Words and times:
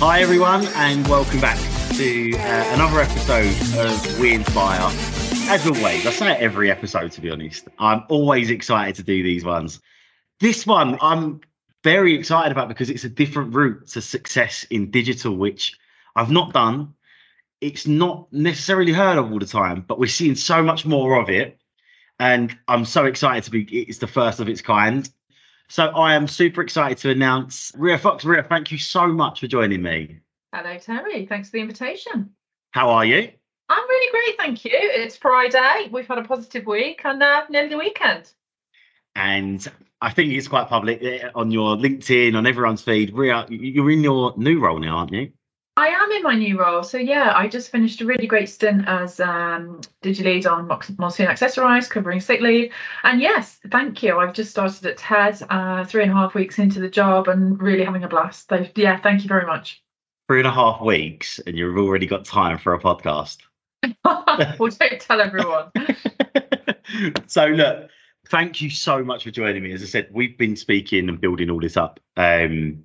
Hi, 0.00 0.20
everyone, 0.20 0.64
and 0.76 1.04
welcome 1.08 1.40
back 1.40 1.58
to 1.94 2.32
uh, 2.36 2.74
another 2.74 3.00
episode 3.00 3.52
of 3.80 4.20
We 4.20 4.32
Inspire. 4.32 4.78
As 5.50 5.66
always, 5.66 6.06
I 6.06 6.10
say 6.12 6.30
it 6.34 6.40
every 6.40 6.70
episode, 6.70 7.10
to 7.10 7.20
be 7.20 7.32
honest. 7.32 7.66
I'm 7.80 8.04
always 8.08 8.48
excited 8.48 8.94
to 8.94 9.02
do 9.02 9.24
these 9.24 9.44
ones. 9.44 9.80
This 10.38 10.64
one, 10.64 10.98
I'm 11.02 11.40
very 11.82 12.14
excited 12.14 12.52
about 12.52 12.68
because 12.68 12.90
it's 12.90 13.02
a 13.02 13.08
different 13.08 13.52
route 13.52 13.88
to 13.88 14.00
success 14.00 14.62
in 14.70 14.92
digital, 14.92 15.36
which 15.36 15.76
I've 16.14 16.30
not 16.30 16.52
done. 16.52 16.94
It's 17.60 17.88
not 17.88 18.32
necessarily 18.32 18.92
heard 18.92 19.18
of 19.18 19.32
all 19.32 19.40
the 19.40 19.46
time, 19.46 19.84
but 19.88 19.98
we're 19.98 20.06
seeing 20.06 20.36
so 20.36 20.62
much 20.62 20.86
more 20.86 21.20
of 21.20 21.28
it. 21.28 21.58
And 22.20 22.56
I'm 22.68 22.84
so 22.84 23.04
excited 23.04 23.42
to 23.42 23.50
be, 23.50 23.64
it's 23.64 23.98
the 23.98 24.06
first 24.06 24.38
of 24.38 24.48
its 24.48 24.62
kind. 24.62 25.10
So 25.68 25.86
I 25.88 26.14
am 26.14 26.26
super 26.26 26.62
excited 26.62 26.98
to 26.98 27.10
announce 27.10 27.72
Rhea 27.76 27.98
Fox. 27.98 28.24
Rhea, 28.24 28.42
thank 28.42 28.72
you 28.72 28.78
so 28.78 29.06
much 29.06 29.40
for 29.40 29.46
joining 29.46 29.82
me. 29.82 30.20
Hello, 30.54 30.78
Terry. 30.78 31.26
Thanks 31.26 31.50
for 31.50 31.58
the 31.58 31.60
invitation. 31.60 32.30
How 32.70 32.88
are 32.88 33.04
you? 33.04 33.30
I'm 33.68 33.88
really 33.88 34.10
great, 34.10 34.38
thank 34.38 34.64
you. 34.64 34.72
It's 34.72 35.16
Friday. 35.16 35.88
We've 35.92 36.06
had 36.06 36.16
a 36.16 36.24
positive 36.24 36.64
week 36.64 37.02
and 37.04 37.22
uh, 37.22 37.44
nearly 37.50 37.68
the 37.68 37.76
weekend. 37.76 38.32
And 39.14 39.66
I 40.00 40.10
think 40.10 40.32
it's 40.32 40.48
quite 40.48 40.68
public 40.68 41.02
eh, 41.02 41.28
on 41.34 41.50
your 41.50 41.76
LinkedIn, 41.76 42.34
on 42.34 42.46
everyone's 42.46 42.82
feed. 42.82 43.12
Rhea, 43.12 43.44
you're 43.50 43.90
in 43.90 44.02
your 44.02 44.32
new 44.38 44.60
role 44.60 44.78
now, 44.78 44.98
aren't 44.98 45.12
you? 45.12 45.32
I 45.78 45.90
am 45.90 46.10
in 46.10 46.24
my 46.24 46.34
new 46.34 46.58
role. 46.58 46.82
So, 46.82 46.98
yeah, 46.98 47.32
I 47.36 47.46
just 47.46 47.70
finished 47.70 48.00
a 48.00 48.04
really 48.04 48.26
great 48.26 48.48
stint 48.48 48.82
as 48.88 49.20
um, 49.20 49.80
digital 50.02 50.32
lead 50.32 50.44
on 50.44 50.66
Monsoon 50.66 51.28
Accessorize, 51.28 51.88
covering 51.88 52.18
sick 52.18 52.40
leave. 52.40 52.72
And 53.04 53.20
yes, 53.20 53.60
thank 53.70 54.02
you. 54.02 54.18
I've 54.18 54.32
just 54.32 54.50
started 54.50 54.84
at 54.86 54.96
Ted, 54.96 55.40
uh, 55.48 55.84
three 55.84 56.02
and 56.02 56.10
a 56.10 56.14
half 56.16 56.34
weeks 56.34 56.58
into 56.58 56.80
the 56.80 56.88
job 56.90 57.28
and 57.28 57.62
really 57.62 57.84
having 57.84 58.02
a 58.02 58.08
blast. 58.08 58.48
So, 58.48 58.66
yeah, 58.74 58.98
thank 58.98 59.22
you 59.22 59.28
very 59.28 59.46
much. 59.46 59.80
Three 60.26 60.40
and 60.40 60.48
a 60.48 60.50
half 60.50 60.80
weeks, 60.80 61.38
and 61.46 61.56
you've 61.56 61.78
already 61.78 62.06
got 62.06 62.24
time 62.24 62.58
for 62.58 62.74
a 62.74 62.80
podcast. 62.80 63.36
well, 64.04 64.58
don't 64.58 65.00
tell 65.00 65.20
everyone. 65.20 65.70
so, 67.28 67.46
look, 67.46 67.88
thank 68.30 68.60
you 68.60 68.68
so 68.68 69.04
much 69.04 69.22
for 69.22 69.30
joining 69.30 69.62
me. 69.62 69.70
As 69.70 69.84
I 69.84 69.86
said, 69.86 70.08
we've 70.10 70.36
been 70.36 70.56
speaking 70.56 71.08
and 71.08 71.20
building 71.20 71.50
all 71.50 71.60
this 71.60 71.76
up. 71.76 72.00
Um, 72.16 72.82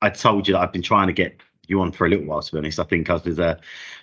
I 0.00 0.10
told 0.10 0.48
you 0.48 0.54
that 0.54 0.60
I've 0.62 0.72
been 0.72 0.82
trying 0.82 1.06
to 1.06 1.12
get 1.12 1.40
you 1.68 1.80
on 1.80 1.92
for 1.92 2.06
a 2.06 2.10
little 2.10 2.26
while, 2.26 2.42
to 2.42 2.52
be 2.52 2.58
honest. 2.58 2.78
I 2.78 2.84
think 2.84 3.08
I 3.10 3.14
was 3.14 3.38
uh, 3.38 3.56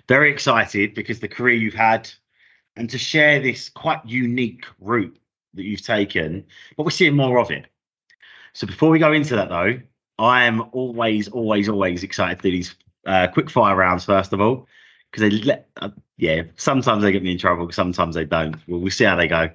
very 0.08 0.32
excited 0.32 0.94
because 0.94 1.20
the 1.20 1.28
career 1.28 1.56
you've 1.56 1.74
had 1.74 2.10
and 2.76 2.90
to 2.90 2.98
share 2.98 3.40
this 3.40 3.70
quite 3.70 4.00
unique 4.06 4.66
route 4.80 5.18
that 5.54 5.64
you've 5.64 5.82
taken, 5.82 6.46
but 6.78 6.84
we're 6.84 6.92
seeing 6.92 7.16
more 7.16 7.40
of 7.40 7.52
it. 7.52 7.66
So 8.54 8.68
before 8.68 8.90
we 8.90 9.00
go 9.00 9.12
into 9.12 9.36
that, 9.36 9.50
though, 9.50 9.80
I 10.18 10.44
am 10.44 10.70
always, 10.72 11.28
always, 11.28 11.70
always 11.70 12.04
excited 12.04 12.38
to 12.38 12.44
do 12.44 12.52
these 12.52 12.76
uh, 13.06 13.28
quick 13.28 13.50
fire 13.50 13.76
rounds 13.76 14.06
first 14.06 14.34
of 14.34 14.42
all, 14.42 14.68
because 15.12 15.22
they 15.22 15.38
let, 15.44 15.70
uh, 15.78 15.90
yeah, 16.18 16.44
sometimes 16.56 17.04
they 17.04 17.12
get 17.12 17.24
me 17.24 17.32
in 17.32 17.38
trouble, 17.38 17.72
sometimes 17.72 18.16
they 18.16 18.26
don't. 18.26 18.56
Well, 18.68 18.80
we'll 18.80 18.92
see 18.92 19.06
how 19.06 19.16
they 19.16 19.28
go. 19.28 19.50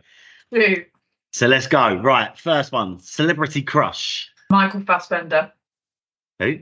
So 1.32 1.46
let's 1.46 1.66
go. 1.66 1.96
Right, 1.96 2.36
first 2.38 2.72
one, 2.72 3.00
celebrity 3.00 3.62
crush. 3.62 4.30
Michael 4.50 4.82
Fassbender. 4.82 5.52
Who? 6.38 6.60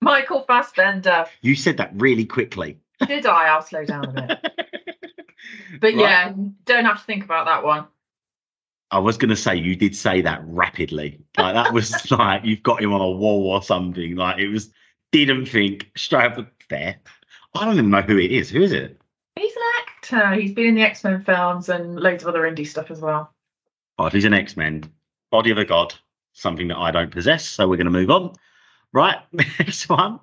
Michael 0.00 0.44
Fassbender. 0.46 1.26
You 1.42 1.54
said 1.56 1.76
that 1.78 1.90
really 1.94 2.24
quickly. 2.24 2.78
Did 3.06 3.26
I? 3.26 3.46
I'll 3.48 3.62
slow 3.62 3.84
down 3.84 4.08
a 4.08 4.12
bit. 4.12 4.52
But 5.80 5.92
Right. 5.94 6.00
yeah, 6.00 6.32
don't 6.64 6.86
have 6.86 6.98
to 6.98 7.04
think 7.04 7.24
about 7.24 7.46
that 7.46 7.62
one. 7.62 7.86
I 8.90 8.98
was 8.98 9.16
going 9.16 9.28
to 9.30 9.36
say 9.36 9.54
you 9.56 9.76
did 9.76 9.94
say 9.94 10.20
that 10.22 10.40
rapidly. 10.44 11.20
Like 11.38 11.54
that 11.54 11.72
was 11.72 12.10
like 12.10 12.44
you've 12.44 12.62
got 12.62 12.82
him 12.82 12.92
on 12.92 13.00
a 13.00 13.10
wall 13.10 13.50
or 13.50 13.62
something. 13.62 14.16
Like 14.16 14.38
it 14.38 14.48
was 14.48 14.72
didn't 15.12 15.46
think 15.46 15.90
straight 15.96 16.32
up 16.32 16.48
there. 16.68 16.96
I 17.54 17.64
don't 17.64 17.74
even 17.74 17.90
know 17.90 18.02
who 18.02 18.18
it 18.18 18.32
is. 18.32 18.48
Who 18.50 18.62
is 18.62 18.72
it? 18.72 19.00
He's 19.36 19.54
an 19.54 19.62
actor. 19.86 20.40
He's 20.40 20.52
been 20.52 20.66
in 20.66 20.74
the 20.76 20.82
X 20.82 21.04
Men 21.04 21.22
films 21.22 21.68
and 21.68 21.96
loads 21.96 22.22
of 22.24 22.28
other 22.28 22.42
indie 22.42 22.66
stuff 22.66 22.90
as 22.90 23.00
well. 23.00 23.32
Oh, 23.98 24.06
if 24.06 24.12
he's 24.12 24.24
an 24.24 24.34
X 24.34 24.56
Men, 24.56 24.84
body 25.30 25.50
of 25.50 25.58
a 25.58 25.64
god, 25.64 25.94
something 26.32 26.68
that 26.68 26.78
I 26.78 26.90
don't 26.90 27.10
possess. 27.10 27.46
So 27.46 27.68
we're 27.68 27.76
going 27.76 27.86
to 27.86 27.90
move 27.90 28.10
on. 28.10 28.32
Right, 28.96 29.18
next 29.32 29.90
one. 29.90 30.20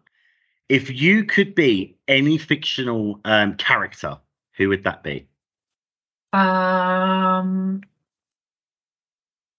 If 0.67 0.89
you 0.89 1.25
could 1.25 1.53
be 1.53 1.95
any 2.07 2.39
fictional 2.39 3.19
um, 3.23 3.53
character, 3.53 4.17
who 4.57 4.69
would 4.69 4.83
that 4.85 5.03
be? 5.03 5.27
Um, 6.33 7.83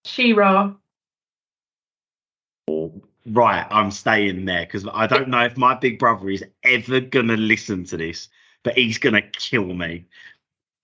She-Ra. 0.04 0.74
Right, 2.68 3.66
I'm 3.70 3.92
staying 3.92 4.46
there 4.46 4.66
because 4.66 4.84
I 4.92 5.06
don't 5.06 5.28
know 5.28 5.44
if 5.44 5.56
my 5.56 5.76
big 5.76 6.00
brother 6.00 6.28
is 6.28 6.44
ever 6.64 6.98
gonna 6.98 7.36
listen 7.36 7.84
to 7.84 7.96
this, 7.96 8.28
but 8.64 8.76
he's 8.76 8.98
gonna 8.98 9.22
kill 9.22 9.74
me. 9.74 10.06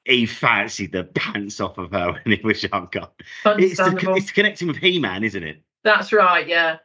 He 0.04 0.26
fancied 0.26 0.92
the 0.92 1.02
pants 1.02 1.58
off 1.58 1.78
of 1.78 1.90
her 1.90 2.12
when 2.24 2.38
he 2.38 2.40
was 2.44 2.62
younger. 2.62 3.08
It's, 3.44 3.76
the, 3.78 4.12
it's 4.14 4.30
connecting 4.30 4.68
with 4.68 4.76
He-Man, 4.76 5.24
isn't 5.24 5.42
it? 5.42 5.60
That's 5.82 6.12
right. 6.12 6.46
Yeah. 6.46 6.76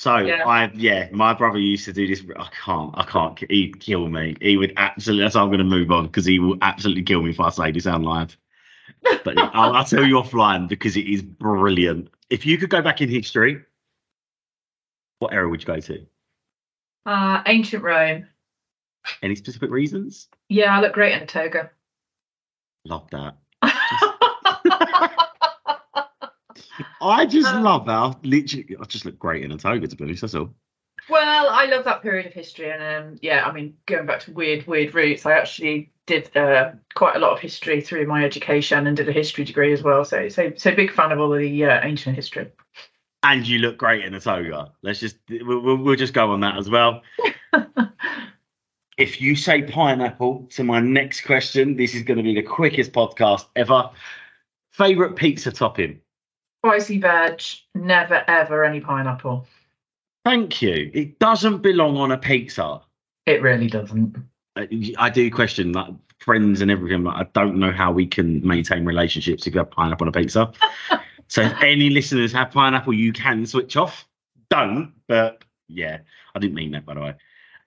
So 0.00 0.16
Yeah. 0.16 0.48
I, 0.48 0.70
yeah, 0.72 1.10
my 1.12 1.34
brother 1.34 1.58
used 1.58 1.84
to 1.84 1.92
do 1.92 2.06
this. 2.06 2.22
I 2.38 2.48
can't, 2.64 2.90
I 2.96 3.04
can't. 3.04 3.38
He'd 3.50 3.80
kill 3.80 4.08
me. 4.08 4.34
He 4.40 4.56
would 4.56 4.72
absolutely. 4.78 5.24
That's 5.24 5.34
why 5.34 5.42
I'm 5.42 5.48
going 5.48 5.58
to 5.58 5.64
move 5.64 5.90
on 5.90 6.06
because 6.06 6.24
he 6.24 6.38
will 6.38 6.56
absolutely 6.62 7.02
kill 7.02 7.20
me 7.20 7.28
if 7.32 7.38
I 7.38 7.50
say 7.50 7.70
this 7.70 7.86
out 7.86 8.00
live. 8.00 8.34
But 9.02 9.36
I'll, 9.36 9.74
I'll 9.74 9.84
tell 9.84 10.02
you 10.02 10.14
offline 10.14 10.68
because 10.68 10.96
it 10.96 11.06
is 11.06 11.20
brilliant. 11.20 12.08
If 12.30 12.46
you 12.46 12.56
could 12.56 12.70
go 12.70 12.80
back 12.80 13.02
in 13.02 13.10
history, 13.10 13.62
what 15.18 15.34
era 15.34 15.46
would 15.46 15.60
you 15.60 15.66
go 15.66 15.80
to? 15.80 16.06
Uh, 17.04 17.42
ancient 17.44 17.82
Rome. 17.82 18.26
Any 19.22 19.36
specific 19.36 19.68
reasons? 19.68 20.28
Yeah, 20.48 20.74
I 20.74 20.80
look 20.80 20.94
great 20.94 21.12
in 21.12 21.24
a 21.24 21.26
toga. 21.26 21.72
Love 22.86 23.10
that. 23.10 23.36
I 27.00 27.26
just 27.26 27.48
Um, 27.48 27.62
love 27.62 27.86
how 27.86 28.18
literally. 28.22 28.76
I 28.80 28.84
just 28.84 29.04
look 29.04 29.18
great 29.18 29.44
in 29.44 29.52
a 29.52 29.56
toga. 29.56 29.86
To 29.86 29.96
be 29.96 30.04
honest, 30.04 30.22
that's 30.22 30.34
all. 30.34 30.54
Well, 31.08 31.48
I 31.50 31.66
love 31.66 31.84
that 31.84 32.02
period 32.02 32.26
of 32.26 32.32
history, 32.32 32.70
and 32.70 32.82
um, 32.82 33.18
yeah, 33.22 33.46
I 33.46 33.52
mean, 33.52 33.74
going 33.86 34.06
back 34.06 34.20
to 34.20 34.32
weird, 34.32 34.66
weird 34.66 34.94
roots, 34.94 35.26
I 35.26 35.32
actually 35.32 35.90
did 36.06 36.36
uh, 36.36 36.72
quite 36.94 37.16
a 37.16 37.18
lot 37.18 37.32
of 37.32 37.40
history 37.40 37.80
through 37.80 38.06
my 38.06 38.24
education 38.24 38.86
and 38.86 38.96
did 38.96 39.08
a 39.08 39.12
history 39.12 39.44
degree 39.44 39.72
as 39.72 39.82
well. 39.82 40.04
So, 40.04 40.28
so, 40.28 40.52
so 40.56 40.74
big 40.74 40.92
fan 40.92 41.12
of 41.12 41.20
all 41.20 41.32
of 41.32 41.38
the 41.38 41.64
uh, 41.64 41.80
ancient 41.82 42.16
history. 42.16 42.50
And 43.22 43.46
you 43.46 43.58
look 43.58 43.78
great 43.78 44.04
in 44.04 44.14
a 44.14 44.20
toga. 44.20 44.72
Let's 44.82 45.00
just 45.00 45.16
we'll, 45.28 45.60
we'll, 45.60 45.76
we'll 45.76 45.96
just 45.96 46.14
go 46.14 46.30
on 46.32 46.40
that 46.40 46.56
as 46.56 46.70
well. 46.70 47.02
if 48.98 49.20
you 49.20 49.36
say 49.36 49.62
pineapple 49.62 50.46
to 50.50 50.64
my 50.64 50.80
next 50.80 51.22
question, 51.22 51.76
this 51.76 51.94
is 51.94 52.02
going 52.02 52.18
to 52.18 52.22
be 52.22 52.34
the 52.34 52.42
quickest 52.42 52.92
podcast 52.92 53.46
ever. 53.56 53.90
Favorite 54.72 55.16
pizza 55.16 55.50
topping? 55.50 56.00
Spicy 56.64 56.98
veg, 56.98 57.42
never 57.74 58.22
ever 58.28 58.64
any 58.64 58.80
pineapple. 58.80 59.46
Thank 60.24 60.60
you. 60.60 60.90
It 60.92 61.18
doesn't 61.18 61.62
belong 61.62 61.96
on 61.96 62.12
a 62.12 62.18
pizza. 62.18 62.82
It 63.26 63.40
really 63.40 63.68
doesn't. 63.68 64.16
Uh, 64.56 64.66
I 64.98 65.08
do 65.08 65.30
question 65.30 65.72
like 65.72 65.94
friends 66.18 66.60
and 66.60 66.70
everything. 66.70 67.04
Like, 67.04 67.16
I 67.16 67.30
don't 67.32 67.56
know 67.56 67.72
how 67.72 67.92
we 67.92 68.06
can 68.06 68.46
maintain 68.46 68.84
relationships 68.84 69.46
if 69.46 69.54
you 69.54 69.60
have 69.60 69.70
pineapple 69.70 70.04
on 70.04 70.08
a 70.08 70.12
pizza. 70.12 70.52
so 71.28 71.42
if 71.42 71.62
any 71.62 71.88
listeners 71.88 72.32
have 72.32 72.50
pineapple, 72.50 72.92
you 72.92 73.12
can 73.12 73.46
switch 73.46 73.76
off. 73.76 74.06
Don't, 74.50 74.92
but 75.06 75.44
yeah, 75.68 75.98
I 76.34 76.38
didn't 76.38 76.54
mean 76.54 76.72
that 76.72 76.84
by 76.84 76.94
the 76.94 77.00
way. 77.00 77.14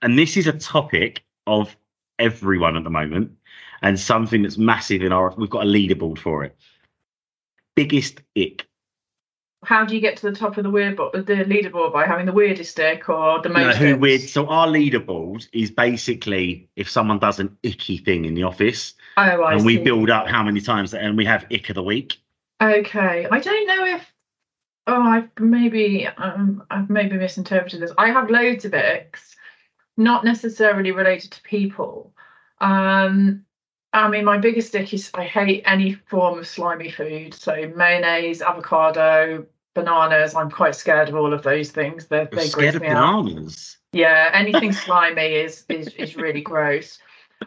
And 0.02 0.20
this 0.20 0.38
is 0.38 0.48
a 0.48 0.54
topic 0.54 1.24
of 1.48 1.76
everyone 2.20 2.78
at 2.78 2.84
the 2.84 2.90
moment, 2.90 3.32
and 3.82 4.00
something 4.00 4.44
that's 4.44 4.58
massive 4.58 5.02
in 5.02 5.12
our. 5.12 5.34
We've 5.36 5.50
got 5.50 5.64
a 5.64 5.68
leaderboard 5.68 6.20
for 6.20 6.44
it. 6.44 6.56
Biggest 7.76 8.22
ick. 8.38 8.68
How 9.66 9.86
do 9.86 9.96
you 9.96 10.02
get 10.02 10.18
to 10.18 10.30
the 10.30 10.36
top 10.36 10.58
of 10.58 10.64
the 10.64 10.70
weird 10.70 10.98
bo- 10.98 11.12
the 11.14 11.22
leaderboard 11.22 11.94
by 11.94 12.06
having 12.06 12.26
the 12.26 12.32
weirdest 12.34 12.72
stick 12.72 13.08
or 13.10 13.42
the 13.42 13.50
No, 13.50 13.66
most? 13.68 13.78
who 13.78 13.94
icks? 13.96 14.00
weird. 14.00 14.22
So 14.22 14.48
our 14.48 14.68
leaderboard 14.68 15.48
is 15.54 15.72
basically 15.72 16.70
if 16.76 16.90
someone 16.90 17.20
does 17.20 17.40
an 17.40 17.58
icky 17.64 17.98
thing 17.98 18.26
in 18.26 18.34
the 18.34 18.44
office, 18.44 18.94
Oh, 19.18 19.22
I 19.22 19.54
and 19.54 19.66
we 19.66 19.78
build 19.78 20.10
up 20.10 20.28
how 20.28 20.44
many 20.44 20.60
times, 20.62 20.94
and 20.94 21.16
we 21.18 21.26
have 21.26 21.46
ick 21.52 21.70
of 21.70 21.76
the 21.76 21.84
week. 21.84 22.18
Okay, 22.62 23.28
I 23.30 23.40
don't 23.40 23.68
know 23.68 23.86
if. 23.86 24.06
Oh, 24.86 25.02
I've 25.02 25.30
maybe 25.40 26.08
um, 26.08 26.64
I've 26.70 26.90
maybe 26.90 27.16
misinterpreted 27.18 27.80
this. 27.82 27.92
I 27.98 28.10
have 28.10 28.30
loads 28.30 28.66
of 28.66 28.74
icks, 28.74 29.36
not 29.98 30.26
necessarily 30.26 30.92
related 30.92 31.32
to 31.32 31.42
people. 31.44 32.14
Um, 32.60 33.46
I 33.94 34.08
mean, 34.10 34.26
my 34.26 34.40
biggest 34.40 34.76
ick 34.76 34.94
is 34.94 35.12
I 35.14 35.24
hate 35.26 35.62
any 35.66 35.94
form 35.94 36.40
of 36.40 36.48
slimy 36.48 36.90
food. 36.90 37.34
So 37.34 37.72
mayonnaise, 37.76 38.42
avocado, 38.42 39.46
bananas. 39.74 40.36
I'm 40.36 40.52
quite 40.52 40.76
scared 40.76 41.10
of 41.10 41.16
all 41.16 41.34
of 41.34 41.44
those 41.44 41.72
things. 41.72 42.08
They 42.08 42.18
You're 42.18 42.26
they 42.28 42.48
scared 42.48 42.76
of 42.76 42.82
me 42.82 42.88
out. 42.90 43.26
bananas. 43.26 43.78
Yeah, 43.92 44.30
anything 44.34 44.74
slimy 44.74 45.36
is 45.36 45.66
is 45.70 45.88
is 45.96 46.16
really 46.16 46.42
gross. 46.42 47.00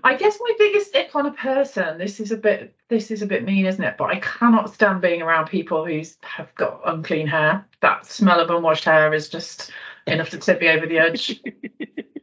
I 0.04 0.16
guess 0.16 0.38
my 0.40 0.52
biggest 0.58 0.94
ick 0.94 1.14
on 1.14 1.26
a 1.26 1.32
person. 1.32 1.98
This 1.98 2.20
is 2.20 2.32
a 2.32 2.36
bit 2.36 2.74
this 2.88 3.10
is 3.10 3.22
a 3.22 3.26
bit 3.26 3.44
mean, 3.44 3.66
isn't 3.66 3.82
it? 3.82 3.96
But 3.96 4.10
I 4.10 4.20
cannot 4.20 4.72
stand 4.72 5.00
being 5.00 5.22
around 5.22 5.48
people 5.48 5.84
who 5.84 6.02
have 6.22 6.54
got 6.54 6.80
unclean 6.86 7.26
hair. 7.26 7.66
That 7.80 8.06
smell 8.06 8.40
of 8.40 8.50
unwashed 8.50 8.84
hair 8.84 9.12
is 9.14 9.28
just 9.28 9.70
enough 10.06 10.30
to 10.30 10.38
tip 10.38 10.60
me 10.60 10.68
over 10.68 10.86
the 10.86 10.98
edge. 10.98 11.42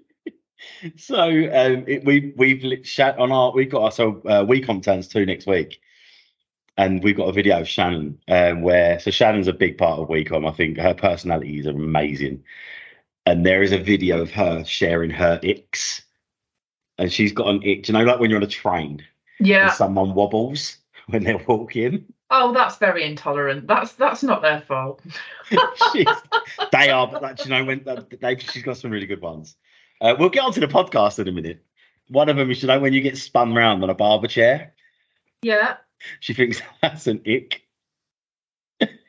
so 0.98 1.24
um, 1.24 1.84
it, 1.88 2.06
we 2.06 2.34
we've 2.38 2.84
chat 2.84 3.18
on 3.18 3.32
our 3.32 3.52
we've 3.52 3.72
got 3.72 3.84
our 3.84 3.92
so 3.92 4.22
uh, 4.28 4.46
we 4.48 4.62
turns 4.62 5.08
too 5.08 5.26
next 5.26 5.48
week, 5.48 5.80
and 6.78 7.04
we've 7.04 7.16
got 7.18 7.30
a 7.30 7.34
video 7.34 7.60
of 7.60 7.68
Shannon 7.68 8.18
um, 8.28 8.62
where 8.62 9.00
so 9.00 9.12
Shannon's 9.12 9.48
a 9.48 9.54
big 9.54 9.78
part 9.78 10.00
of 10.00 10.08
WeCom. 10.08 10.48
I 10.50 10.54
think 10.54 10.78
her 10.78 10.94
personality 10.94 11.60
is 11.60 11.66
amazing, 11.66 12.44
and 13.26 13.46
there 13.46 13.62
is 13.62 13.72
a 13.72 13.78
video 13.78 14.22
of 14.22 14.32
her 14.32 14.64
sharing 14.66 15.10
her 15.12 15.40
icks, 15.44 16.02
and 16.98 17.12
she's 17.12 17.32
got 17.32 17.48
an 17.50 17.58
ick. 17.58 17.84
Do 17.84 17.92
you 17.92 17.98
know, 18.00 18.04
like 18.06 18.20
when 18.20 18.30
you're 18.30 18.38
on 18.40 18.44
a 18.44 18.48
train, 18.48 19.04
Yeah. 19.40 19.68
and 19.68 19.74
someone 19.74 20.14
wobbles 20.14 20.78
when 21.08 21.24
they're 21.24 21.44
walking. 21.48 22.06
Oh, 22.36 22.52
that's 22.52 22.78
very 22.78 23.04
intolerant. 23.04 23.68
That's 23.68 23.92
that's 23.94 24.24
not 24.24 24.42
their 24.42 24.62
fault. 24.62 25.02
They 26.72 26.90
are, 26.90 27.08
but 27.08 27.22
that, 27.22 27.44
you 27.46 27.52
know, 27.52 27.64
when 27.66 27.86
they, 28.20 28.38
she's 28.38 28.64
got 28.64 28.78
some 28.78 28.90
really 28.90 29.06
good 29.06 29.22
ones. 29.22 29.56
Uh, 30.02 30.16
we'll 30.18 30.30
get 30.30 30.44
onto 30.44 30.60
the 30.60 30.68
podcast 30.68 31.20
in 31.20 31.28
a 31.28 31.32
minute. 31.32 31.64
One 32.10 32.30
of 32.30 32.36
them 32.38 32.50
is, 32.50 32.62
you 32.64 32.68
know, 32.68 32.80
when 32.80 32.94
you 32.94 33.02
get 33.02 33.18
spun 33.18 33.54
round 33.54 33.84
on 33.84 33.90
a 33.90 33.94
barber 33.94 34.28
chair, 34.28 34.74
Yeah. 35.44 35.78
She 36.20 36.34
thinks 36.34 36.62
that's 36.82 37.08
an 37.08 37.22
ick. 37.28 37.62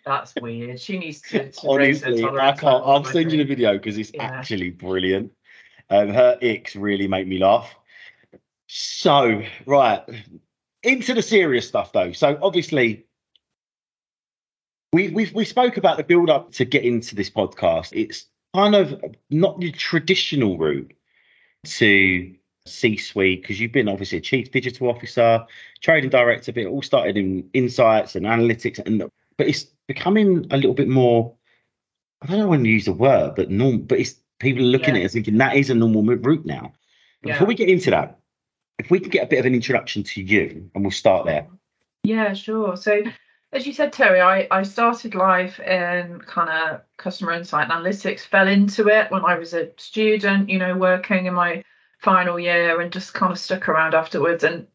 That's 0.05 0.35
weird. 0.35 0.79
She 0.81 0.99
needs 0.99 1.23
to, 1.23 1.50
to 1.50 1.69
Honestly, 1.69 2.25
I 2.25 2.52
can't. 2.52 2.85
I'll 2.85 3.05
send 3.05 3.32
you 3.32 3.38
the 3.38 3.44
video 3.44 3.73
because 3.75 3.96
it's 3.96 4.11
Yeah. 4.12 4.25
actually 4.25 4.70
brilliant. 4.70 5.32
Um, 5.91 6.08
her 6.08 6.38
icks 6.43 6.76
really 6.76 7.08
make 7.08 7.26
me 7.26 7.38
laugh. 7.38 7.75
So, 8.67 9.43
right 9.67 10.02
into 10.82 11.14
the 11.14 11.23
serious 11.23 11.67
stuff 11.67 11.93
though. 11.93 12.12
So, 12.12 12.38
obviously, 12.43 13.06
we 14.93 15.08
we 15.08 15.31
we 15.35 15.44
spoke 15.44 15.76
about 15.76 15.97
the 15.97 16.05
build 16.05 16.29
up 16.31 16.52
to 16.52 16.64
get 16.64 16.85
into 16.85 17.14
this 17.14 17.31
podcast. 17.31 17.90
It's 17.93 18.26
kind 18.55 18.75
of 18.75 19.02
not 19.31 19.58
the 19.61 19.73
traditional 19.73 20.58
route 20.58 20.93
to 21.64 22.35
C-suite 22.66 23.43
because 23.43 23.61
you've 23.61 23.72
been 23.72 23.88
obviously 23.88 24.19
a 24.19 24.22
chief 24.22 24.50
digital 24.50 24.88
officer, 24.88 25.44
trading 25.81 26.11
director, 26.11 26.52
but 26.52 26.62
it 26.62 26.66
all 26.66 26.82
started 26.82 27.16
in 27.16 27.49
insights 27.52 28.16
and 28.16 28.25
analytics, 28.25 28.78
and 28.84 29.11
but 29.37 29.49
it's 29.49 29.64
becoming 29.87 30.46
a 30.50 30.56
little 30.56 30.75
bit 30.75 30.88
more. 30.88 31.34
I 32.22 32.26
don't 32.26 32.38
know 32.38 32.49
when 32.49 32.64
to 32.64 32.70
use 32.70 32.87
the 32.87 32.93
word, 32.93 33.34
but 33.37 33.50
norm. 33.50 33.82
But 33.82 34.00
it's 34.00 34.14
people 34.38 34.62
are 34.62 34.66
looking 34.66 34.94
Yeah. 34.94 35.00
at 35.00 35.00
it 35.00 35.02
and 35.02 35.12
thinking 35.12 35.38
that 35.38 35.56
is 35.56 35.70
a 35.70 35.75
normal 35.75 36.02
route 36.05 36.46
now. 36.46 36.72
Yeah. 37.22 37.34
Before 37.34 37.46
we 37.46 37.55
get 37.55 37.69
into 37.69 37.90
that, 37.90 38.19
if 38.78 38.90
we 38.90 38.99
can 38.99 39.11
get 39.11 39.25
a 39.25 39.26
bit 39.26 39.40
of 39.40 39.46
an 39.46 39.55
introduction 39.55 40.02
to 40.02 40.22
you, 40.22 40.70
and 40.75 40.84
we'll 40.84 40.90
start 40.90 41.26
there. 41.26 41.46
Yeah, 42.02 42.32
sure. 42.32 42.76
So, 42.76 43.02
as 43.52 43.66
you 43.66 43.72
said, 43.72 43.93
Terry, 43.93 44.20
I, 44.20 44.46
I 44.50 44.62
started 44.62 45.14
life 45.14 45.61
in 45.61 46.20
kind 46.26 46.49
of 46.50 46.81
customer 46.96 47.32
insight 47.32 47.70
and 47.70 47.84
analytics, 47.84 48.20
fell 48.20 48.49
into 48.49 48.88
it 48.88 49.11
when 49.11 49.25
I 49.25 49.38
was 49.38 49.52
a 49.55 49.70
student, 49.76 50.49
you 50.49 50.58
know, 50.58 50.76
working 50.76 51.26
in 51.26 51.34
my 51.34 51.62
final 52.05 52.39
year 52.39 52.81
and 52.81 52.93
just 52.93 53.15
kind 53.15 53.33
of 53.33 53.39
stuck 53.39 53.69
around 53.69 53.95
afterwards. 53.95 54.45
And 54.45 54.67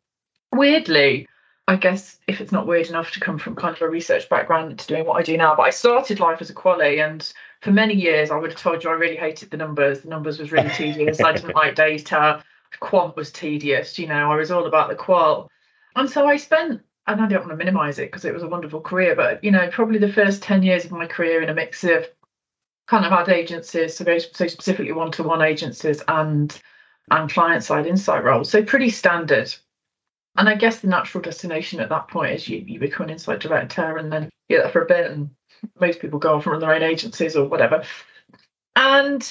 weirdly, 0.52 1.28
I 1.68 1.76
guess 1.76 2.18
if 2.28 2.42
it's 2.42 2.52
not 2.52 2.66
weird 2.66 2.88
enough 2.88 3.12
to 3.12 3.20
come 3.20 3.38
from 3.38 3.56
kind 3.56 3.76
of 3.76 3.82
a 3.84 3.88
research 3.88 4.28
background 4.28 4.80
to 4.80 4.88
doing 4.88 5.06
what 5.06 5.20
I 5.20 5.24
do 5.24 5.38
now, 5.38 5.56
but 5.56 5.64
I 5.64 5.70
started 5.70 6.20
life 6.20 6.42
as 6.42 6.50
a 6.50 6.54
quali 6.54 7.00
and 7.00 7.32
for 7.62 7.72
many 7.72 7.94
years 7.94 8.32
I 8.32 8.38
would 8.38 8.52
have 8.52 8.60
told 8.60 8.84
you 8.84 8.90
I 8.90 8.94
really 8.94 9.16
hated 9.16 9.52
the 9.52 9.58
numbers. 9.58 10.02
The 10.02 10.10
numbers 10.10 10.40
was 10.40 10.52
really 10.52 10.70
tedious. 10.72 11.22
I 11.22 11.34
didn't 11.34 11.56
like 11.56 11.76
data. 11.76 12.44
Quant 12.80 13.16
was 13.16 13.32
tedious, 13.32 13.98
you 14.00 14.08
know, 14.08 14.32
I 14.32 14.36
was 14.36 14.52
all 14.52 14.66
about 14.66 14.90
the 14.90 14.96
qual. 14.96 15.50
And 15.96 16.10
so 16.10 16.26
I 16.26 16.38
spent 16.38 16.82
and 17.08 17.22
I 17.22 17.28
don't 17.28 17.40
want 17.40 17.52
to 17.52 17.56
minimize 17.58 18.00
it 18.00 18.12
because 18.12 18.26
it 18.26 18.34
was 18.34 18.44
a 18.44 18.48
wonderful 18.48 18.82
career, 18.82 19.16
but 19.16 19.44
you 19.44 19.52
know, 19.52 19.70
probably 19.70 20.00
the 20.00 20.14
first 20.14 20.42
10 20.42 20.64
years 20.64 20.86
of 20.86 20.92
my 20.92 21.06
career 21.06 21.42
in 21.42 21.50
a 21.50 21.54
mix 21.54 21.84
of 21.84 22.08
kind 22.88 23.06
of 23.06 23.12
ad 23.12 23.30
agencies, 23.30 23.96
so 23.96 24.04
very 24.04 24.20
so 24.20 24.48
specifically 24.48 24.92
one-to-one 24.92 25.42
agencies 25.42 26.02
and 26.08 26.60
and 27.12 27.30
client 27.30 27.64
side 27.64 27.88
insight 27.88 28.24
roles. 28.24 28.50
So 28.50 28.64
pretty 28.64 28.90
standard. 28.90 29.54
And 30.38 30.48
I 30.48 30.56
guess 30.56 30.80
the 30.80 30.88
natural 30.88 31.22
destination 31.22 31.80
at 31.80 31.90
that 31.90 32.08
point 32.08 32.34
is 32.34 32.48
you, 32.48 32.64
you 32.66 32.80
become 32.80 33.06
an 33.06 33.12
insight 33.12 33.40
director 33.40 33.98
and 33.98 34.12
then 34.12 34.30
you're 34.48 34.62
there 34.62 34.72
for 34.72 34.84
a 34.84 34.88
bit 34.88 35.12
and 35.12 35.30
most 35.80 36.00
people 36.00 36.20
go 36.20 36.36
off 36.36 36.46
and 36.46 36.54
run 36.54 36.62
their 36.62 36.74
own 36.74 36.84
agencies 36.84 37.36
or 37.36 37.48
whatever. 37.48 37.84
And 38.76 39.30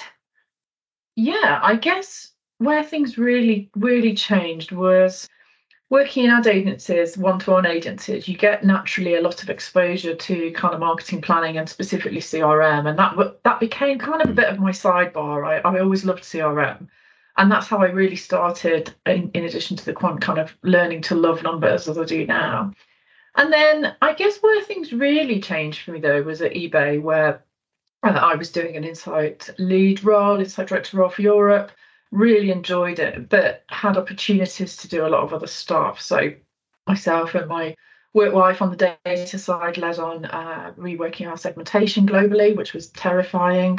yeah, 1.16 1.60
I 1.62 1.76
guess 1.76 2.32
where 2.58 2.82
things 2.82 3.16
really, 3.16 3.70
really 3.76 4.14
changed 4.14 4.72
was 4.72 5.28
working 5.90 6.24
in 6.24 6.30
ad 6.30 6.46
agencies, 6.46 7.16
one-to-one 7.16 7.66
agencies, 7.66 8.28
you 8.28 8.36
get 8.36 8.64
naturally 8.64 9.14
a 9.14 9.22
lot 9.22 9.42
of 9.42 9.48
exposure 9.48 10.14
to 10.14 10.50
kind 10.52 10.74
of 10.74 10.80
marketing 10.80 11.22
planning 11.22 11.56
and 11.56 11.68
specifically 11.68 12.20
CRM, 12.20 12.88
and 12.88 12.98
that 12.98 13.42
that 13.44 13.60
became 13.60 13.98
kind 13.98 14.20
of 14.20 14.28
a 14.28 14.34
bit 14.34 14.48
of 14.48 14.58
my 14.58 14.70
sidebar. 14.70 15.46
I, 15.46 15.58
I 15.58 15.80
always 15.80 16.04
loved 16.04 16.24
CRM, 16.24 16.88
and 17.38 17.50
that's 17.50 17.68
how 17.68 17.78
I 17.78 17.86
really 17.86 18.16
started. 18.16 18.94
In, 19.06 19.30
in 19.32 19.44
addition 19.44 19.76
to 19.76 19.84
the 19.84 19.94
quant, 19.94 20.20
kind 20.20 20.38
of 20.38 20.54
learning 20.62 21.02
to 21.02 21.14
love 21.14 21.42
numbers 21.42 21.88
as 21.88 21.96
I 21.96 22.04
do 22.04 22.26
now. 22.26 22.72
And 23.36 23.52
then 23.52 23.96
I 24.02 24.12
guess 24.14 24.38
where 24.38 24.62
things 24.62 24.92
really 24.92 25.40
changed 25.40 25.82
for 25.82 25.92
me 25.92 26.00
though 26.00 26.22
was 26.22 26.42
at 26.42 26.52
eBay, 26.52 27.00
where 27.00 27.44
uh, 28.02 28.08
I 28.10 28.34
was 28.34 28.50
doing 28.50 28.76
an 28.76 28.84
insight 28.84 29.48
lead 29.58 30.04
role, 30.04 30.38
insight 30.38 30.68
director 30.68 30.98
role 30.98 31.08
for 31.08 31.22
Europe 31.22 31.72
really 32.10 32.50
enjoyed 32.50 32.98
it, 32.98 33.28
but 33.28 33.64
had 33.68 33.96
opportunities 33.96 34.76
to 34.76 34.88
do 34.88 35.06
a 35.06 35.08
lot 35.08 35.22
of 35.22 35.32
other 35.32 35.46
stuff. 35.46 36.00
So 36.00 36.32
myself 36.86 37.34
and 37.34 37.48
my 37.48 37.74
work 38.14 38.32
wife 38.32 38.62
on 38.62 38.70
the 38.70 38.96
data 39.04 39.38
side 39.38 39.76
led 39.76 39.98
on 39.98 40.24
uh, 40.24 40.72
reworking 40.78 41.28
our 41.28 41.36
segmentation 41.36 42.06
globally, 42.06 42.56
which 42.56 42.72
was 42.72 42.88
terrifying. 42.90 43.78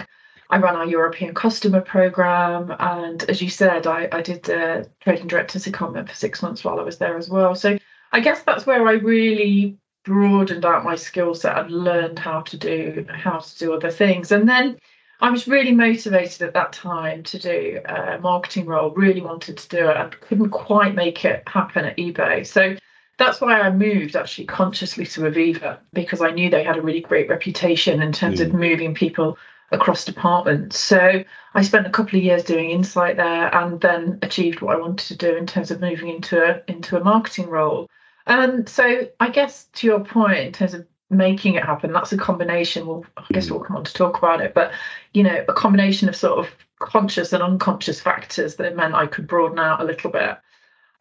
I 0.49 0.57
ran 0.57 0.75
our 0.75 0.85
European 0.85 1.33
customer 1.35 1.81
program, 1.81 2.75
and 2.79 3.23
as 3.29 3.41
you 3.41 3.49
said, 3.49 3.85
I, 3.85 4.07
I 4.11 4.21
did 4.21 4.43
the 4.43 4.89
trading 4.99 5.27
director's 5.27 5.65
secondment 5.65 6.09
for 6.09 6.15
six 6.15 6.41
months 6.41 6.63
while 6.63 6.79
I 6.79 6.83
was 6.83 6.97
there 6.97 7.17
as 7.17 7.29
well. 7.29 7.53
So 7.53 7.77
I 8.11 8.19
guess 8.19 8.41
that's 8.41 8.65
where 8.65 8.87
I 8.87 8.93
really 8.93 9.77
broadened 10.05 10.65
out 10.65 10.83
my 10.83 10.95
skill 10.95 11.35
set 11.35 11.57
and 11.57 11.71
learned 11.71 12.17
how 12.17 12.41
to 12.41 12.57
do 12.57 13.05
how 13.09 13.37
to 13.39 13.57
do 13.59 13.73
other 13.73 13.91
things. 13.91 14.31
And 14.31 14.49
then 14.49 14.79
I 15.21 15.29
was 15.29 15.47
really 15.47 15.73
motivated 15.73 16.41
at 16.41 16.53
that 16.53 16.73
time 16.73 17.23
to 17.23 17.37
do 17.37 17.79
a 17.85 18.17
marketing 18.19 18.65
role, 18.65 18.91
really 18.91 19.21
wanted 19.21 19.57
to 19.57 19.69
do 19.69 19.89
it 19.89 19.97
and 19.97 20.19
couldn't 20.21 20.49
quite 20.49 20.95
make 20.95 21.25
it 21.25 21.43
happen 21.45 21.85
at 21.85 21.97
eBay. 21.97 22.47
So 22.47 22.75
that's 23.17 23.41
why 23.41 23.59
I 23.59 23.69
moved 23.69 24.15
actually 24.15 24.45
consciously 24.45 25.05
to 25.05 25.21
Aviva 25.21 25.77
because 25.93 26.21
I 26.21 26.31
knew 26.31 26.49
they 26.49 26.63
had 26.63 26.77
a 26.77 26.81
really 26.81 27.01
great 27.01 27.29
reputation 27.29 28.01
in 28.01 28.13
terms 28.13 28.39
of 28.39 28.47
mm. 28.47 28.59
moving 28.59 28.95
people 28.95 29.37
across 29.71 30.05
departments. 30.05 30.79
So 30.79 31.23
I 31.53 31.61
spent 31.61 31.87
a 31.87 31.91
couple 31.91 32.17
of 32.17 32.23
years 32.23 32.43
doing 32.43 32.71
insight 32.71 33.17
there 33.17 33.53
and 33.53 33.79
then 33.81 34.19
achieved 34.21 34.61
what 34.61 34.75
I 34.75 34.79
wanted 34.79 35.07
to 35.07 35.17
do 35.17 35.35
in 35.35 35.45
terms 35.45 35.71
of 35.71 35.81
moving 35.81 36.09
into 36.09 36.43
a 36.43 36.61
into 36.67 36.97
a 36.97 37.03
marketing 37.03 37.49
role. 37.49 37.89
And 38.27 38.67
so 38.69 39.07
I 39.19 39.29
guess 39.29 39.65
to 39.73 39.87
your 39.87 39.99
point 40.01 40.39
in 40.39 40.51
terms 40.53 40.73
of 40.73 40.85
making 41.11 41.55
it 41.55 41.65
happen 41.65 41.91
that's 41.91 42.13
a 42.13 42.17
combination. 42.17 42.85
Well 42.85 43.05
i 43.17 43.25
guess 43.31 43.49
we'll 43.49 43.61
come 43.61 43.77
on 43.77 43.83
to 43.83 43.93
talk 43.93 44.19
about 44.19 44.41
it 44.41 44.53
but 44.53 44.71
you 45.13 45.23
know 45.23 45.43
a 45.47 45.53
combination 45.53 46.07
of 46.07 46.15
sort 46.15 46.37
of 46.37 46.53
conscious 46.77 47.33
and 47.33 47.41
unconscious 47.41 47.99
factors 47.99 48.55
that 48.55 48.75
meant 48.75 48.93
i 48.93 49.05
could 49.05 49.27
broaden 49.27 49.59
out 49.59 49.81
a 49.81 49.85
little 49.85 50.11
bit. 50.11 50.37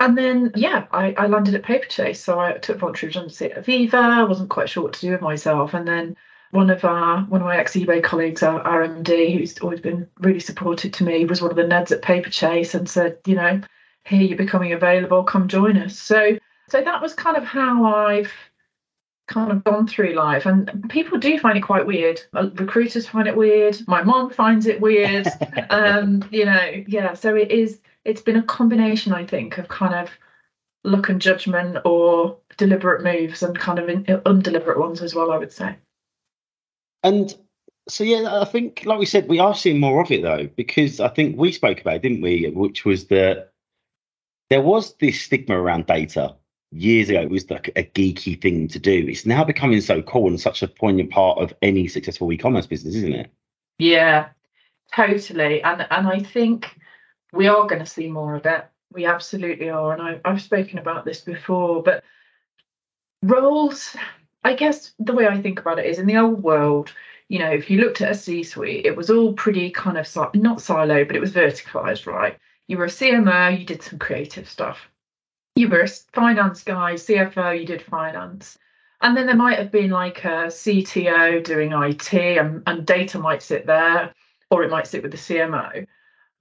And 0.00 0.16
then 0.16 0.52
yeah 0.54 0.86
i, 0.92 1.12
I 1.18 1.26
landed 1.26 1.54
at 1.54 1.62
Paperchase 1.62 2.16
so 2.16 2.40
i 2.40 2.52
took 2.52 2.78
voluntary 2.78 3.08
redundancy 3.08 3.52
at 3.52 3.64
aviva. 3.64 4.26
Wasn't 4.26 4.50
quite 4.50 4.70
sure 4.70 4.82
what 4.82 4.94
to 4.94 5.00
do 5.00 5.12
with 5.12 5.20
myself. 5.20 5.74
And 5.74 5.86
then 5.86 6.16
one 6.50 6.70
of 6.70 6.84
our 6.84 7.22
one 7.22 7.40
of 7.40 7.46
my 7.46 7.56
ex 7.56 7.74
ebay 7.74 8.02
colleagues 8.02 8.42
our, 8.42 8.60
our 8.62 8.86
md 8.86 9.36
who's 9.36 9.58
always 9.58 9.80
been 9.80 10.08
really 10.20 10.40
supportive 10.40 10.92
to 10.92 11.04
me 11.04 11.24
was 11.24 11.42
one 11.42 11.50
of 11.50 11.56
the 11.56 11.62
neds 11.62 11.92
at 11.92 12.02
Paperchase 12.02 12.74
and 12.74 12.88
said 12.88 13.18
you 13.26 13.34
know 13.34 13.60
here 14.08 14.22
you're 14.22 14.38
becoming 14.38 14.72
available 14.72 15.22
come 15.22 15.48
join 15.48 15.76
us. 15.76 15.98
So 15.98 16.38
so 16.68 16.82
that 16.82 17.00
was 17.00 17.14
kind 17.14 17.36
of 17.36 17.44
how 17.44 17.84
i've 17.84 18.32
kind 19.26 19.52
of 19.52 19.62
gone 19.62 19.86
through 19.86 20.14
life. 20.14 20.46
And 20.46 20.86
people 20.88 21.18
do 21.18 21.38
find 21.38 21.58
it 21.58 21.60
quite 21.60 21.86
weird. 21.86 22.18
Uh, 22.32 22.48
recruiters 22.54 23.06
find 23.06 23.28
it 23.28 23.36
weird. 23.36 23.76
My 23.86 24.02
mom 24.02 24.30
finds 24.30 24.66
it 24.66 24.80
weird. 24.80 25.28
Um 25.70 26.24
you 26.30 26.46
know 26.46 26.84
yeah 26.86 27.12
so 27.12 27.34
it 27.34 27.50
is 27.50 27.80
it's 28.04 28.22
been 28.22 28.36
a 28.36 28.42
combination 28.42 29.12
i 29.12 29.26
think 29.26 29.58
of 29.58 29.68
kind 29.68 29.94
of 29.94 30.08
luck 30.84 31.10
and 31.10 31.20
judgment 31.20 31.76
or 31.84 32.38
deliberate 32.56 33.02
moves 33.02 33.42
and 33.42 33.58
kind 33.58 33.78
of 33.78 33.88
in, 33.88 34.06
undeliberate 34.24 34.78
ones 34.78 35.02
as 35.02 35.14
well 35.14 35.30
i 35.30 35.36
would 35.36 35.52
say 35.52 35.76
And 37.02 37.34
so 37.88 38.04
yeah, 38.04 38.40
I 38.40 38.44
think 38.44 38.82
like 38.84 38.98
we 38.98 39.06
said, 39.06 39.28
we 39.28 39.38
are 39.38 39.54
seeing 39.54 39.80
more 39.80 40.02
of 40.02 40.10
it 40.10 40.22
though, 40.22 40.48
because 40.56 41.00
I 41.00 41.08
think 41.08 41.38
we 41.38 41.52
spoke 41.52 41.80
about 41.80 41.96
it, 41.96 42.02
didn't 42.02 42.22
we? 42.22 42.50
Which 42.50 42.84
was 42.84 43.06
that 43.06 43.52
there 44.50 44.62
was 44.62 44.94
this 44.96 45.20
stigma 45.20 45.58
around 45.60 45.86
data 45.86 46.34
years 46.70 47.08
ago. 47.08 47.20
It 47.20 47.30
was 47.30 47.50
like 47.50 47.68
a 47.76 47.84
geeky 47.84 48.40
thing 48.40 48.68
to 48.68 48.78
do. 48.78 49.06
It's 49.08 49.26
now 49.26 49.44
becoming 49.44 49.80
so 49.80 50.02
cool 50.02 50.28
and 50.28 50.40
such 50.40 50.62
a 50.62 50.68
poignant 50.68 51.10
part 51.10 51.38
of 51.38 51.54
any 51.62 51.88
successful 51.88 52.32
e-commerce 52.32 52.66
business, 52.66 52.94
isn't 52.94 53.14
it? 53.14 53.30
yeah 53.78 54.28
totally 54.94 55.62
and 55.62 55.86
and 55.90 56.08
i 56.08 56.18
think 56.18 56.76
we 57.32 57.46
are 57.46 57.66
going 57.66 57.78
to 57.78 57.86
see 57.86 58.08
more 58.08 58.34
of 58.34 58.44
it 58.46 58.66
we 58.92 59.06
absolutely 59.06 59.70
are 59.70 59.92
and 59.92 60.02
I, 60.02 60.20
i've 60.24 60.42
spoken 60.42 60.78
about 60.78 61.04
this 61.04 61.20
before 61.20 61.82
but 61.82 62.02
roles 63.22 63.96
i 64.48 64.54
guess 64.54 64.92
the 64.98 65.12
way 65.12 65.26
i 65.26 65.40
think 65.40 65.60
about 65.60 65.78
it 65.78 65.86
is 65.86 65.98
in 65.98 66.06
the 66.06 66.16
old 66.16 66.42
world 66.42 66.92
you 67.28 67.38
know, 67.38 67.50
if 67.50 67.70
you 67.70 67.80
looked 67.80 68.00
at 68.00 68.10
a 68.10 68.14
C 68.14 68.42
suite, 68.42 68.86
it 68.86 68.96
was 68.96 69.10
all 69.10 69.34
pretty 69.34 69.70
kind 69.70 69.98
of 69.98 70.34
not 70.34 70.62
silo, 70.62 71.04
but 71.04 71.14
it 71.14 71.20
was 71.20 71.32
verticalized, 71.32 72.06
right? 72.06 72.38
You 72.66 72.78
were 72.78 72.86
a 72.86 72.88
CMO, 72.88 73.58
you 73.58 73.66
did 73.66 73.82
some 73.82 73.98
creative 73.98 74.48
stuff. 74.48 74.88
You 75.54 75.68
were 75.68 75.82
a 75.82 75.88
finance 75.88 76.62
guy, 76.62 76.94
CFO, 76.94 77.58
you 77.58 77.66
did 77.66 77.82
finance. 77.82 78.58
And 79.02 79.16
then 79.16 79.26
there 79.26 79.36
might 79.36 79.58
have 79.58 79.70
been 79.70 79.90
like 79.90 80.24
a 80.24 80.48
CTO 80.48 81.44
doing 81.44 81.72
IT 81.72 82.14
and, 82.14 82.62
and 82.66 82.86
data 82.86 83.18
might 83.18 83.42
sit 83.42 83.66
there, 83.66 84.12
or 84.50 84.64
it 84.64 84.70
might 84.70 84.86
sit 84.86 85.02
with 85.02 85.12
the 85.12 85.18
CMO. 85.18 85.86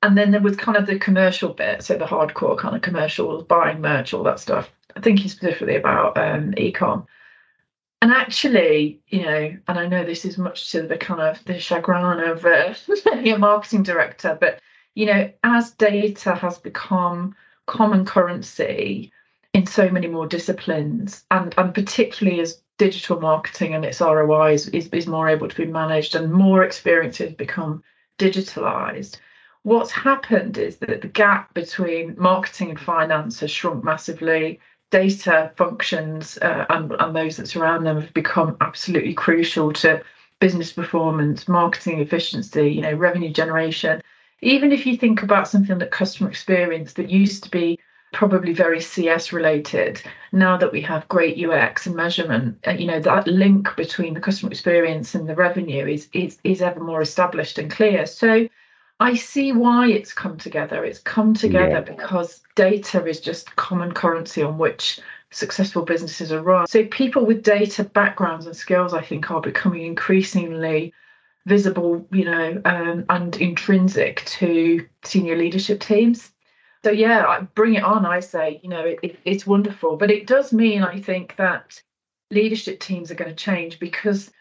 And 0.03 0.17
then 0.17 0.31
there 0.31 0.41
was 0.41 0.55
kind 0.55 0.77
of 0.77 0.87
the 0.87 0.99
commercial 0.99 1.53
bit, 1.53 1.83
so 1.83 1.97
the 1.97 2.05
hardcore 2.05 2.57
kind 2.57 2.75
of 2.75 2.81
commercial, 2.81 3.43
buying 3.43 3.81
merch, 3.81 4.13
all 4.13 4.23
that 4.23 4.39
stuff. 4.39 4.71
Thinking 5.01 5.27
specifically 5.27 5.75
about 5.75 6.17
um, 6.17 6.53
ecom. 6.53 7.05
And 8.01 8.11
actually, 8.11 9.01
you 9.07 9.23
know, 9.23 9.57
and 9.67 9.79
I 9.79 9.87
know 9.87 10.05
this 10.05 10.23
is 10.23 10.37
much 10.37 10.71
to 10.71 10.83
the 10.83 10.97
kind 10.97 11.19
of 11.19 11.43
the 11.45 11.59
chagrin 11.59 12.19
of 12.19 12.45
uh, 12.45 12.73
marketing 13.37 13.83
director, 13.83 14.37
but 14.39 14.59
you 14.93 15.07
know, 15.07 15.31
as 15.43 15.71
data 15.71 16.35
has 16.35 16.57
become 16.57 17.35
common 17.65 18.05
currency 18.05 19.11
in 19.53 19.65
so 19.65 19.89
many 19.89 20.07
more 20.07 20.27
disciplines, 20.27 21.25
and 21.31 21.53
and 21.57 21.73
particularly 21.73 22.39
as 22.39 22.61
digital 22.77 23.19
marketing 23.19 23.73
and 23.73 23.83
its 23.83 24.01
ROI 24.01 24.53
is, 24.53 24.67
is, 24.69 24.87
is 24.89 25.07
more 25.07 25.27
able 25.27 25.47
to 25.49 25.55
be 25.55 25.65
managed 25.65 26.15
and 26.15 26.31
more 26.31 26.63
experiences 26.63 27.33
become 27.33 27.83
digitalized. 28.19 29.17
What's 29.63 29.91
happened 29.91 30.57
is 30.57 30.77
that 30.77 31.01
the 31.01 31.07
gap 31.07 31.53
between 31.53 32.15
marketing 32.17 32.69
and 32.69 32.79
finance 32.79 33.39
has 33.39 33.51
shrunk 33.51 33.83
massively 33.83 34.59
data 34.89 35.51
functions 35.55 36.37
uh, 36.41 36.65
and, 36.69 36.91
and 36.99 37.15
those 37.15 37.37
that 37.37 37.47
surround 37.47 37.85
them 37.85 37.99
have 38.01 38.13
become 38.13 38.55
absolutely 38.61 39.13
crucial 39.13 39.73
to 39.73 40.01
business 40.39 40.71
performance, 40.71 41.47
marketing 41.47 41.99
efficiency, 41.99 42.69
you 42.69 42.81
know, 42.81 42.93
revenue 42.93 43.31
generation. 43.31 44.01
Even 44.41 44.71
if 44.71 44.85
you 44.85 44.95
think 44.95 45.23
about 45.23 45.47
something 45.47 45.79
like 45.79 45.91
customer 45.91 46.29
experience 46.29 46.93
that 46.93 47.09
used 47.09 47.43
to 47.43 47.51
be 47.51 47.79
probably 48.13 48.53
very 48.53 48.79
CS 48.79 49.33
related, 49.33 50.01
now 50.31 50.55
that 50.57 50.71
we 50.71 50.81
have 50.81 51.07
great 51.07 51.43
UX 51.43 51.87
and 51.87 51.95
measurement, 51.95 52.57
uh, 52.67 52.71
you 52.71 52.85
know, 52.85 52.99
that 52.99 53.27
link 53.27 53.75
between 53.75 54.13
the 54.13 54.19
customer 54.19 54.51
experience 54.51 55.15
and 55.15 55.27
the 55.27 55.35
revenue 55.35 55.85
is 55.87 56.07
is 56.13 56.37
is 56.43 56.61
ever 56.61 56.79
more 56.79 57.01
established 57.01 57.57
and 57.57 57.71
clear. 57.71 58.05
So 58.05 58.47
I 58.99 59.15
see 59.15 59.51
why 59.51 59.87
it's 59.89 60.13
come 60.13 60.37
together. 60.37 60.83
It's 60.83 60.99
come 60.99 61.33
together 61.33 61.69
yeah. 61.69 61.81
because 61.81 62.41
data 62.55 63.05
is 63.05 63.19
just 63.19 63.55
common 63.55 63.91
currency 63.93 64.41
on 64.41 64.57
which 64.57 64.99
successful 65.31 65.83
businesses 65.83 66.31
are 66.31 66.41
run. 66.41 66.67
So 66.67 66.85
people 66.85 67.25
with 67.25 67.43
data 67.43 67.83
backgrounds 67.83 68.47
and 68.47 68.55
skills, 68.55 68.93
I 68.93 69.03
think, 69.03 69.29
are 69.29 69.41
becoming 69.41 69.85
increasingly 69.85 70.93
visible, 71.45 72.05
you 72.11 72.25
know, 72.25 72.61
um, 72.65 73.05
and 73.09 73.35
intrinsic 73.37 74.23
to 74.25 74.85
senior 75.03 75.37
leadership 75.37 75.79
teams. 75.79 76.31
So 76.83 76.91
yeah, 76.91 77.41
bring 77.55 77.75
it 77.75 77.83
on. 77.83 78.05
I 78.05 78.19
say, 78.19 78.59
you 78.63 78.69
know, 78.69 78.81
it, 78.81 78.99
it, 79.03 79.19
it's 79.25 79.47
wonderful, 79.47 79.97
but 79.97 80.11
it 80.11 80.27
does 80.27 80.53
mean 80.53 80.83
I 80.83 80.99
think 80.99 81.35
that 81.37 81.81
leadership 82.31 82.79
teams 82.79 83.11
are 83.11 83.15
going 83.15 83.29
to 83.29 83.35
change 83.35 83.79
because 83.79 84.31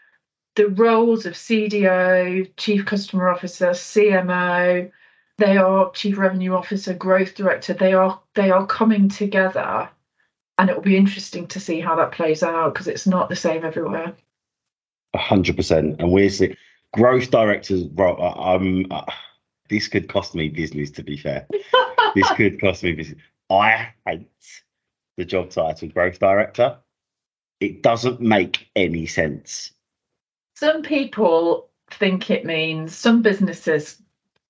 the 0.57 0.69
roles 0.69 1.27
of 1.27 1.35
CDO, 1.35 2.51
Chief 2.57 2.85
Customer 2.85 3.29
Officer, 3.29 3.71
CMO, 3.71 4.91
they 5.39 5.59
are 5.59 5.91
Chief 5.93 6.17
Revenue 6.17 6.55
Officer, 6.55 6.95
Growth 6.95 7.35
Director. 7.35 7.75
They 7.75 7.93
are 7.93 8.21
they 8.35 8.51
are 8.51 8.67
coming 8.67 9.09
together, 9.09 9.89
and 10.57 10.71
it 10.71 10.75
will 10.75 10.83
be 10.83 10.97
interesting 10.97 11.47
to 11.49 11.61
see 11.61 11.79
how 11.79 11.95
that 11.97 12.13
plays 12.13 12.43
out 12.43 12.73
because 12.73 12.89
it's 12.89 13.07
not 13.07 13.29
the 13.29 13.37
same 13.37 13.65
everywhere. 13.65 14.15
Hundred 15.15 15.57
percent, 15.57 16.01
and 16.01 16.11
we're 16.11 16.31
seeing 16.31 16.57
growth 16.95 17.31
directors. 17.31 17.85
Bro, 17.85 18.17
um, 18.19 18.87
uh, 18.91 19.05
this 19.69 19.89
could 19.89 20.09
cost 20.09 20.35
me 20.35 20.49
business. 20.49 20.91
To 20.93 21.03
be 21.03 21.19
fair, 21.19 21.47
this 22.15 22.31
could 22.31 22.59
cost 22.59 22.83
me 22.83 22.93
business. 22.93 23.21
I 23.51 23.93
hate 24.07 24.27
the 25.19 25.27
job 25.27 25.51
title 25.51 25.89
growth 25.89 26.19
director. 26.19 26.79
It 27.61 27.83
doesn't 27.83 28.21
make 28.23 28.69
any 28.75 29.07
sense 29.07 29.73
some 30.57 30.83
people 30.83 31.69
think 31.91 32.31
it 32.31 32.45
means 32.45 32.95
some 32.95 33.23
businesses 33.23 34.03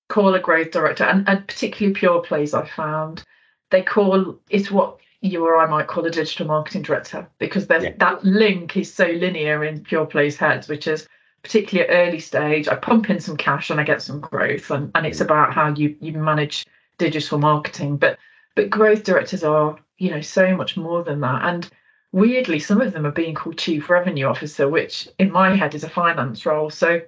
call 0.07 0.33
a 0.33 0.39
growth 0.39 0.71
director, 0.71 1.03
and, 1.03 1.27
and 1.27 1.45
particularly 1.47 1.93
pure 1.93 2.21
plays 2.21 2.53
I 2.53 2.65
found, 2.65 3.23
they 3.69 3.81
call 3.81 4.39
it's 4.49 4.71
what 4.71 4.97
you 5.21 5.45
or 5.45 5.57
I 5.57 5.69
might 5.69 5.87
call 5.87 6.05
a 6.05 6.11
digital 6.11 6.47
marketing 6.47 6.83
director 6.83 7.27
because 7.39 7.67
yeah. 7.69 7.91
that 7.97 8.23
link 8.23 8.77
is 8.77 8.93
so 8.93 9.05
linear 9.05 9.65
in 9.65 9.83
pure 9.83 10.05
plays 10.05 10.37
heads, 10.37 10.67
which 10.67 10.87
is 10.87 11.07
particularly 11.43 11.89
at 11.89 12.07
early 12.07 12.19
stage. 12.19 12.67
I 12.67 12.75
pump 12.75 13.09
in 13.09 13.19
some 13.19 13.35
cash 13.35 13.69
and 13.69 13.79
I 13.79 13.83
get 13.83 14.01
some 14.01 14.21
growth, 14.21 14.71
and, 14.71 14.91
and 14.95 15.05
it's 15.05 15.19
mm. 15.19 15.25
about 15.25 15.53
how 15.53 15.73
you 15.73 15.95
you 15.99 16.13
manage 16.13 16.65
digital 16.97 17.37
marketing. 17.37 17.97
But 17.97 18.17
but 18.55 18.69
growth 18.69 19.03
directors 19.03 19.43
are 19.43 19.77
you 19.97 20.11
know 20.11 20.21
so 20.21 20.55
much 20.55 20.77
more 20.77 21.03
than 21.03 21.19
that, 21.19 21.43
and 21.43 21.69
weirdly, 22.11 22.59
some 22.59 22.81
of 22.81 22.93
them 22.93 23.05
are 23.05 23.11
being 23.11 23.35
called 23.35 23.57
chief 23.57 23.89
revenue 23.89 24.25
officer, 24.25 24.67
which 24.67 25.07
in 25.19 25.31
my 25.31 25.55
head 25.55 25.75
is 25.75 25.83
a 25.83 25.89
finance 25.89 26.45
role. 26.45 26.69
So 26.69 27.01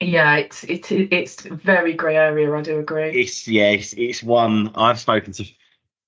yeah, 0.00 0.36
it's 0.36 0.64
it's 0.64 0.90
it's 0.90 1.42
very 1.42 1.92
grey 1.92 2.16
area. 2.16 2.52
I 2.54 2.62
do 2.62 2.78
agree. 2.78 3.10
It's 3.20 3.48
yeah, 3.48 3.70
it's, 3.70 3.94
it's 3.94 4.22
one 4.22 4.70
I've 4.74 5.00
spoken 5.00 5.32
to 5.34 5.44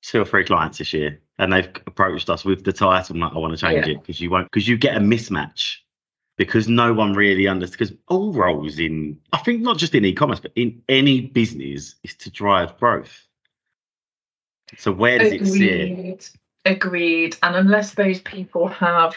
two 0.03 0.23
or 0.23 0.25
three 0.25 0.45
clients 0.45 0.79
this 0.79 0.93
year, 0.93 1.21
and 1.39 1.53
they've 1.53 1.69
approached 1.87 2.31
us 2.31 2.45
with 2.45 2.65
the 2.65 2.73
title. 2.73 3.19
like, 3.19 3.33
I 3.33 3.39
want 3.39 3.53
to 3.53 3.59
change 3.59 3.87
yeah. 3.87 3.95
it 3.95 4.01
because 4.01 4.21
you 4.21 4.31
won't 4.31 4.51
because 4.51 4.69
you 4.69 4.77
get 4.77 4.97
a 4.97 5.01
mismatch 5.01 5.77
because 6.37 6.69
no 6.69 6.93
one 6.95 7.15
really 7.15 7.49
understands. 7.49 7.77
Because 7.77 7.97
all 8.09 8.33
roles 8.33 8.79
in 8.79 9.19
I 9.33 9.39
think 9.39 9.61
not 9.61 9.77
just 9.77 9.95
in 9.95 10.05
e-commerce 10.05 10.41
but 10.41 10.53
in 10.55 10.81
any 10.89 11.23
business 11.23 11.97
is 12.05 12.15
to 12.17 12.31
drive 12.31 12.79
growth. 12.79 13.27
So 14.79 14.93
where 14.93 15.19
does 15.19 15.33
Agreed. 15.33 15.63
it 15.63 16.23
sit? 16.23 16.41
Agreed. 16.65 17.37
And 17.43 17.57
unless 17.57 17.95
those 17.95 18.21
people 18.21 18.69
have 18.69 19.15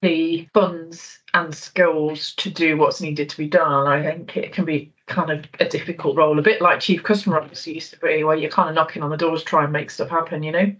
the 0.00 0.48
funds 0.52 1.20
and 1.34 1.54
skills 1.54 2.34
to 2.34 2.50
do 2.50 2.76
what's 2.76 3.00
needed 3.00 3.28
to 3.28 3.36
be 3.36 3.48
done, 3.48 3.86
I 3.86 4.02
think 4.02 4.36
it 4.36 4.52
can 4.52 4.64
be 4.64 4.92
kind 5.06 5.30
of 5.30 5.44
a 5.60 5.68
difficult 5.68 6.16
role, 6.16 6.38
a 6.38 6.42
bit 6.42 6.60
like 6.60 6.80
chief 6.80 7.02
customer 7.02 7.40
officer 7.40 7.70
used 7.70 7.92
to 7.92 8.00
be, 8.00 8.24
where 8.24 8.36
you're 8.36 8.50
kind 8.50 8.68
of 8.68 8.74
knocking 8.74 9.02
on 9.02 9.10
the 9.10 9.16
doors 9.16 9.40
to 9.40 9.46
try 9.46 9.64
and 9.64 9.72
make 9.72 9.90
stuff 9.90 10.08
happen, 10.08 10.42
you 10.42 10.52
know. 10.52 10.74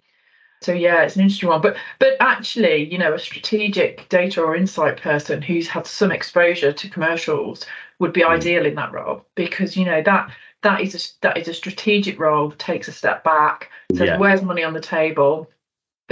So 0.62 0.72
yeah, 0.72 1.02
it's 1.02 1.16
an 1.16 1.22
interesting 1.22 1.48
one. 1.48 1.60
But 1.60 1.76
but 1.98 2.16
actually, 2.20 2.90
you 2.90 2.98
know, 2.98 3.14
a 3.14 3.18
strategic 3.18 4.08
data 4.08 4.42
or 4.42 4.54
insight 4.54 5.00
person 5.00 5.42
who's 5.42 5.68
had 5.68 5.86
some 5.86 6.12
exposure 6.12 6.72
to 6.72 6.88
commercials 6.88 7.66
would 7.98 8.12
be 8.12 8.22
mm. 8.22 8.28
ideal 8.28 8.64
in 8.66 8.76
that 8.76 8.92
role 8.92 9.24
because 9.34 9.76
you 9.76 9.84
know 9.84 10.02
that 10.02 10.30
that 10.62 10.80
is 10.80 10.94
a 10.94 11.20
that 11.22 11.36
is 11.36 11.48
a 11.48 11.54
strategic 11.54 12.18
role, 12.18 12.52
takes 12.52 12.88
a 12.88 12.92
step 12.92 13.24
back, 13.24 13.70
says 13.92 14.06
yeah. 14.06 14.18
where's 14.18 14.42
money 14.42 14.62
on 14.62 14.72
the 14.72 14.80
table, 14.80 15.50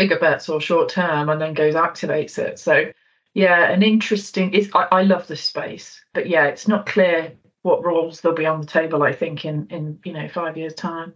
bigger 0.01 0.19
bets 0.19 0.49
or 0.49 0.63
short 0.63 0.89
term 0.89 1.29
and 1.29 1.39
then 1.41 1.53
goes 1.53 1.75
activates 1.75 2.39
it. 2.39 2.59
So 2.59 2.91
yeah, 3.35 3.71
an 3.71 3.83
interesting 3.83 4.55
is 4.55 4.71
I, 4.75 4.87
I 4.91 5.03
love 5.03 5.27
this 5.27 5.43
space. 5.43 6.03
But 6.15 6.27
yeah, 6.27 6.47
it's 6.47 6.67
not 6.67 6.87
clear 6.87 7.33
what 7.63 7.85
roles 7.85 8.23
they'll 8.23 8.33
be 8.33 8.47
on 8.47 8.63
the 8.63 8.67
table, 8.67 9.03
I 9.03 9.13
think, 9.13 9.45
in 9.45 9.67
in 9.69 9.99
you 10.05 10.15
know, 10.15 10.27
five 10.29 10.57
years' 10.57 10.75
time. 10.75 11.13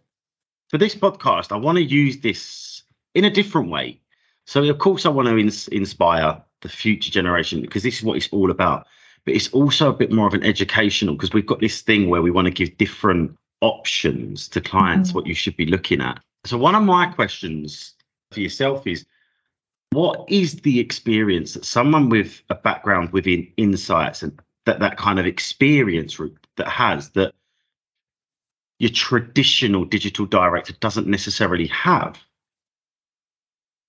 For 0.69 0.77
this 0.77 0.95
podcast, 0.95 1.51
I 1.51 1.57
want 1.57 1.79
to 1.79 1.85
use 1.85 2.19
this 2.19 2.83
in 3.15 3.25
a 3.25 3.31
different 3.31 3.71
way. 3.71 4.01
So 4.47 4.63
of 4.63 4.79
course 4.79 5.07
I 5.07 5.09
want 5.09 5.29
to 5.29 5.39
ins- 5.39 5.69
inspire 5.69 6.43
the 6.61 6.69
future 6.69 7.11
generation 7.11 7.63
because 7.63 7.83
this 7.83 7.99
is 7.99 8.03
what 8.03 8.19
it's 8.19 8.29
all 8.33 8.51
about. 8.51 8.87
But 9.25 9.35
it's 9.35 9.49
also 9.53 9.89
a 9.89 9.95
bit 9.95 10.13
more 10.13 10.27
of 10.27 10.35
an 10.35 10.45
educational 10.45 11.15
because 11.15 11.33
we've 11.33 11.47
got 11.47 11.61
this 11.61 11.81
thing 11.81 12.11
where 12.11 12.21
we 12.21 12.31
want 12.31 12.47
to 12.49 12.53
give 12.53 12.77
different 12.77 13.35
options 13.63 14.47
to 14.49 14.61
clients 14.61 15.09
mm-hmm. 15.09 15.19
what 15.19 15.27
you 15.27 15.35
should 15.35 15.57
be 15.57 15.65
looking 15.65 16.03
at. 16.03 16.21
So 16.45 16.59
one 16.59 16.75
of 16.75 16.83
my 16.83 17.07
questions 17.07 17.95
for 18.35 18.41
yourself 18.41 18.87
is 18.87 19.07
what 19.91 20.25
is 20.29 20.57
the 20.57 20.81
experience 20.81 21.55
that 21.55 21.65
someone 21.65 22.09
with 22.09 22.43
a 22.51 22.55
background 22.55 23.13
within 23.13 23.47
insights 23.57 24.23
and 24.23 24.39
that 24.67 24.81
that 24.81 24.97
kind 24.97 25.19
of 25.19 25.27
experience 25.27 26.21
that 26.57 26.69
has 26.69 27.11
that 27.11 27.33
your 28.81 28.91
traditional 28.91 29.85
digital 29.85 30.27
director 30.27 30.73
doesn't 30.81 31.07
necessarily 31.07 31.69
have? 31.69 32.19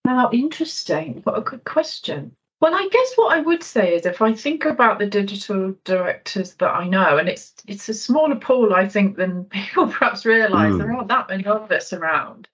Now 0.06 0.30
interesting. 0.32 1.22
What 1.24 1.40
a 1.40 1.42
good 1.42 1.64
question. 1.64 2.36
Well 2.62 2.74
i 2.74 2.88
guess 2.90 3.14
what 3.16 3.36
i 3.36 3.42
would 3.42 3.62
say 3.62 3.96
is 3.96 4.06
if 4.06 4.22
i 4.22 4.34
think 4.34 4.66
about 4.66 4.98
the 4.98 5.06
digital 5.06 5.76
directors 5.84 6.54
that 6.56 6.70
i 6.70 6.88
know 6.88 7.18
and 7.18 7.28
it's 7.28 7.54
it's 7.68 7.90
a 7.90 7.94
smaller 7.94 8.38
pool 8.38 8.74
i 8.74 8.88
think 8.88 9.18
than 9.18 9.44
people 9.66 9.88
perhaps 9.88 10.26
realize 10.26 10.74
mm. 10.74 10.78
there 10.78 10.94
aren't 10.94 11.10
that 11.10 11.30
many 11.30 11.46
of 11.46 11.72
us 11.72 11.92
around 11.92 12.48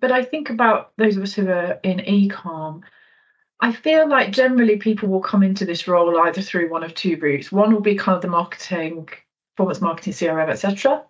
but 0.00 0.10
I 0.10 0.24
think 0.24 0.50
about 0.50 0.92
those 0.96 1.16
of 1.16 1.22
us 1.22 1.34
who 1.34 1.48
are 1.48 1.78
in 1.82 1.98
ecom. 1.98 2.82
I 3.60 3.72
feel 3.72 4.08
like 4.08 4.32
generally 4.32 4.76
people 4.76 5.08
will 5.08 5.20
come 5.20 5.42
into 5.42 5.66
this 5.66 5.86
role 5.86 6.18
either 6.20 6.40
through 6.40 6.70
one 6.70 6.82
of 6.82 6.94
two 6.94 7.18
routes. 7.20 7.52
One 7.52 7.72
will 7.72 7.82
be 7.82 7.94
kind 7.94 8.16
of 8.16 8.22
the 8.22 8.28
marketing, 8.28 9.08
performance 9.54 9.82
marketing, 9.82 10.14
CRM, 10.14 10.48
etc. 10.48 11.04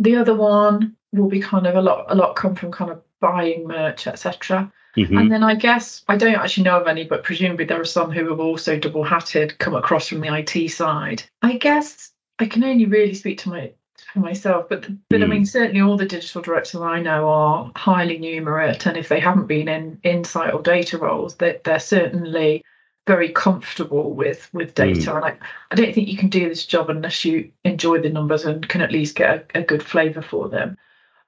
The 0.00 0.16
other 0.16 0.34
one 0.34 0.96
will 1.12 1.28
be 1.28 1.40
kind 1.40 1.66
of 1.66 1.76
a 1.76 1.80
lot, 1.82 2.06
a 2.08 2.14
lot 2.14 2.34
come 2.34 2.54
from 2.54 2.72
kind 2.72 2.90
of 2.90 3.00
buying 3.20 3.66
merch, 3.66 4.06
etc. 4.06 4.72
Mhm. 4.96 5.20
And 5.20 5.32
then 5.32 5.44
I 5.44 5.54
guess 5.54 6.04
I 6.08 6.16
don't 6.16 6.34
actually 6.34 6.64
know 6.64 6.80
of 6.80 6.88
any, 6.88 7.04
but 7.04 7.22
presumably 7.22 7.64
there 7.64 7.80
are 7.80 7.84
some 7.84 8.10
who 8.10 8.28
have 8.28 8.40
also 8.40 8.78
double 8.78 9.04
hatted, 9.04 9.58
come 9.58 9.74
across 9.74 10.08
from 10.08 10.20
the 10.20 10.34
IT 10.34 10.68
side. 10.68 11.22
I 11.42 11.56
guess 11.58 12.12
I 12.40 12.46
can 12.46 12.64
only 12.64 12.86
really 12.86 13.14
speak 13.14 13.38
to 13.38 13.50
my 13.50 13.72
for 14.12 14.20
myself, 14.20 14.66
but 14.68 14.86
but 15.08 15.22
I 15.22 15.24
Mm. 15.26 15.28
mean 15.28 15.44
certainly 15.46 15.80
all 15.80 15.96
the 15.96 16.06
digital 16.06 16.42
directors 16.42 16.80
I 16.80 17.00
know 17.00 17.28
are 17.28 17.70
highly 17.76 18.18
numerate, 18.18 18.86
and 18.86 18.96
if 18.96 19.08
they 19.08 19.20
haven't 19.20 19.46
been 19.46 19.68
in 19.68 19.98
insight 20.02 20.54
or 20.54 20.62
data 20.62 20.98
roles, 20.98 21.36
that 21.36 21.64
they're 21.64 21.78
certainly 21.78 22.64
very 23.06 23.28
comfortable 23.30 24.12
with 24.12 24.48
with 24.52 24.74
data. 24.74 25.14
And 25.16 25.24
I, 25.24 25.36
I 25.70 25.74
don't 25.74 25.94
think 25.94 26.08
you 26.08 26.16
can 26.16 26.28
do 26.28 26.48
this 26.48 26.64
job 26.66 26.90
unless 26.90 27.24
you 27.24 27.50
enjoy 27.64 28.00
the 28.00 28.10
numbers 28.10 28.44
and 28.44 28.68
can 28.68 28.80
at 28.82 28.92
least 28.92 29.16
get 29.16 29.46
a, 29.54 29.60
a 29.60 29.62
good 29.62 29.82
flavour 29.82 30.22
for 30.22 30.48
them. 30.48 30.76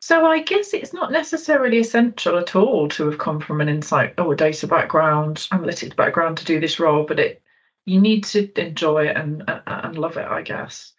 So 0.03 0.25
I 0.25 0.41
guess 0.41 0.73
it's 0.73 0.95
not 0.95 1.13
necessarily 1.13 1.79
essential 1.79 2.39
at 2.39 2.57
all 2.57 2.89
to 2.89 3.05
have 3.07 3.19
come 3.19 3.41
from 3.41 3.61
an 3.61 3.69
insight 3.69 4.19
or 4.19 4.35
data 4.35 4.67
background, 4.67 5.47
analytics 5.53 5.95
background 5.95 6.39
to 6.39 6.45
do 6.47 6.59
this 6.61 6.81
role, 6.81 7.05
but 7.05 7.19
it 7.19 7.43
you 7.87 8.01
need 8.01 8.25
to 8.25 8.51
enjoy 8.61 9.09
it 9.09 9.17
and- 9.17 9.43
and 9.67 9.99
love 9.99 10.17
it, 10.17 10.27
I 10.27 10.43
guess. 10.43 10.93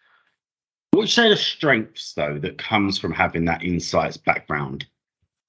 What 0.91 0.99
would 0.99 1.07
you 1.07 1.23
say 1.23 1.29
the 1.29 1.37
strengths 1.37 2.13
though 2.13 2.37
that 2.39 2.57
comes 2.57 2.99
from 2.99 3.13
having 3.13 3.45
that 3.45 3.63
insights 3.63 4.17
background? 4.17 4.85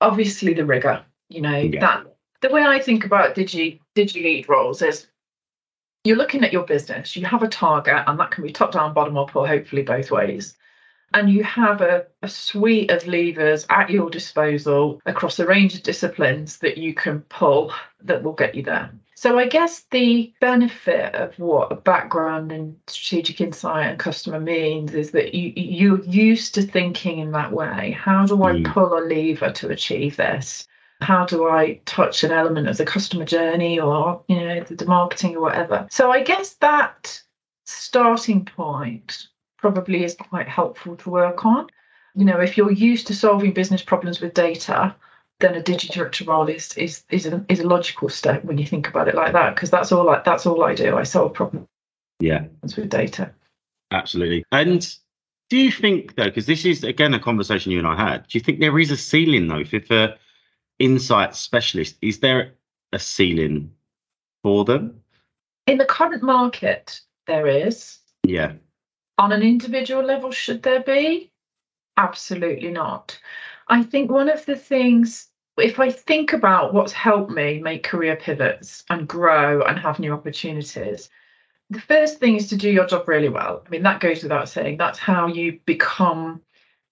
Obviously, 0.00 0.54
the 0.54 0.64
rigor, 0.64 1.04
you 1.28 1.40
know, 1.40 1.58
Yeah. 1.58 1.80
that 1.80 2.06
the 2.40 2.50
way 2.50 2.62
I 2.62 2.78
think 2.80 3.04
about 3.04 3.34
digi 3.34 3.80
digi 3.96 4.22
lead 4.22 4.48
roles 4.48 4.82
is 4.82 5.08
you're 6.04 6.16
looking 6.16 6.44
at 6.44 6.52
your 6.52 6.64
business, 6.64 7.16
you 7.16 7.26
have 7.26 7.42
a 7.42 7.48
target, 7.48 8.04
and 8.06 8.18
that 8.18 8.30
can 8.30 8.44
be 8.44 8.52
top 8.52 8.72
down, 8.72 8.94
bottom 8.94 9.16
up, 9.16 9.34
or 9.36 9.46
hopefully 9.46 9.82
both 9.82 10.10
ways. 10.10 10.56
And 11.14 11.28
you 11.30 11.44
have 11.44 11.80
a, 11.80 12.06
a 12.22 12.28
suite 12.28 12.90
of 12.90 13.06
levers 13.06 13.66
at 13.68 13.90
your 13.90 14.10
disposal 14.10 15.00
across 15.06 15.38
a 15.38 15.46
range 15.46 15.74
of 15.74 15.82
disciplines 15.82 16.58
that 16.58 16.78
you 16.78 16.94
can 16.94 17.20
pull 17.22 17.72
that 18.02 18.22
will 18.22 18.32
get 18.32 18.54
you 18.54 18.62
there. 18.62 18.90
So 19.22 19.38
I 19.38 19.46
guess 19.46 19.84
the 19.92 20.34
benefit 20.40 21.14
of 21.14 21.38
what 21.38 21.70
a 21.70 21.76
background 21.76 22.50
in 22.50 22.76
strategic 22.88 23.40
insight 23.40 23.86
and 23.90 23.96
customer 23.96 24.40
means 24.40 24.94
is 24.94 25.12
that 25.12 25.32
you 25.32 25.52
you're 25.54 26.02
used 26.02 26.56
to 26.56 26.62
thinking 26.62 27.20
in 27.20 27.30
that 27.30 27.52
way. 27.52 27.92
How 27.92 28.26
do 28.26 28.42
I 28.42 28.54
Mm. 28.54 28.64
pull 28.64 28.98
a 28.98 29.02
lever 29.14 29.52
to 29.52 29.68
achieve 29.68 30.16
this? 30.16 30.66
How 31.02 31.24
do 31.24 31.48
I 31.48 31.80
touch 31.84 32.24
an 32.24 32.32
element 32.32 32.66
of 32.66 32.78
the 32.78 32.84
customer 32.84 33.24
journey 33.24 33.78
or 33.78 34.24
you 34.26 34.40
know 34.40 34.64
the, 34.64 34.74
the 34.74 34.86
marketing 34.86 35.36
or 35.36 35.42
whatever? 35.42 35.86
So 35.88 36.10
I 36.10 36.24
guess 36.24 36.54
that 36.54 37.22
starting 37.64 38.44
point 38.44 39.28
probably 39.56 40.02
is 40.02 40.16
quite 40.16 40.48
helpful 40.48 40.96
to 40.96 41.10
work 41.10 41.46
on. 41.46 41.68
You 42.16 42.24
know, 42.24 42.40
if 42.40 42.56
you're 42.56 42.72
used 42.72 43.06
to 43.06 43.14
solving 43.14 43.52
business 43.52 43.82
problems 43.82 44.20
with 44.20 44.34
data, 44.34 44.96
then 45.42 45.54
a 45.54 45.62
digital 45.62 46.08
role 46.26 46.48
is 46.48 46.72
is 46.78 47.04
is 47.10 47.26
a, 47.26 47.44
is 47.48 47.60
a 47.60 47.66
logical 47.66 48.08
step 48.08 48.44
when 48.44 48.56
you 48.58 48.66
think 48.66 48.88
about 48.88 49.08
it 49.08 49.14
like 49.14 49.32
that 49.32 49.54
because 49.54 49.70
that's 49.70 49.92
all 49.92 50.08
I, 50.08 50.22
that's 50.24 50.46
all 50.46 50.64
I 50.64 50.74
do. 50.74 50.96
I 50.96 51.02
solve 51.02 51.34
problems 51.34 51.68
Yeah, 52.20 52.44
with 52.62 52.88
data. 52.88 53.30
absolutely. 53.90 54.44
And 54.52 54.88
do 55.50 55.58
you 55.58 55.70
think 55.70 56.16
though, 56.16 56.24
because 56.24 56.46
this 56.46 56.64
is 56.64 56.82
again 56.82 57.12
a 57.12 57.20
conversation 57.20 57.72
you 57.72 57.78
and 57.78 57.86
I 57.86 57.96
had, 57.96 58.26
do 58.28 58.38
you 58.38 58.40
think 58.42 58.60
there 58.60 58.78
is 58.78 58.90
a 58.90 58.96
ceiling 58.96 59.48
though 59.48 59.64
for, 59.64 59.80
for 59.80 60.14
insight 60.78 61.36
specialist? 61.36 61.96
Is 62.00 62.20
there 62.20 62.54
a 62.92 62.98
ceiling 62.98 63.70
for 64.42 64.64
them? 64.64 64.98
In 65.66 65.78
the 65.78 65.84
current 65.84 66.22
market, 66.22 67.00
there 67.26 67.46
is. 67.46 67.98
Yeah. 68.24 68.52
On 69.18 69.32
an 69.32 69.42
individual 69.42 70.02
level, 70.02 70.30
should 70.30 70.62
there 70.62 70.82
be? 70.82 71.30
Absolutely 71.96 72.70
not. 72.70 73.18
I 73.68 73.82
think 73.82 74.10
one 74.10 74.28
of 74.28 74.44
the 74.46 74.56
things, 74.56 75.28
if 75.58 75.78
I 75.78 75.90
think 75.90 76.32
about 76.32 76.72
what's 76.72 76.92
helped 76.92 77.30
me 77.30 77.60
make 77.60 77.82
career 77.82 78.16
pivots 78.16 78.84
and 78.90 79.06
grow 79.06 79.62
and 79.62 79.78
have 79.78 79.98
new 79.98 80.12
opportunities, 80.12 81.10
the 81.70 81.80
first 81.80 82.18
thing 82.18 82.36
is 82.36 82.48
to 82.48 82.56
do 82.56 82.70
your 82.70 82.86
job 82.86 83.08
really 83.08 83.28
well. 83.28 83.62
I 83.66 83.70
mean, 83.70 83.82
that 83.82 84.00
goes 84.00 84.22
without 84.22 84.48
saying. 84.48 84.76
That's 84.78 84.98
how 84.98 85.26
you 85.26 85.58
become, 85.64 86.42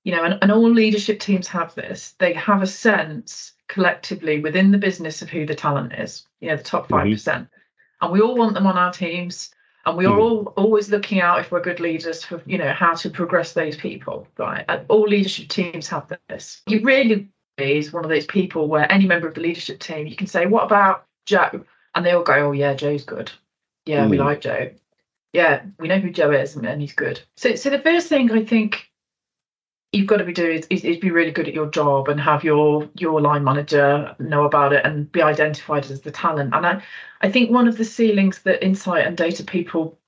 you 0.05 0.13
know, 0.13 0.25
and, 0.25 0.39
and 0.43 0.53
all 0.53 0.71
leadership 0.71 1.21
teams 1.21 1.49
have 1.49 1.75
this. 1.75 2.15
They 2.19 2.33
have 2.35 2.63
a 2.63 2.67
sense 2.67 3.53
collectively 3.69 4.41
within 4.41 4.71
the 4.71 4.79
business 4.79 5.23
of 5.23 5.31
who 5.31 5.47
the 5.47 5.55
talent 5.55 5.93
is, 5.95 6.27
you 6.41 6.49
know, 6.49 6.57
the 6.57 6.63
top 6.63 6.89
5%. 6.89 7.11
percent 7.13 7.49
And 8.03 8.13
we 8.13 8.21
all 8.21 8.37
want 8.37 8.55
them 8.55 8.67
on 8.67 8.77
our 8.77 8.93
teams 8.93 9.55
and 9.87 9.97
we 9.97 10.07
are 10.07 10.17
Mm. 10.17 10.23
all 10.23 10.53
always 10.57 10.91
looking 10.91 11.21
out 11.21 11.41
if 11.41 11.51
we're 11.51 11.61
good 11.61 11.81
leaders 11.81 12.25
for 12.25 12.43
you 12.47 12.59
know 12.59 12.73
how 12.73 12.95
to 12.95 13.11
progress 13.11 13.53
those 13.55 13.77
people 13.77 14.27
right 14.39 14.65
and 14.69 14.85
all 14.89 15.03
leadership 15.03 15.49
teams 15.49 15.89
have 15.89 16.13
this 16.29 16.63
you 16.67 16.81
really 16.83 17.29
is 17.63 17.93
one 17.93 18.05
of 18.05 18.11
those 18.11 18.27
people 18.27 18.69
where 18.69 18.91
any 18.91 19.07
member 19.07 19.29
of 19.29 19.35
the 19.35 19.41
leadership 19.41 19.79
team 19.79 20.07
you 20.07 20.17
can 20.17 20.27
say 20.27 20.47
what 20.47 20.65
about 20.65 21.05
joe? 21.27 21.65
And 21.95 22.05
they 22.07 22.13
all 22.13 22.23
go 22.23 22.35
oh 22.35 22.53
yeah 22.53 22.75
joe's 22.75 23.05
good. 23.05 23.31
Yeah 23.87 24.07
we 24.07 24.17
Mm. 24.17 24.21
like 24.25 24.41
joe. 24.41 24.71
Yeah 25.33 25.63
we 25.79 25.89
know 25.89 25.99
who 25.99 26.11
joe 26.11 26.31
is 26.31 26.57
and, 26.57 26.81
he's 26.81 26.93
good. 26.95 27.21
So 27.37 27.55
so 27.55 27.71
the 27.71 27.79
first 27.81 28.09
thing 28.09 28.31
i 28.33 28.45
think 28.45 28.91
you've 29.93 30.07
got 30.07 30.19
to 30.19 30.25
be 30.25 30.33
doing 30.33 30.59
is, 30.59 30.67
is, 30.71 30.85
is 30.85 30.97
be 30.99 31.11
really 31.11 31.33
good 31.33 31.49
at 31.49 31.55
your 31.55 31.69
job 31.69 32.09
and 32.09 32.21
have 32.21 32.45
your 32.45 32.89
your 32.95 33.21
line 33.21 33.43
manager 33.45 34.15
know 34.21 34.45
about 34.45 34.73
it 34.73 34.85
and 34.85 35.11
be 35.11 35.21
identified 35.23 35.85
as 35.91 36.01
the 36.03 36.11
talent. 36.13 36.55
And 36.55 36.65
i 36.67 36.83
I 37.23 37.31
think 37.31 37.51
one 37.51 37.69
of 37.69 37.77
the 37.77 37.85
ceilings 37.85 38.43
that 38.43 38.65
insight 38.65 39.05
and 39.07 39.17
data 39.17 39.45
people 39.45 39.99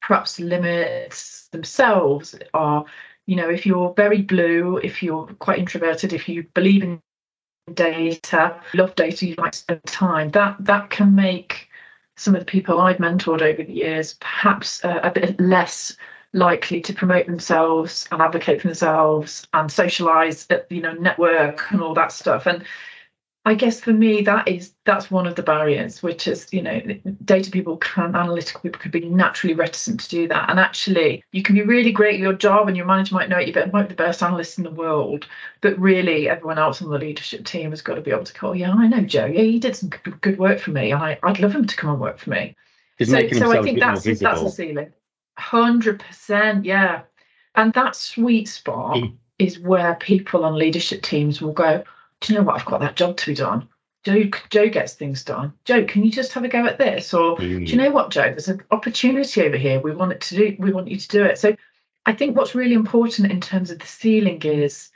perhaps 0.00 0.40
limits 0.40 1.48
themselves 1.52 2.34
are, 2.54 2.84
you 3.28 3.36
know, 3.36 3.50
if 3.50 3.66
you're 3.66 3.92
very 3.92 4.22
blue, 4.22 4.78
if 4.78 5.02
you're 5.02 5.26
quite 5.38 5.58
introverted, 5.58 6.14
if 6.14 6.30
you 6.30 6.44
believe 6.54 6.82
in 6.82 6.98
data, 7.74 8.58
love 8.72 8.94
data, 8.94 9.26
you 9.26 9.34
like 9.36 9.52
to 9.52 9.58
spend 9.58 9.84
time, 9.84 10.30
that 10.30 10.56
that 10.60 10.88
can 10.88 11.14
make 11.14 11.68
some 12.16 12.34
of 12.34 12.40
the 12.40 12.46
people 12.46 12.80
I've 12.80 12.96
mentored 12.96 13.42
over 13.42 13.62
the 13.62 13.72
years 13.72 14.14
perhaps 14.14 14.82
uh, 14.82 15.00
a 15.02 15.10
bit 15.10 15.38
less 15.38 15.94
likely 16.32 16.80
to 16.80 16.94
promote 16.94 17.26
themselves 17.26 18.08
and 18.10 18.22
advocate 18.22 18.62
for 18.62 18.68
themselves 18.68 19.46
and 19.52 19.70
socialize, 19.70 20.46
uh, 20.48 20.60
you 20.70 20.80
know, 20.80 20.94
network 20.94 21.70
and 21.70 21.82
all 21.82 21.92
that 21.94 22.12
stuff. 22.12 22.46
And 22.46 22.64
I 23.48 23.54
guess 23.54 23.80
for 23.80 23.94
me, 23.94 24.20
that 24.22 24.46
is 24.46 24.74
that's 24.84 25.10
one 25.10 25.26
of 25.26 25.34
the 25.34 25.42
barriers, 25.42 26.02
which 26.02 26.28
is 26.28 26.52
you 26.52 26.60
know, 26.60 26.82
data 27.24 27.50
people 27.50 27.78
can 27.78 28.14
analytical 28.14 28.60
people 28.60 28.78
could 28.78 28.92
be 28.92 29.08
naturally 29.08 29.54
reticent 29.54 30.00
to 30.00 30.08
do 30.10 30.28
that. 30.28 30.50
And 30.50 30.60
actually, 30.60 31.24
you 31.32 31.42
can 31.42 31.54
be 31.54 31.62
really 31.62 31.90
great 31.90 32.16
at 32.16 32.20
your 32.20 32.34
job, 32.34 32.68
and 32.68 32.76
your 32.76 32.84
manager 32.84 33.14
might 33.14 33.30
know 33.30 33.38
it, 33.38 33.48
you, 33.48 33.72
might 33.72 33.88
be 33.88 33.94
the 33.94 34.04
best 34.04 34.22
analyst 34.22 34.58
in 34.58 34.64
the 34.64 34.70
world. 34.70 35.26
But 35.62 35.78
really, 35.78 36.28
everyone 36.28 36.58
else 36.58 36.82
on 36.82 36.90
the 36.90 36.98
leadership 36.98 37.46
team 37.46 37.70
has 37.70 37.80
got 37.80 37.94
to 37.94 38.02
be 38.02 38.10
able 38.10 38.24
to 38.24 38.34
call, 38.34 38.54
yeah, 38.54 38.70
I 38.70 38.86
know 38.86 39.00
Joe. 39.00 39.24
Yeah, 39.24 39.44
he 39.44 39.58
did 39.58 39.74
some 39.74 39.88
good, 39.88 40.20
good 40.20 40.38
work 40.38 40.58
for 40.58 40.72
me, 40.72 40.92
and 40.92 41.02
I, 41.02 41.18
I'd 41.22 41.40
love 41.40 41.54
him 41.54 41.66
to 41.66 41.76
come 41.76 41.88
and 41.88 42.00
work 42.00 42.18
for 42.18 42.28
me. 42.28 42.54
Just 42.98 43.12
So, 43.12 43.28
so 43.30 43.50
I 43.50 43.62
think 43.62 43.80
that's 43.80 44.04
that's 44.04 44.42
a 44.42 44.50
ceiling. 44.50 44.92
Hundred 45.38 46.00
percent, 46.00 46.66
yeah. 46.66 47.00
And 47.54 47.72
that 47.72 47.96
sweet 47.96 48.46
spot 48.46 48.96
Mm. 48.98 49.16
is 49.38 49.58
where 49.58 49.94
people 49.94 50.44
on 50.44 50.58
leadership 50.58 51.00
teams 51.00 51.40
will 51.40 51.54
go, 51.54 51.82
do 52.20 52.32
you 52.32 52.38
know 52.38 52.44
what? 52.44 52.56
I've 52.56 52.66
got 52.66 52.80
that 52.80 52.96
job 52.96 53.16
to 53.16 53.26
be 53.26 53.34
done. 53.34 53.68
Joe, 54.04 54.24
Joe 54.50 54.68
gets 54.68 54.94
things 54.94 55.24
done. 55.24 55.52
Joe, 55.64 55.84
can 55.84 56.04
you 56.04 56.10
just 56.10 56.32
have 56.32 56.44
a 56.44 56.48
go 56.48 56.64
at 56.64 56.78
this? 56.78 57.12
Or 57.12 57.36
do 57.36 57.46
you 57.46 57.60
Mm. 57.60 57.76
know 57.76 57.90
what, 57.90 58.10
Joe? 58.10 58.22
There's 58.30 58.48
an 58.48 58.62
opportunity 58.70 59.42
over 59.42 59.56
here. 59.56 59.80
We 59.80 59.94
want 59.94 60.12
it 60.12 60.20
to 60.22 60.36
do. 60.36 60.56
We 60.58 60.72
want 60.72 60.88
you 60.88 60.96
to 60.96 61.08
do 61.08 61.24
it. 61.24 61.38
So, 61.38 61.54
I 62.06 62.12
think 62.12 62.36
what's 62.36 62.54
really 62.54 62.74
important 62.74 63.30
in 63.30 63.40
terms 63.40 63.70
of 63.70 63.80
the 63.80 63.86
ceiling 63.86 64.40
is 64.42 64.90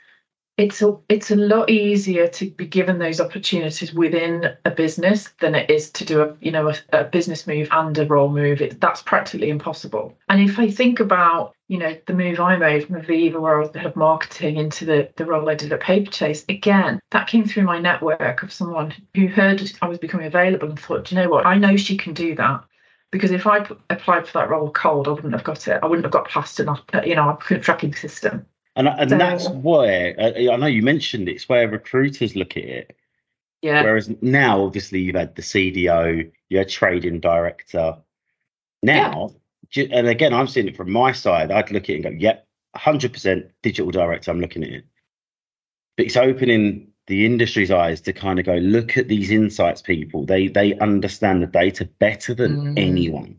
it's 0.57 0.83
a 0.83 0.95
it's 1.09 1.31
a 1.31 1.35
lot 1.35 1.69
easier 1.69 2.27
to 2.27 2.49
be 2.51 2.67
given 2.67 2.99
those 2.99 3.19
opportunities 3.19 3.91
within 3.93 4.55
a 4.65 4.71
business 4.71 5.29
than 5.39 5.55
it 5.55 5.69
is 5.69 5.89
to 5.91 6.05
do 6.05 6.21
a 6.21 6.35
you 6.41 6.51
know 6.51 6.69
a, 6.69 6.75
a 6.91 7.03
business 7.05 7.47
move 7.47 7.67
and 7.71 7.97
a 7.97 8.05
role 8.05 8.29
move. 8.29 8.61
It, 8.61 8.79
that's 8.79 9.01
practically 9.01 9.49
impossible. 9.49 10.15
And 10.29 10.41
if 10.41 10.59
I 10.59 10.69
think 10.69 10.99
about 10.99 11.55
you 11.69 11.79
know 11.79 11.97
the 12.05 12.13
move 12.13 12.39
I 12.39 12.55
made 12.57 12.85
from 12.85 13.01
Aviva, 13.01 13.39
where 13.41 13.55
I 13.55 13.59
was 13.61 13.71
the 13.71 13.79
head 13.79 13.87
of 13.87 13.95
marketing, 13.95 14.57
into 14.57 14.85
the 14.85 15.09
the 15.15 15.25
role 15.25 15.49
I 15.49 15.55
did 15.55 15.73
at 15.73 15.81
Paperchase, 15.81 16.45
again 16.47 16.99
that 17.09 17.27
came 17.27 17.45
through 17.45 17.63
my 17.63 17.79
network 17.79 18.43
of 18.43 18.53
someone 18.53 18.93
who 19.15 19.27
heard 19.27 19.71
I 19.81 19.87
was 19.87 19.97
becoming 19.97 20.27
available 20.27 20.69
and 20.69 20.79
thought, 20.79 21.05
"Do 21.05 21.15
you 21.15 21.21
know 21.21 21.29
what, 21.29 21.47
I 21.47 21.57
know 21.57 21.75
she 21.77 21.97
can 21.97 22.13
do 22.13 22.35
that. 22.35 22.63
Because 23.11 23.31
if 23.31 23.45
I 23.45 23.59
p- 23.59 23.75
applied 23.91 24.27
for 24.27 24.39
that 24.39 24.49
role 24.49 24.71
cold, 24.71 25.07
I 25.07 25.11
wouldn't 25.11 25.33
have 25.33 25.43
got 25.43 25.67
it. 25.67 25.79
I 25.83 25.85
wouldn't 25.85 26.05
have 26.05 26.11
got 26.11 26.29
past 26.29 26.59
enough, 26.59 26.81
uh, 26.93 27.01
you 27.05 27.15
know, 27.15 27.37
a 27.49 27.59
tracking 27.59 27.93
system. 27.93 28.47
And, 28.75 28.87
and 28.87 29.09
So- 29.09 29.17
that's 29.17 29.49
where 29.49 30.15
uh, 30.19 30.51
I 30.51 30.55
know 30.57 30.65
you 30.67 30.81
mentioned 30.81 31.29
it's 31.29 31.47
where 31.47 31.67
recruiters 31.67 32.35
look 32.35 32.57
at 32.57 32.63
it. 32.63 32.97
Yeah. 33.61 33.83
Whereas 33.83 34.09
now, 34.21 34.61
obviously, 34.63 34.99
you've 34.99 35.15
had 35.15 35.35
the 35.35 35.41
CDO, 35.41 36.29
you 36.49 36.57
had 36.57 36.67
trading 36.69 37.19
director. 37.21 37.95
Now, 38.81 39.31
ju- 39.69 39.87
and 39.91 40.07
again, 40.07 40.33
I'm 40.33 40.47
seeing 40.47 40.67
it 40.67 40.75
from 40.75 40.91
my 40.91 41.13
side. 41.13 41.49
I'd 41.51 41.71
look 41.71 41.83
at 41.83 41.89
it 41.91 41.93
and 41.95 42.03
go, 42.03 42.09
"Yep, 42.09 42.45
100% 42.75 43.49
digital 43.61 43.89
director." 43.91 44.31
I'm 44.31 44.41
looking 44.41 44.63
at 44.63 44.69
it, 44.71 44.85
but 45.95 46.07
it's 46.07 46.17
opening 46.17 46.89
the 47.07 47.25
industry's 47.25 47.71
eyes 47.71 48.01
to 48.01 48.11
kind 48.11 48.37
of 48.39 48.45
go 48.45 48.55
look 48.55 48.97
at 48.97 49.07
these 49.07 49.31
insights 49.31 49.81
people. 49.81 50.25
They 50.25 50.47
they 50.47 50.77
understand 50.79 51.41
the 51.41 51.47
data 51.47 51.85
better 51.99 52.33
than 52.33 52.75
Mm. 52.75 52.79
anyone, 52.79 53.37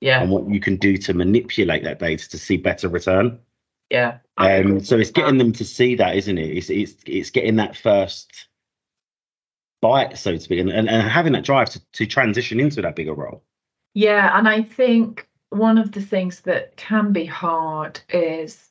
Yeah. 0.00 0.22
and 0.22 0.30
what 0.30 0.48
you 0.48 0.60
can 0.60 0.76
do 0.76 0.96
to 0.98 1.14
manipulate 1.14 1.82
that 1.82 1.98
data 1.98 2.28
to 2.30 2.38
see 2.38 2.56
better 2.58 2.88
return. 2.88 3.40
Yeah. 3.90 4.18
Um, 4.36 4.80
so 4.80 4.98
it's 4.98 5.10
getting 5.10 5.38
them 5.38 5.52
to 5.52 5.64
see 5.64 5.94
that, 5.96 6.16
isn't 6.16 6.38
it? 6.38 6.56
It's 6.56 6.70
it's 6.70 6.94
it's 7.06 7.30
getting 7.30 7.56
that 7.56 7.76
first 7.76 8.48
bite, 9.80 10.16
so 10.18 10.32
to 10.32 10.40
speak, 10.40 10.60
and, 10.60 10.70
and, 10.70 10.88
and 10.88 11.08
having 11.08 11.34
that 11.34 11.44
drive 11.44 11.70
to, 11.70 11.80
to 11.92 12.06
transition 12.06 12.58
into 12.58 12.82
that 12.82 12.96
bigger 12.96 13.14
role. 13.14 13.44
Yeah, 13.92 14.36
and 14.36 14.48
I 14.48 14.62
think 14.62 15.28
one 15.50 15.78
of 15.78 15.92
the 15.92 16.00
things 16.00 16.40
that 16.40 16.76
can 16.76 17.12
be 17.12 17.26
hard 17.26 18.00
is, 18.08 18.70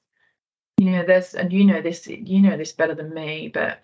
you 0.78 0.91
know, 0.91 1.06
there's 1.06 1.34
and 1.34 1.54
you 1.54 1.63
know 1.63 1.82
this, 1.82 2.08
you 2.08 2.41
know 2.41 2.58
this 2.58 2.73
better 2.73 2.95
than 2.95 3.13
me, 3.13 3.49
but 3.54 3.80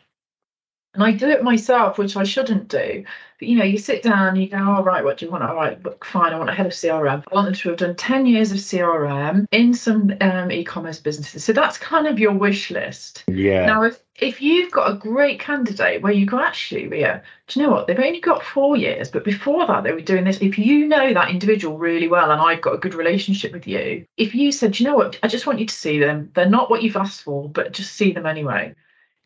and 0.94 1.04
I 1.04 1.12
do 1.12 1.30
it 1.30 1.44
myself, 1.44 1.98
which 1.98 2.18
I 2.18 2.24
shouldn't 2.24 2.68
do. 2.68 3.04
But 3.38 3.48
you 3.48 3.58
know, 3.58 3.64
you 3.64 3.78
sit 3.78 4.02
down, 4.02 4.36
you 4.36 4.50
go, 4.50 4.58
all 4.58 4.82
oh, 4.82 4.84
right, 4.84 5.04
what 5.04 5.18
do 5.18 5.26
you 5.26 5.32
want? 5.32 5.44
All 5.44 5.56
right, 5.56 5.78
fine, 6.04 6.34
I 6.34 6.38
want 6.38 6.50
a 6.50 6.54
head 6.54 6.66
of 6.66 6.72
CRM. 6.72 7.24
I 7.32 7.36
want 7.36 7.46
them 7.46 7.54
to 7.54 7.70
have 7.70 7.78
done 7.78 7.96
10 7.96 8.26
years 8.26 8.52
of 8.52 8.58
CRM 8.58 9.46
in 9.52 9.74
some 9.74 10.14
um, 10.20 10.52
e-commerce 10.52 11.00
businesses. 11.00 11.44
So 11.44 11.54
that's 11.54 11.78
kind 11.78 12.08
of 12.08 12.18
your 12.18 12.34
wish 12.34 12.72
list. 12.72 13.24
Yeah. 13.28 13.66
Now, 13.66 13.84
if 13.84 14.04
if 14.16 14.42
you've 14.42 14.72
got 14.72 14.92
a 14.92 14.96
great 14.96 15.40
candidate 15.40 16.02
where 16.02 16.12
you 16.12 16.26
go, 16.26 16.40
actually, 16.40 16.90
Rhea, 16.90 17.24
do 17.48 17.60
you 17.60 17.66
know 17.66 17.72
what? 17.72 17.88
They've 17.88 17.98
only 17.98 18.20
got 18.20 18.44
four 18.44 18.76
years, 18.76 19.10
but 19.10 19.24
before 19.24 19.66
that, 19.68 19.84
they 19.84 19.94
were 19.94 20.02
doing 20.02 20.26
this. 20.26 20.40
If 20.42 20.58
you 20.58 20.88
know 20.88 21.14
that 21.14 21.30
individual 21.30 21.78
really 21.78 22.10
well 22.10 22.30
and 22.30 22.42
I've 22.42 22.60
got 22.60 22.74
a 22.74 22.80
good 22.80 22.96
relationship 22.96 23.54
with 23.54 23.66
you, 23.66 24.06
if 24.18 24.36
you 24.36 24.52
said, 24.52 24.78
you 24.78 24.88
know 24.88 24.96
what, 24.96 25.18
I 25.24 25.30
just 25.30 25.48
want 25.48 25.60
you 25.60 25.66
to 25.66 25.74
see 25.74 26.00
them, 26.00 26.32
they're 26.34 26.50
not 26.50 26.70
what 26.70 26.84
you've 26.84 26.98
asked 26.98 27.22
for, 27.22 27.48
but 27.48 27.72
just 27.72 27.94
see 27.94 28.12
them 28.12 28.26
anyway 28.26 28.76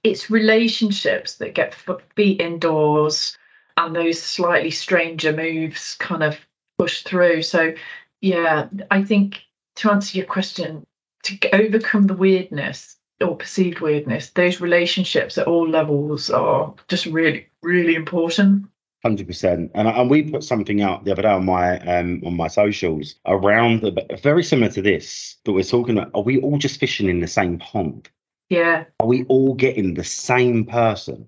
it's 0.03 0.29
relationships 0.29 1.35
that 1.35 1.55
get 1.55 1.75
feet 2.15 2.41
indoors 2.41 3.37
and 3.77 3.95
those 3.95 4.21
slightly 4.21 4.71
stranger 4.71 5.31
moves 5.31 5.95
kind 5.95 6.23
of 6.23 6.37
push 6.77 7.03
through. 7.03 7.41
So, 7.41 7.73
yeah, 8.21 8.67
I 8.91 9.03
think 9.03 9.41
to 9.77 9.91
answer 9.91 10.17
your 10.17 10.27
question, 10.27 10.85
to 11.23 11.55
overcome 11.55 12.07
the 12.07 12.13
weirdness 12.13 12.97
or 13.21 13.37
perceived 13.37 13.79
weirdness, 13.79 14.29
those 14.31 14.61
relationships 14.61 15.37
at 15.37 15.47
all 15.47 15.67
levels 15.67 16.29
are 16.29 16.73
just 16.89 17.05
really, 17.05 17.47
really 17.61 17.95
important. 17.95 18.65
Hundred 19.03 19.27
percent, 19.27 19.69
and 19.75 19.85
and 19.85 20.09
we 20.09 20.23
put 20.31 20.45
something 20.45 20.81
out 20.81 21.03
the 21.03 21.11
other 21.11 21.23
day 21.23 21.27
on 21.27 21.43
my 21.43 21.77
um 21.79 22.21
on 22.25 22.37
my 22.37 22.47
socials 22.47 23.15
around 23.25 23.81
the, 23.81 23.91
very 24.21 24.43
similar 24.43 24.71
to 24.71 24.81
this, 24.81 25.35
that 25.43 25.51
we're 25.51 25.61
talking 25.61 25.97
about 25.97 26.11
are 26.13 26.23
we 26.23 26.39
all 26.39 26.57
just 26.57 26.79
fishing 26.79 27.09
in 27.09 27.19
the 27.19 27.27
same 27.27 27.59
pond? 27.59 28.09
Yeah. 28.49 28.85
Are 28.99 29.07
we 29.07 29.23
all 29.25 29.53
getting 29.53 29.93
the 29.93 30.03
same 30.03 30.65
person? 30.65 31.27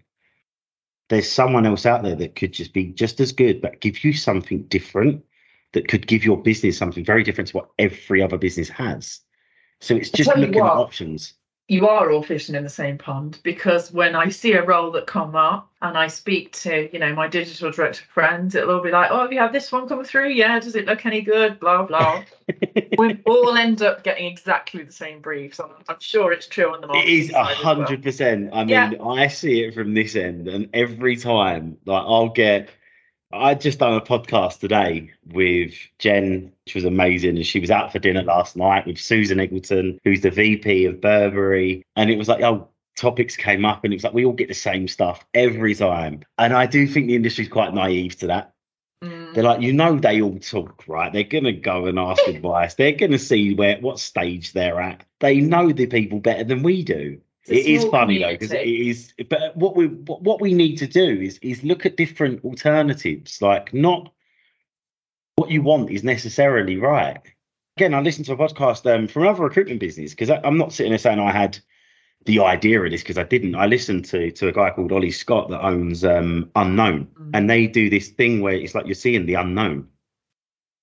There's 1.10 1.32
someone 1.32 1.66
else 1.66 1.86
out 1.86 2.04
there 2.04 2.16
that 2.16 2.36
could 2.36 2.54
just 2.54 2.74
be 2.74 2.86
just 2.86 3.20
as 3.20 3.32
good, 3.32 3.62
but 3.62 3.80
give 3.80 4.04
you 4.04 4.14
something 4.14 4.64
different 4.64 5.24
that 5.74 5.88
could 5.88 6.08
give 6.08 6.24
your 6.24 6.42
business 6.42 6.78
something 6.78 7.06
very 7.06 7.24
different 7.24 7.50
to 7.50 7.58
what 7.58 7.70
every 7.78 8.22
other 8.22 8.38
business 8.38 8.70
has. 8.70 9.20
So 9.82 9.96
it's 9.96 10.10
just 10.10 10.36
looking 10.36 10.56
at 10.56 10.62
options 10.64 11.34
you 11.68 11.88
are 11.88 12.12
all 12.12 12.22
fishing 12.22 12.54
in 12.54 12.64
the 12.64 12.70
same 12.70 12.98
pond 12.98 13.40
because 13.42 13.92
when 13.92 14.16
I 14.16 14.30
see 14.30 14.54
a 14.54 14.64
role 14.64 14.92
that 14.92 15.08
come 15.08 15.36
up 15.36 15.72
and 15.82 15.98
I 15.98 16.08
speak 16.08 16.52
to, 16.54 16.88
you 16.94 17.00
know, 17.00 17.16
my 17.16 17.28
digital 17.28 17.72
director 17.72 18.04
friends, 18.14 18.54
it'll 18.54 18.76
all 18.76 18.84
be 18.84 18.92
like, 18.92 19.10
oh, 19.10 19.22
have 19.22 19.34
you 19.34 19.40
had 19.40 19.52
this 19.52 19.72
one 19.72 19.88
come 19.88 20.04
through? 20.04 20.30
Yeah, 20.30 20.60
does 20.60 20.76
it 20.76 20.86
look 20.86 21.08
any 21.08 21.22
good? 21.22 21.60
Blah, 21.60 21.84
blah. 21.84 22.24
we 23.00 23.20
all 23.26 23.58
end 23.58 23.82
up 23.82 24.04
getting 24.04 24.28
exactly 24.28 24.84
the 24.84 24.92
same 24.92 25.22
briefs. 25.22 25.60
I'm, 25.60 25.72
I'm 25.90 26.00
sure 26.00 26.32
it's 26.32 26.48
true 26.48 26.72
on 26.72 26.82
the 26.82 26.88
market. 26.88 27.10
It 27.10 27.14
is 27.14 27.32
a 27.32 27.44
hundred 27.44 28.04
percent. 28.04 28.52
I 28.54 28.60
mean, 28.60 28.70
yeah. 28.70 28.92
I 29.04 29.28
see 29.28 29.64
it 29.64 29.74
from 29.74 29.96
this 29.96 30.16
end, 30.16 30.48
and 30.48 30.70
every 30.72 31.16
time, 31.16 31.78
like, 31.86 32.04
I'll 32.06 32.30
get 32.30 32.70
I 33.34 33.56
just 33.56 33.80
done 33.80 33.94
a 33.94 34.02
podcast 34.02 34.60
today 34.60 35.12
with 35.26 35.74
Jen, 36.00 36.54
which 36.66 36.76
was 36.76 36.86
amazing. 36.86 37.36
And 37.36 37.46
she 37.46 37.60
was 37.60 37.72
out 37.72 37.92
for 37.92 38.00
dinner 38.00 38.24
last 38.24 38.56
night 38.56 38.86
with 38.88 38.98
Susan 38.98 39.40
Eggleton, 39.40 40.00
who's 40.04 40.22
the 40.22 40.32
VP 40.32 40.86
of 40.86 41.02
Burberry. 41.02 41.84
And 41.96 42.10
it 42.10 42.18
was 42.18 42.28
like, 42.28 42.44
oh, 42.44 42.70
topics 42.96 43.36
came 43.36 43.66
up 43.66 43.84
and 43.84 43.94
it 43.94 43.98
was 43.98 44.04
like, 44.04 44.14
we 44.14 44.26
all 44.26 44.34
get 44.34 44.48
the 44.48 44.54
same 44.54 44.88
stuff 44.88 45.26
every 45.34 45.76
time. 45.76 46.22
And 46.38 46.54
I 46.54 46.66
do 46.66 46.88
think 46.88 47.08
the 47.08 47.16
industry's 47.16 47.50
quite 47.50 47.74
naive 47.74 48.18
to 48.20 48.28
that. 48.28 48.54
Mm. 49.04 49.34
They're 49.34 49.44
like, 49.44 49.62
you 49.62 49.74
know, 49.74 49.98
they 50.00 50.22
all 50.22 50.40
talk, 50.40 50.84
right? 50.88 51.12
They're 51.12 51.24
going 51.24 51.44
to 51.44 51.52
go 51.52 51.88
and 51.88 52.00
ask 52.00 52.24
advice. 52.28 52.76
They're 52.76 52.94
going 52.94 53.12
to 53.12 53.20
see 53.20 53.54
where 53.54 53.78
what 53.80 54.00
stage 54.00 54.54
they're 54.54 54.80
at. 54.80 55.04
They 55.20 55.42
know 55.42 55.72
the 55.72 55.88
people 55.88 56.20
better 56.20 56.44
than 56.44 56.64
we 56.64 56.84
do 56.84 57.22
it 57.48 57.66
is 57.66 57.86
funny 57.86 58.20
though 58.20 58.32
because 58.32 58.52
it 58.52 58.66
is 58.66 59.14
but 59.30 59.56
what 59.56 59.76
we 59.76 59.88
what 59.88 60.42
we 60.42 60.54
need 60.54 60.78
to 60.78 60.88
do 60.88 61.22
is 61.22 61.38
is 61.42 61.64
look 61.64 61.86
at 61.86 61.98
different 61.98 62.44
alternatives 62.44 63.42
like 63.42 63.74
not 63.74 64.12
what 65.36 65.52
you 65.52 65.62
want 65.62 65.92
is 65.92 66.04
necessarily 66.04 66.78
right. 66.78 67.20
Again 67.78 67.94
i 67.94 68.00
listened 68.00 68.26
to 68.28 68.34
a 68.34 68.38
podcast 68.38 68.92
um, 68.94 69.08
from 69.08 69.24
another 69.24 69.44
recruitment 69.44 69.80
business 69.80 70.12
because 70.12 70.30
i'm 70.30 70.58
not 70.58 70.74
sitting 70.74 70.92
there 70.92 71.00
saying 71.00 71.20
i 71.20 71.32
had 71.32 71.58
the 72.26 72.40
idea 72.40 72.82
of 72.82 72.90
this 72.90 73.02
because 73.02 73.18
i 73.18 73.24
didn't. 73.24 73.56
I 73.56 73.66
listened 73.68 74.06
to 74.06 74.32
to 74.32 74.48
a 74.48 74.52
guy 74.52 74.72
called 74.72 74.92
ollie 74.92 75.12
scott 75.12 75.50
that 75.50 75.64
owns 75.64 76.04
um, 76.04 76.50
unknown 76.56 77.08
mm. 77.20 77.32
and 77.34 77.50
they 77.50 77.68
do 77.68 77.90
this 77.90 78.10
thing 78.10 78.42
where 78.42 78.56
it's 78.56 78.74
like 78.74 78.86
you're 78.86 78.96
seeing 78.96 79.26
the 79.26 79.36
unknown. 79.36 79.90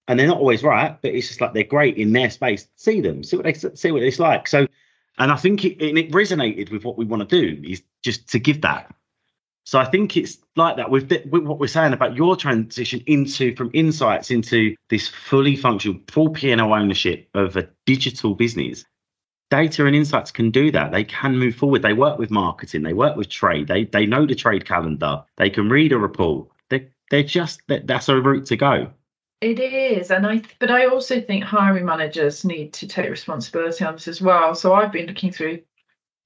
And 0.09 0.19
they're 0.19 0.27
not 0.27 0.39
always 0.39 0.63
right 0.63 1.01
but 1.01 1.15
it's 1.15 1.29
just 1.29 1.41
like 1.41 1.55
they're 1.55 1.65
great 1.65 1.97
in 1.97 2.13
their 2.13 2.29
space 2.29 2.69
see 2.77 3.01
them 3.01 3.25
see 3.25 3.37
what 3.37 3.45
they 3.45 3.55
see 3.55 3.91
what 3.91 4.03
it's 4.03 4.19
like. 4.19 4.47
So 4.47 4.67
and 5.19 5.31
I 5.31 5.37
think 5.37 5.65
it, 5.65 5.83
it 5.83 6.11
resonated 6.11 6.71
with 6.71 6.85
what 6.85 6.97
we 6.97 7.05
want 7.05 7.29
to 7.29 7.41
do 7.41 7.61
is 7.69 7.83
just 8.03 8.29
to 8.31 8.39
give 8.39 8.63
that. 8.63 8.95
So 9.65 9.79
I 9.79 9.85
think 9.85 10.17
it's 10.17 10.39
like 10.57 10.77
that 10.77 10.91
with, 10.91 11.09
the, 11.09 11.23
with 11.31 11.45
what 11.45 11.61
we're 11.61 11.69
saying 11.69 11.93
about 11.93 12.17
your 12.17 12.37
transition 12.37 13.03
into 13.07 13.55
from 13.55 13.71
insights 13.73 14.31
into 14.31 14.75
this 14.91 15.07
fully 15.07 15.55
functional 15.55 16.01
full 16.09 16.31
P&L 16.31 16.73
ownership 16.73 17.29
of 17.35 17.57
a 17.57 17.69
digital 17.87 18.35
business. 18.35 18.85
Data 19.51 19.87
and 19.87 19.95
insights 19.95 20.31
can 20.31 20.51
do 20.51 20.73
that. 20.73 20.93
They 20.93 21.05
can 21.05 21.39
move 21.39 21.55
forward. 21.55 21.83
They 21.83 21.93
work 21.93 22.19
with 22.19 22.31
marketing. 22.31 22.83
They 22.83 22.95
work 22.95 23.17
with 23.17 23.29
trade. 23.29 23.69
They 23.69 23.85
they 23.85 24.07
know 24.07 24.25
the 24.25 24.35
trade 24.35 24.65
calendar. 24.65 25.23
They 25.37 25.51
can 25.51 25.69
read 25.69 25.93
a 25.93 25.99
report. 25.99 26.49
They 26.71 26.89
they're 27.11 27.23
just 27.23 27.61
that, 27.69 27.87
that's 27.87 28.09
a 28.09 28.19
route 28.19 28.47
to 28.47 28.57
go. 28.57 28.91
It 29.43 29.59
is, 29.59 30.11
and 30.11 30.27
I 30.27 30.41
but 30.61 30.71
I 30.71 30.87
also 30.87 31.21
think 31.21 31.45
hiring 31.45 31.85
managers 31.85 32.45
need 32.45 32.73
to 32.75 32.87
take 32.87 33.11
responsibility 33.11 33.85
on 33.85 33.95
this 33.95 34.09
as 34.09 34.23
well. 34.23 34.55
So 34.55 34.73
I've 34.73 34.93
been 34.93 35.07
looking 35.07 35.33
through 35.33 35.61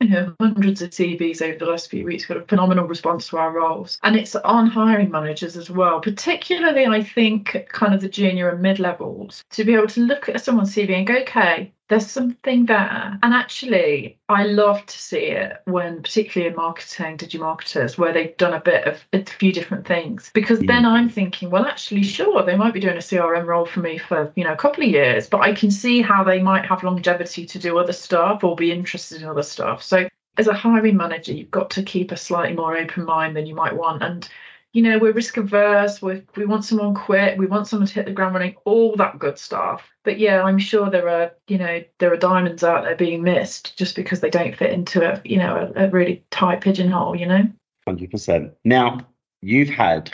you 0.01 0.09
know, 0.11 0.35
hundreds 0.39 0.83
of 0.83 0.91
CVs 0.91 1.41
over 1.41 1.59
the 1.59 1.65
last 1.65 1.91
few 1.91 2.05
weeks, 2.05 2.27
got 2.27 2.37
a 2.37 2.43
phenomenal 2.43 2.87
response 2.87 3.29
to 3.29 3.39
our 3.39 3.51
roles. 3.53 3.99
And 4.03 4.15
it's 4.17 4.37
on 4.37 4.67
hiring 4.67 5.11
managers 5.11 5.57
as 5.57 5.71
well, 5.71 6.01
particularly, 6.01 6.87
I 6.87 7.03
think, 7.03 7.67
kind 7.71 7.95
of 7.95 8.03
the 8.03 8.09
junior 8.09 8.51
and 8.51 8.61
mid 8.61 8.79
levels, 8.79 9.43
to 9.53 9.65
be 9.65 9.75
able 9.75 9.89
to 9.89 10.01
look 10.01 10.29
at 10.29 10.43
someone's 10.43 10.75
CV 10.75 10.91
and 10.91 11.07
go, 11.07 11.17
okay, 11.21 11.73
there's 11.89 12.07
something 12.07 12.67
there. 12.67 13.19
And 13.23 13.33
actually, 13.33 14.19
I 14.29 14.45
love 14.45 14.85
to 14.87 14.99
see 14.99 15.27
it 15.27 15.61
when, 15.67 16.03
particularly 16.03 16.51
in 16.51 16.57
marketing, 16.57 17.17
digimarketers, 17.17 17.97
where 17.97 18.13
they've 18.13 18.37
done 18.37 18.55
a 18.55 18.61
bit 18.61 18.87
of 18.87 19.05
a 19.13 19.25
few 19.25 19.53
different 19.53 19.87
things. 19.87 20.31
Because 20.35 20.59
then 20.61 20.83
mm. 20.83 20.89
I'm 20.89 21.09
thinking, 21.09 21.51
well, 21.51 21.65
actually, 21.65 22.03
sure, 22.03 22.43
they 22.43 22.57
might 22.57 22.75
be 22.75 22.81
doing 22.81 22.97
a 22.97 23.01
CRM 23.01 23.47
role 23.47 23.67
for 23.67 23.81
me 23.81 23.99
for, 23.99 24.33
you 24.35 24.45
know, 24.45 24.53
a 24.53 24.57
couple 24.57 24.83
of 24.83 24.91
years, 24.91 25.29
but 25.29 25.43
I 25.43 25.53
can 25.53 25.71
see 25.71 26.03
how 26.03 26.25
they 26.25 26.43
might 26.43 26.67
have 26.67 26.83
longevity 26.83 27.47
to 27.47 27.59
do 27.59 27.79
other 27.79 27.93
stuff 27.93 28.43
or 28.43 28.57
be 28.57 28.73
interested 28.73 29.23
in 29.23 29.29
other 29.29 29.45
stuff. 29.45 29.83
So 29.83 30.09
as 30.39 30.49
a 30.49 30.55
hiring 30.55 30.97
manager, 30.97 31.33
you've 31.33 31.51
got 31.51 31.71
to 31.71 31.83
keep 31.83 32.11
a 32.11 32.17
slightly 32.17 32.57
more 32.57 32.77
open 32.77 33.05
mind 33.05 33.37
than 33.37 33.47
you 33.47 33.55
might 33.55 33.77
want. 33.77 34.03
And 34.03 34.29
you 34.77 34.83
know, 34.83 34.99
we're 34.99 35.13
risk 35.13 35.39
averse, 35.39 36.03
we 36.03 36.23
we 36.37 36.45
want 36.45 36.63
someone 36.63 36.93
quick, 36.95 37.39
we 37.39 37.47
want 37.47 37.67
someone 37.67 37.87
to 37.87 37.95
hit 37.95 38.05
the 38.05 38.13
ground 38.13 38.35
running, 38.35 38.57
all 38.67 38.95
that 38.97 39.19
good 39.19 39.39
stuff. 39.39 39.89
But 40.05 40.19
yeah, 40.19 40.43
I'm 40.43 40.59
sure 40.59 40.91
there 40.91 41.09
are, 41.09 41.33
you 41.49 41.57
know, 41.57 41.83
there 41.99 42.13
are 42.13 42.19
diamonds 42.19 42.63
out 42.63 42.85
there 42.85 42.95
being 42.95 43.23
missed 43.23 43.79
just 43.79 43.97
because 43.97 44.21
they 44.21 44.29
don't 44.29 44.55
fit 44.55 44.75
into 44.75 45.03
a, 45.03 45.23
you 45.25 45.39
know, 45.39 45.73
a, 45.75 45.87
a 45.87 45.89
really 45.89 46.27
tight 46.31 46.61
pigeonhole, 46.61 47.17
you 47.17 47.25
know? 47.25 47.49
100%. 47.89 48.53
Now, 48.67 49.01
you've 49.41 49.71
had 49.71 50.13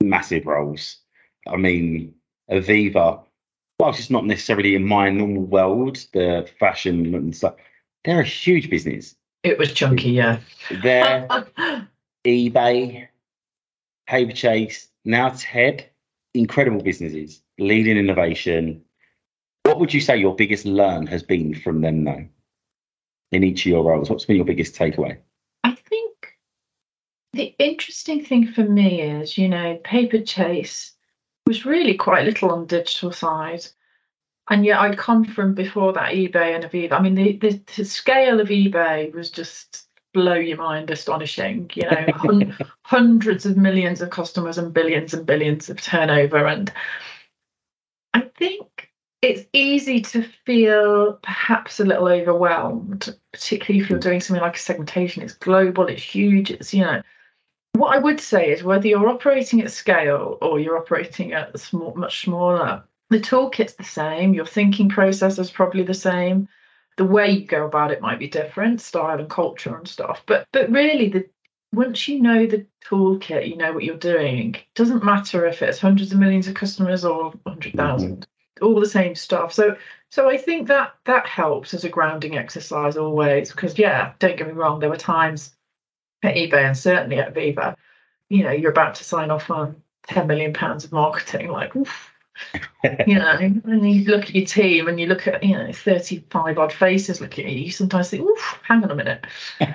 massive 0.00 0.46
roles. 0.46 0.98
I 1.48 1.56
mean, 1.56 2.14
Aviva, 2.48 3.20
whilst 3.80 3.98
it's 3.98 4.10
not 4.10 4.26
necessarily 4.26 4.76
in 4.76 4.86
my 4.86 5.10
normal 5.10 5.42
world, 5.42 6.06
the 6.12 6.48
fashion 6.60 7.16
and 7.16 7.34
stuff, 7.34 7.56
they're 8.04 8.20
a 8.20 8.24
huge 8.24 8.70
business. 8.70 9.16
It 9.42 9.58
was 9.58 9.72
chunky, 9.72 10.10
yeah. 10.10 10.38
They're 10.70 11.26
eBay, 12.24 13.08
Paperchase, 14.08 14.88
now 15.04 15.32
Ted, 15.36 15.88
incredible 16.34 16.82
businesses, 16.82 17.42
leading 17.58 17.96
innovation. 17.96 18.82
What 19.64 19.80
would 19.80 19.92
you 19.92 20.00
say 20.00 20.16
your 20.16 20.34
biggest 20.34 20.64
learn 20.64 21.06
has 21.06 21.22
been 21.22 21.54
from 21.54 21.80
them 21.80 22.04
though? 22.04 22.26
In 23.32 23.42
each 23.42 23.66
of 23.66 23.70
your 23.70 23.84
roles, 23.84 24.08
what's 24.08 24.24
been 24.24 24.36
your 24.36 24.44
biggest 24.44 24.76
takeaway? 24.76 25.18
I 25.64 25.74
think 25.74 26.34
the 27.32 27.54
interesting 27.58 28.24
thing 28.24 28.46
for 28.46 28.62
me 28.62 29.00
is, 29.02 29.36
you 29.36 29.48
know, 29.48 29.78
Paperchase 29.84 30.92
was 31.46 31.66
really 31.66 31.94
quite 31.94 32.24
little 32.24 32.50
on 32.50 32.66
digital 32.66 33.12
side. 33.12 33.66
And 34.48 34.64
yet 34.64 34.78
I'd 34.78 34.96
come 34.96 35.24
from 35.24 35.54
before 35.54 35.92
that 35.94 36.12
eBay 36.12 36.54
and 36.54 36.64
Aviva. 36.64 36.92
I 36.92 37.02
mean, 37.02 37.16
the, 37.16 37.36
the, 37.38 37.60
the 37.76 37.84
scale 37.84 38.40
of 38.40 38.48
eBay 38.48 39.12
was 39.12 39.30
just 39.30 39.85
blow 40.16 40.32
your 40.32 40.56
mind 40.56 40.90
astonishing 40.90 41.70
you 41.74 41.82
know 41.82 42.06
hun- 42.14 42.56
hundreds 42.82 43.44
of 43.44 43.58
millions 43.58 44.00
of 44.00 44.08
customers 44.08 44.56
and 44.56 44.72
billions 44.72 45.12
and 45.12 45.26
billions 45.26 45.68
of 45.68 45.78
turnover 45.78 46.46
and 46.46 46.72
i 48.14 48.20
think 48.38 48.90
it's 49.20 49.44
easy 49.52 50.00
to 50.00 50.22
feel 50.46 51.18
perhaps 51.22 51.80
a 51.80 51.84
little 51.84 52.08
overwhelmed 52.08 53.14
particularly 53.34 53.84
if 53.84 53.90
you're 53.90 53.98
doing 53.98 54.22
something 54.22 54.42
like 54.42 54.56
a 54.56 54.58
segmentation 54.58 55.22
it's 55.22 55.34
global 55.34 55.86
it's 55.86 56.02
huge 56.02 56.50
it's 56.50 56.72
you 56.72 56.80
know 56.80 57.02
what 57.74 57.94
I 57.94 57.98
would 57.98 58.20
say 58.20 58.50
is 58.50 58.64
whether 58.64 58.88
you're 58.88 59.08
operating 59.08 59.60
at 59.60 59.70
scale 59.70 60.38
or 60.40 60.58
you're 60.58 60.78
operating 60.78 61.34
at 61.34 61.60
small, 61.60 61.94
much 61.94 62.22
smaller, 62.22 62.82
the 63.10 63.20
toolkit's 63.20 63.74
the 63.74 63.84
same. 63.84 64.32
Your 64.32 64.46
thinking 64.46 64.88
process 64.88 65.38
is 65.38 65.50
probably 65.50 65.82
the 65.82 65.92
same. 65.92 66.48
The 66.96 67.04
way 67.04 67.30
you 67.30 67.46
go 67.46 67.66
about 67.66 67.90
it 67.90 68.00
might 68.00 68.18
be 68.18 68.28
different, 68.28 68.80
style 68.80 69.18
and 69.18 69.28
culture 69.28 69.76
and 69.76 69.86
stuff. 69.86 70.22
But 70.26 70.46
but 70.52 70.70
really, 70.70 71.08
the 71.08 71.28
once 71.72 72.08
you 72.08 72.20
know 72.20 72.46
the 72.46 72.66
toolkit, 72.84 73.48
you 73.48 73.56
know 73.56 73.72
what 73.72 73.84
you're 73.84 73.96
doing. 73.96 74.54
It 74.54 74.64
doesn't 74.74 75.04
matter 75.04 75.46
if 75.46 75.62
it's 75.62 75.78
hundreds 75.78 76.12
of 76.12 76.18
millions 76.18 76.48
of 76.48 76.54
customers 76.54 77.04
or 77.04 77.30
100,000. 77.42 78.10
Mm-hmm. 78.10 78.64
All 78.64 78.80
the 78.80 78.88
same 78.88 79.14
stuff. 79.14 79.52
So 79.52 79.76
so 80.10 80.30
I 80.30 80.38
think 80.38 80.68
that 80.68 80.94
that 81.04 81.26
helps 81.26 81.74
as 81.74 81.84
a 81.84 81.90
grounding 81.90 82.38
exercise 82.38 82.96
always. 82.96 83.50
Because 83.50 83.78
yeah, 83.78 84.12
don't 84.18 84.36
get 84.36 84.46
me 84.46 84.54
wrong, 84.54 84.80
there 84.80 84.90
were 84.90 84.96
times 84.96 85.54
at 86.22 86.36
eBay 86.36 86.64
and 86.64 86.76
certainly 86.76 87.18
at 87.18 87.34
Aviva, 87.34 87.76
you 88.28 88.42
know, 88.42 88.50
you're 88.50 88.70
about 88.70 88.94
to 88.96 89.04
sign 89.04 89.30
off 89.30 89.50
on 89.50 89.82
10 90.08 90.26
million 90.26 90.52
pounds 90.52 90.84
of 90.84 90.92
marketing, 90.92 91.48
like, 91.48 91.74
oof, 91.76 92.12
you 93.06 93.18
know, 93.18 93.32
and 93.32 93.90
you 93.90 94.04
look 94.04 94.24
at 94.24 94.34
your 94.34 94.46
team 94.46 94.88
and 94.88 95.00
you 95.00 95.06
look 95.06 95.26
at, 95.26 95.42
you 95.42 95.56
know, 95.56 95.72
35 95.72 96.58
odd 96.58 96.72
faces 96.72 97.20
looking 97.20 97.46
at 97.46 97.52
you, 97.52 97.64
you 97.64 97.70
sometimes 97.70 98.10
think, 98.10 98.22
oof, 98.22 98.60
hang 98.62 98.82
on 98.84 98.90
a 98.90 98.94
minute. 98.94 99.26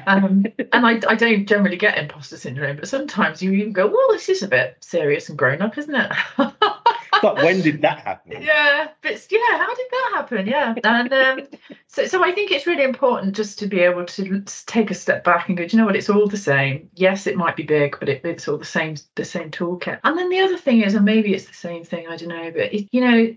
Um, 0.08 0.45
and 0.71 0.86
I, 0.86 1.00
I 1.08 1.15
don't 1.15 1.45
generally 1.45 1.78
get 1.78 1.97
imposter 1.97 2.38
syndrome, 2.38 2.78
but 2.78 2.88
sometimes 2.88 3.41
you 3.41 3.52
even 3.54 3.74
go, 3.74 3.88
well, 3.88 4.08
this 4.12 4.30
is 4.30 4.43
a 4.43 4.47
bit 4.47 4.78
serious 4.80 5.30
and 5.30 5.38
grown 5.38 5.62
up, 5.62 5.78
isn't 5.78 5.95
it? 5.95 6.12
but 7.21 7.36
when 7.38 7.62
did 7.62 7.82
that 7.82 8.00
happen? 8.00 8.41
Yeah, 8.41 8.89
but 9.02 9.28
yeah, 9.30 9.58
how 9.58 9.74
did 9.74 9.88
that 9.91 10.12
happen? 10.15 10.47
Yeah, 10.47 10.74
and 10.84 11.13
um, 11.13 11.47
so 11.88 12.06
so 12.06 12.24
I 12.24 12.32
think 12.32 12.52
it's 12.52 12.67
really 12.67 12.84
important 12.84 13.36
just 13.36 13.60
to 13.60 13.67
be 13.67 13.80
able 13.82 14.06
to 14.06 14.43
take 14.65 14.89
a 14.89 14.95
step 14.95 15.24
back 15.24 15.47
and 15.47 15.58
go, 15.58 15.67
do 15.67 15.76
you 15.76 15.82
know 15.82 15.86
what? 15.86 15.95
It's 15.95 16.10
all 16.10 16.28
the 16.28 16.38
same. 16.38 16.89
Yes, 16.95 17.28
it 17.28 17.38
might 17.38 17.56
be 17.56 17.63
big, 17.63 17.97
but 18.00 18.10
it, 18.10 18.24
it's 18.26 18.47
all 18.47 18.58
the 18.58 18.65
same 18.65 18.95
the 19.15 19.26
same 19.26 19.52
toolkit. 19.52 20.00
And 20.04 20.17
then 20.17 20.30
the 20.30 20.39
other 20.39 20.58
thing 20.58 20.82
is, 20.82 20.95
and 20.95 21.06
maybe 21.06 21.34
it's 21.34 21.45
the 21.45 21.54
same 21.54 21.84
thing. 21.84 22.08
I 22.08 22.15
don't 22.15 22.30
know, 22.30 22.52
but 22.52 22.74
it, 22.74 22.88
you 22.91 23.02
know. 23.02 23.36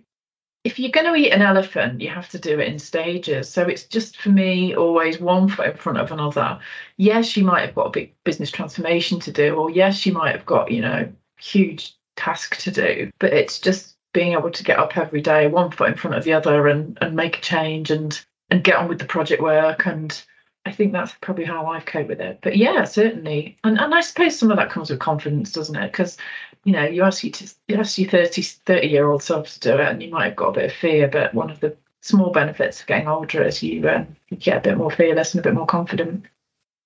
If 0.65 0.79
you're 0.79 0.91
going 0.91 1.05
to 1.05 1.15
eat 1.15 1.31
an 1.31 1.43
elephant, 1.43 2.01
you 2.01 2.09
have 2.09 2.31
to 2.31 2.39
do 2.39 2.59
it 2.59 2.69
in 2.69 2.79
stages. 2.79 3.51
So 3.51 3.65
it's 3.65 3.85
just 3.85 4.17
for 4.17 4.31
me 4.31 4.75
always 4.75 5.21
one 5.21 5.47
foot 5.47 5.67
in 5.67 5.77
front 5.77 5.99
of 5.99 6.11
another. 6.11 6.59
Yes, 6.97 7.37
you 7.37 7.45
might 7.45 7.67
have 7.67 7.75
got 7.75 7.89
a 7.89 7.91
big 7.91 8.15
business 8.25 8.51
transformation 8.51 9.21
to 9.21 9.31
do, 9.31 9.57
or 9.57 9.69
yes, 9.71 10.07
you 10.07 10.15
might 10.15 10.35
have 10.35 10.47
got, 10.47 10.71
you 10.71 10.81
know, 10.81 11.13
huge 11.39 11.95
task 12.17 12.57
to 12.59 12.71
do, 12.71 13.11
but 13.19 13.33
it's 13.33 13.61
just 13.61 13.97
being 14.13 14.33
able 14.33 14.51
to 14.51 14.65
get 14.65 14.79
up 14.79 14.97
every 14.97 15.21
day, 15.21 15.47
one 15.47 15.71
foot 15.71 15.91
in 15.91 15.97
front 15.97 16.17
of 16.17 16.25
the 16.25 16.33
other, 16.33 16.69
and 16.69 16.99
and 17.01 17.17
make 17.17 17.39
a 17.39 17.43
change 17.43 17.91
and 17.91 18.25
and 18.51 18.65
get 18.65 18.77
on 18.77 18.89
with 18.89 18.99
the 18.99 19.05
project 19.05 19.43
work. 19.43 19.87
And 19.87 20.23
I 20.67 20.73
think 20.73 20.93
that's 20.93 21.15
probably 21.21 21.45
how 21.45 21.67
I've 21.67 21.87
coped 21.87 22.09
with 22.09 22.21
it. 22.21 22.39
But 22.43 22.57
yeah, 22.57 22.85
certainly, 22.85 23.59
and 23.65 23.79
and 23.79 23.95
I 23.95 24.01
suppose 24.01 24.39
some 24.39 24.51
of 24.51 24.57
that 24.57 24.71
comes 24.71 24.91
with 24.91 25.01
confidence, 25.01 25.53
doesn't 25.53 25.77
it? 25.77 25.93
Because 25.93 26.17
you 26.65 26.73
know, 26.73 26.85
you 26.85 27.03
ask 27.03 27.23
you 27.25 27.31
to 27.31 27.55
you 27.69 27.77
ask 27.77 27.99
your 27.99 28.11
30, 28.11 28.43
30 28.43 28.87
year 28.87 29.09
old 29.09 29.23
self 29.23 29.53
to 29.55 29.61
do 29.61 29.75
it, 29.75 29.89
and 29.89 30.03
you 30.03 30.11
might 30.11 30.27
have 30.27 30.37
got 30.37 30.49
a 30.49 30.53
bit 30.53 30.65
of 30.67 30.73
fear, 30.73 31.09
but 31.09 31.35
one 31.35 31.51
of 31.51 31.61
the 31.61 31.77
small 32.01 32.31
benefits 32.31 32.81
of 32.81 32.87
getting 32.87 33.09
older 33.09 33.43
is 33.43 33.63
you, 33.63 33.89
um, 33.89 34.07
you 34.29 34.37
get 34.37 34.59
a 34.59 34.61
bit 34.61 34.77
more 34.77 34.91
fearless 34.91 35.33
and 35.33 35.41
a 35.41 35.43
bit 35.43 35.55
more 35.55 35.67
confident. 35.67 36.27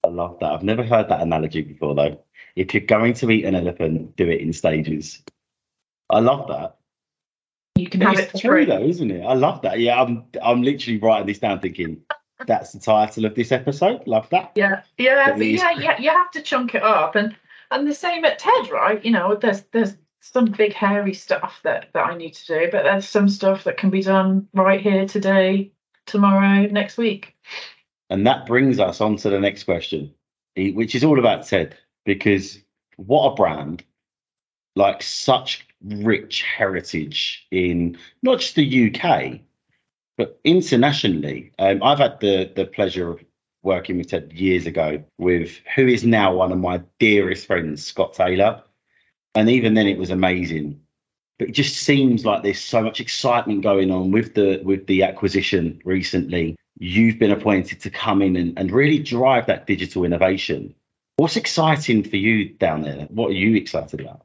I 0.05 0.09
love 0.09 0.39
that. 0.41 0.53
I've 0.53 0.63
never 0.63 0.85
heard 0.85 1.09
that 1.09 1.21
analogy 1.21 1.63
before, 1.63 1.95
though 1.95 2.21
if 2.57 2.75
you're 2.75 2.83
going 2.83 3.15
to 3.15 3.31
eat 3.31 3.45
an 3.45 3.55
elephant, 3.55 4.17
do 4.17 4.29
it 4.29 4.41
in 4.41 4.53
stages. 4.53 5.23
I 6.11 6.21
love 6.21 6.49
that. 6.49 6.77
You 7.77 7.89
can 7.89 8.01
have 8.01 8.19
it's 8.19 8.35
it 8.35 8.41
true 8.41 8.67
though, 8.67 8.83
isn't 8.83 9.11
it? 9.11 9.23
I 9.23 9.35
love 9.35 9.63
that. 9.63 9.79
Yeah, 9.79 10.03
I'm 10.03 10.25
I'm 10.43 10.63
literally 10.63 10.99
writing 10.99 11.27
this 11.27 11.39
down 11.39 11.61
thinking 11.61 12.01
that's 12.47 12.73
the 12.73 12.81
title 12.81 13.25
of 13.25 13.35
this 13.35 13.53
episode. 13.53 14.07
Love 14.07 14.29
that. 14.31 14.53
Yeah, 14.57 14.83
yeah, 14.97 15.33
but 15.33 15.47
yeah, 15.47 15.79
yeah, 15.79 16.01
you 16.01 16.11
have 16.11 16.31
to 16.33 16.43
chunk 16.43 16.75
it 16.75 16.83
up, 16.83 17.15
and 17.15 17.37
and 17.71 17.87
the 17.87 17.95
same 17.95 18.25
at 18.25 18.39
Ted, 18.39 18.71
right? 18.71 19.05
You 19.05 19.13
know, 19.13 19.37
there's 19.37 19.63
there's 19.73 19.97
some 20.21 20.47
big 20.47 20.73
hairy 20.73 21.15
stuff 21.15 21.61
that 21.63 21.91
that 21.95 22.07
I 22.07 22.17
need 22.17 22.35
to 22.35 22.47
do, 22.47 22.69
but 22.73 22.83
there's 22.83 23.09
some 23.09 23.29
stuff 23.29 23.65
that 23.65 23.77
can 23.77 23.91
be 23.91 24.03
done 24.03 24.49
right 24.55 24.81
here 24.81 25.07
today, 25.07 25.71
tomorrow, 26.07 26.67
next 26.67 26.99
week. 26.99 27.37
And 28.11 28.27
that 28.27 28.47
brings 28.47 28.81
us 28.81 29.01
on 29.01 29.17
to 29.19 29.31
the 29.31 29.39
next 29.39 29.65
question, 29.65 30.13
which 30.57 30.95
is 30.95 31.05
all 31.05 31.19
about 31.19 31.47
Ted 31.47 31.77
because 32.09 32.59
what 32.97 33.31
a 33.31 33.35
brand 33.35 33.85
like 34.77 35.03
such 35.03 35.67
rich 35.85 36.43
heritage 36.43 37.47
in 37.51 37.99
not 38.23 38.41
just 38.41 38.55
the 38.55 38.95
UK 38.95 39.41
but 40.17 40.41
internationally. 40.43 41.53
Um, 41.61 41.83
I've 41.83 41.99
had 41.99 42.19
the 42.21 42.51
the 42.57 42.65
pleasure 42.65 43.11
of 43.11 43.25
working 43.63 43.99
with 43.99 44.09
Ted 44.09 44.33
years 44.33 44.67
ago 44.67 45.05
with 45.19 45.61
who 45.77 45.87
is 45.87 46.03
now 46.05 46.35
one 46.35 46.51
of 46.51 46.59
my 46.59 46.83
dearest 46.99 47.47
friends, 47.47 47.85
Scott 47.85 48.15
Taylor, 48.15 48.63
and 49.35 49.49
even 49.49 49.75
then 49.75 49.87
it 49.87 49.99
was 49.99 50.11
amazing. 50.11 50.81
But 51.39 51.51
it 51.51 51.53
just 51.53 51.77
seems 51.77 52.25
like 52.25 52.43
there's 52.43 52.59
so 52.59 52.83
much 52.83 53.01
excitement 53.01 53.63
going 53.63 53.91
on 53.91 54.11
with 54.11 54.35
the 54.35 54.61
with 54.65 54.87
the 54.87 55.03
acquisition 55.03 55.81
recently. 55.85 56.57
You've 56.81 57.19
been 57.19 57.33
appointed 57.33 57.81
to 57.81 57.91
come 57.91 58.23
in 58.23 58.35
and, 58.37 58.59
and 58.59 58.73
really 58.73 58.99
drive 58.99 59.47
that 59.47 59.67
digital 59.67 60.05
innovation. 60.05 60.75
What's 61.19 61.37
exciting 61.37 62.05
for 62.05 62.15
you 62.15 62.51
down 62.51 62.83
there? 62.83 63.09
What 63.11 63.31
are 63.31 63.35
you 63.35 63.57
excited 63.57 64.01
about? 64.01 64.25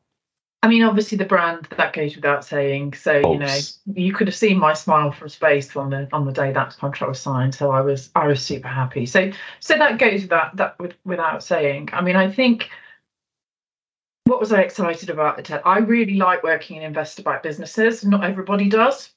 I 0.62 0.68
mean, 0.68 0.84
obviously 0.84 1.18
the 1.18 1.26
brand 1.26 1.68
that 1.76 1.92
goes 1.92 2.16
without 2.16 2.46
saying. 2.46 2.94
So 2.94 3.16
you 3.32 3.40
know, 3.40 3.58
you 3.96 4.14
could 4.14 4.28
have 4.28 4.36
seen 4.36 4.60
my 4.60 4.74
smile 4.74 5.12
from 5.12 5.28
space 5.30 5.76
on 5.76 5.90
the 5.90 6.08
on 6.14 6.28
the 6.28 6.32
day 6.32 6.52
that 6.54 6.78
contract 6.78 7.10
was 7.10 7.20
signed. 7.20 7.56
So 7.56 7.72
I 7.72 7.82
was 7.82 8.12
I 8.14 8.28
was 8.28 8.44
super 8.44 8.68
happy. 8.68 9.08
So 9.08 9.32
so 9.60 9.76
that 9.76 9.98
goes 9.98 10.22
without 10.22 10.56
that 10.58 10.80
with, 10.80 10.94
without 11.04 11.44
saying. 11.44 11.90
I 11.94 12.02
mean, 12.02 12.16
I 12.16 12.32
think 12.32 12.70
what 14.26 14.40
was 14.40 14.54
I 14.54 14.62
excited 14.62 15.10
about 15.10 15.50
I 15.66 15.80
really 15.80 16.18
like 16.18 16.44
working 16.44 16.78
in 16.78 16.84
investor 16.84 17.24
backed 17.24 17.42
businesses. 17.42 18.06
Not 18.06 18.24
everybody 18.24 18.70
does. 18.70 19.10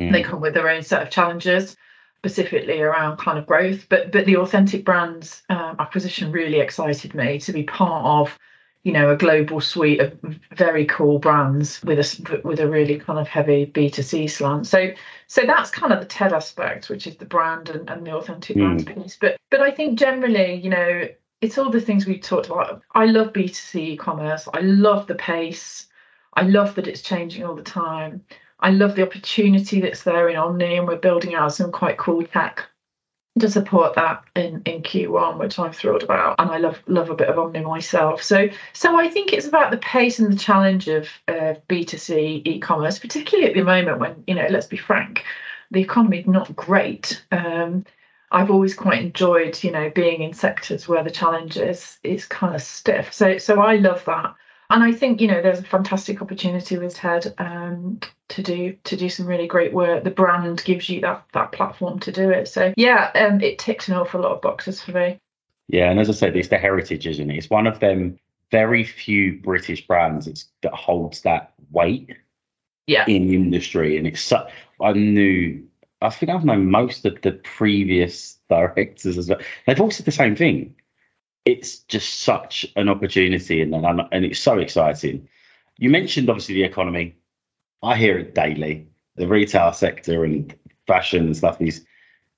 Mm. 0.00 0.10
They 0.10 0.24
come 0.24 0.40
with 0.40 0.54
their 0.54 0.68
own 0.68 0.82
set 0.82 1.02
of 1.02 1.10
challenges 1.10 1.76
specifically 2.22 2.80
around 2.80 3.16
kind 3.16 3.36
of 3.36 3.46
growth. 3.46 3.88
But 3.88 4.12
but 4.12 4.26
the 4.26 4.36
authentic 4.36 4.84
brands 4.84 5.42
um, 5.48 5.74
acquisition 5.80 6.30
really 6.30 6.60
excited 6.60 7.14
me 7.14 7.40
to 7.40 7.52
be 7.52 7.64
part 7.64 8.04
of, 8.06 8.38
you 8.84 8.92
know, 8.92 9.10
a 9.10 9.16
global 9.16 9.60
suite 9.60 10.00
of 10.00 10.16
very 10.54 10.86
cool 10.86 11.18
brands 11.18 11.82
with 11.82 11.98
a 11.98 12.40
with 12.44 12.60
a 12.60 12.68
really 12.68 12.98
kind 12.98 13.18
of 13.18 13.26
heavy 13.26 13.64
B 13.64 13.90
two 13.90 14.02
C 14.02 14.28
slant. 14.28 14.68
So 14.68 14.92
so 15.26 15.42
that's 15.44 15.70
kind 15.70 15.92
of 15.92 15.98
the 15.98 16.06
Ted 16.06 16.32
aspect, 16.32 16.88
which 16.88 17.08
is 17.08 17.16
the 17.16 17.24
brand 17.24 17.68
and, 17.70 17.90
and 17.90 18.06
the 18.06 18.14
authentic 18.14 18.56
mm. 18.56 18.60
brands 18.60 18.84
piece. 18.84 19.18
But 19.20 19.36
but 19.50 19.60
I 19.60 19.72
think 19.72 19.98
generally, 19.98 20.54
you 20.54 20.70
know, 20.70 21.08
it's 21.40 21.58
all 21.58 21.70
the 21.70 21.80
things 21.80 22.06
we've 22.06 22.20
talked 22.20 22.46
about. 22.46 22.82
I 22.94 23.06
love 23.06 23.32
B 23.32 23.48
two 23.48 23.54
C 23.54 23.92
e-commerce. 23.94 24.48
I 24.54 24.60
love 24.60 25.08
the 25.08 25.16
pace. 25.16 25.88
I 26.34 26.42
love 26.42 26.76
that 26.76 26.86
it's 26.86 27.02
changing 27.02 27.44
all 27.44 27.56
the 27.56 27.62
time. 27.62 28.24
I 28.62 28.70
love 28.70 28.94
the 28.94 29.02
opportunity 29.02 29.80
that's 29.80 30.04
there 30.04 30.28
in 30.28 30.36
Omni, 30.36 30.76
and 30.76 30.86
we're 30.86 30.96
building 30.96 31.34
out 31.34 31.52
some 31.52 31.72
quite 31.72 31.98
cool 31.98 32.24
tech 32.24 32.64
to 33.38 33.50
support 33.50 33.94
that 33.94 34.22
in, 34.36 34.62
in 34.66 34.82
Q1, 34.82 35.38
which 35.38 35.58
I'm 35.58 35.72
thrilled 35.72 36.02
about. 36.02 36.36
And 36.38 36.50
I 36.50 36.58
love 36.58 36.82
love 36.86 37.10
a 37.10 37.14
bit 37.14 37.28
of 37.28 37.38
Omni 37.38 37.60
myself. 37.60 38.22
So 38.22 38.48
so 38.72 38.98
I 38.98 39.08
think 39.08 39.32
it's 39.32 39.46
about 39.46 39.70
the 39.70 39.78
pace 39.78 40.18
and 40.18 40.32
the 40.32 40.36
challenge 40.36 40.88
of 40.88 41.08
uh, 41.28 41.54
B2C 41.68 42.46
e-commerce, 42.46 42.98
particularly 42.98 43.48
at 43.48 43.56
the 43.56 43.64
moment 43.64 43.98
when, 43.98 44.22
you 44.26 44.34
know, 44.34 44.46
let's 44.50 44.66
be 44.66 44.76
frank, 44.76 45.24
the 45.70 45.80
economy 45.80 46.20
is 46.20 46.26
not 46.26 46.54
great. 46.54 47.24
Um, 47.32 47.84
I've 48.30 48.50
always 48.50 48.74
quite 48.74 49.02
enjoyed, 49.02 49.62
you 49.62 49.70
know, 49.70 49.90
being 49.90 50.22
in 50.22 50.32
sectors 50.32 50.86
where 50.88 51.02
the 51.02 51.10
challenge 51.10 51.56
is 51.56 51.98
is 52.04 52.26
kind 52.26 52.54
of 52.54 52.62
stiff. 52.62 53.12
So 53.12 53.38
so 53.38 53.60
I 53.60 53.76
love 53.76 54.04
that 54.04 54.34
and 54.72 54.82
I 54.82 54.92
think 54.92 55.20
you 55.20 55.28
know 55.28 55.42
there's 55.42 55.60
a 55.60 55.64
fantastic 55.64 56.22
opportunity 56.22 56.78
with 56.78 56.94
Ted 56.94 57.34
um, 57.38 58.00
to 58.30 58.42
do 58.42 58.76
to 58.84 58.96
do 58.96 59.08
some 59.08 59.26
really 59.26 59.46
great 59.46 59.72
work. 59.72 60.04
The 60.04 60.10
brand 60.10 60.64
gives 60.64 60.88
you 60.88 61.00
that 61.02 61.24
that 61.34 61.52
platform 61.52 62.00
to 62.00 62.12
do 62.12 62.30
it. 62.30 62.48
So 62.48 62.72
yeah, 62.76 63.10
um, 63.14 63.40
it 63.40 63.58
ticks 63.58 63.88
an 63.88 63.94
awful 63.94 64.22
lot 64.22 64.32
of 64.32 64.40
boxes 64.40 64.80
for 64.80 64.92
me. 64.92 65.18
Yeah, 65.68 65.90
and 65.90 66.00
as 66.00 66.08
I 66.08 66.12
said, 66.12 66.36
it's 66.36 66.48
the 66.48 66.58
heritage, 66.58 67.06
isn't 67.06 67.30
it? 67.30 67.36
It's 67.36 67.50
one 67.50 67.66
of 67.66 67.80
them 67.80 68.18
very 68.50 68.84
few 68.84 69.40
British 69.40 69.86
brands 69.86 70.46
that 70.62 70.74
holds 70.74 71.22
that 71.22 71.54
weight 71.70 72.10
yeah. 72.86 73.04
in 73.06 73.26
the 73.26 73.34
industry. 73.34 73.96
And 73.96 74.06
it's 74.06 74.20
so, 74.20 74.46
I 74.80 74.92
knew 74.92 75.66
I 76.02 76.10
think 76.10 76.30
I've 76.30 76.44
known 76.44 76.70
most 76.70 77.04
of 77.06 77.20
the 77.22 77.32
previous 77.32 78.38
directors 78.48 79.18
as 79.18 79.28
well. 79.28 79.40
They've 79.66 79.80
all 79.80 79.90
said 79.90 80.06
the 80.06 80.12
same 80.12 80.36
thing 80.36 80.74
it's 81.44 81.78
just 81.78 82.20
such 82.20 82.66
an 82.76 82.88
opportunity 82.88 83.62
and 83.62 83.74
and 83.74 84.24
it's 84.24 84.38
so 84.38 84.58
exciting. 84.58 85.28
You 85.78 85.90
mentioned 85.90 86.30
obviously 86.30 86.54
the 86.56 86.64
economy. 86.64 87.16
I 87.82 87.96
hear 87.96 88.18
it 88.18 88.34
daily. 88.34 88.86
The 89.16 89.26
retail 89.26 89.72
sector 89.72 90.24
and 90.24 90.54
fashion 90.86 91.26
and 91.26 91.36
stuff 91.36 91.60
is 91.60 91.84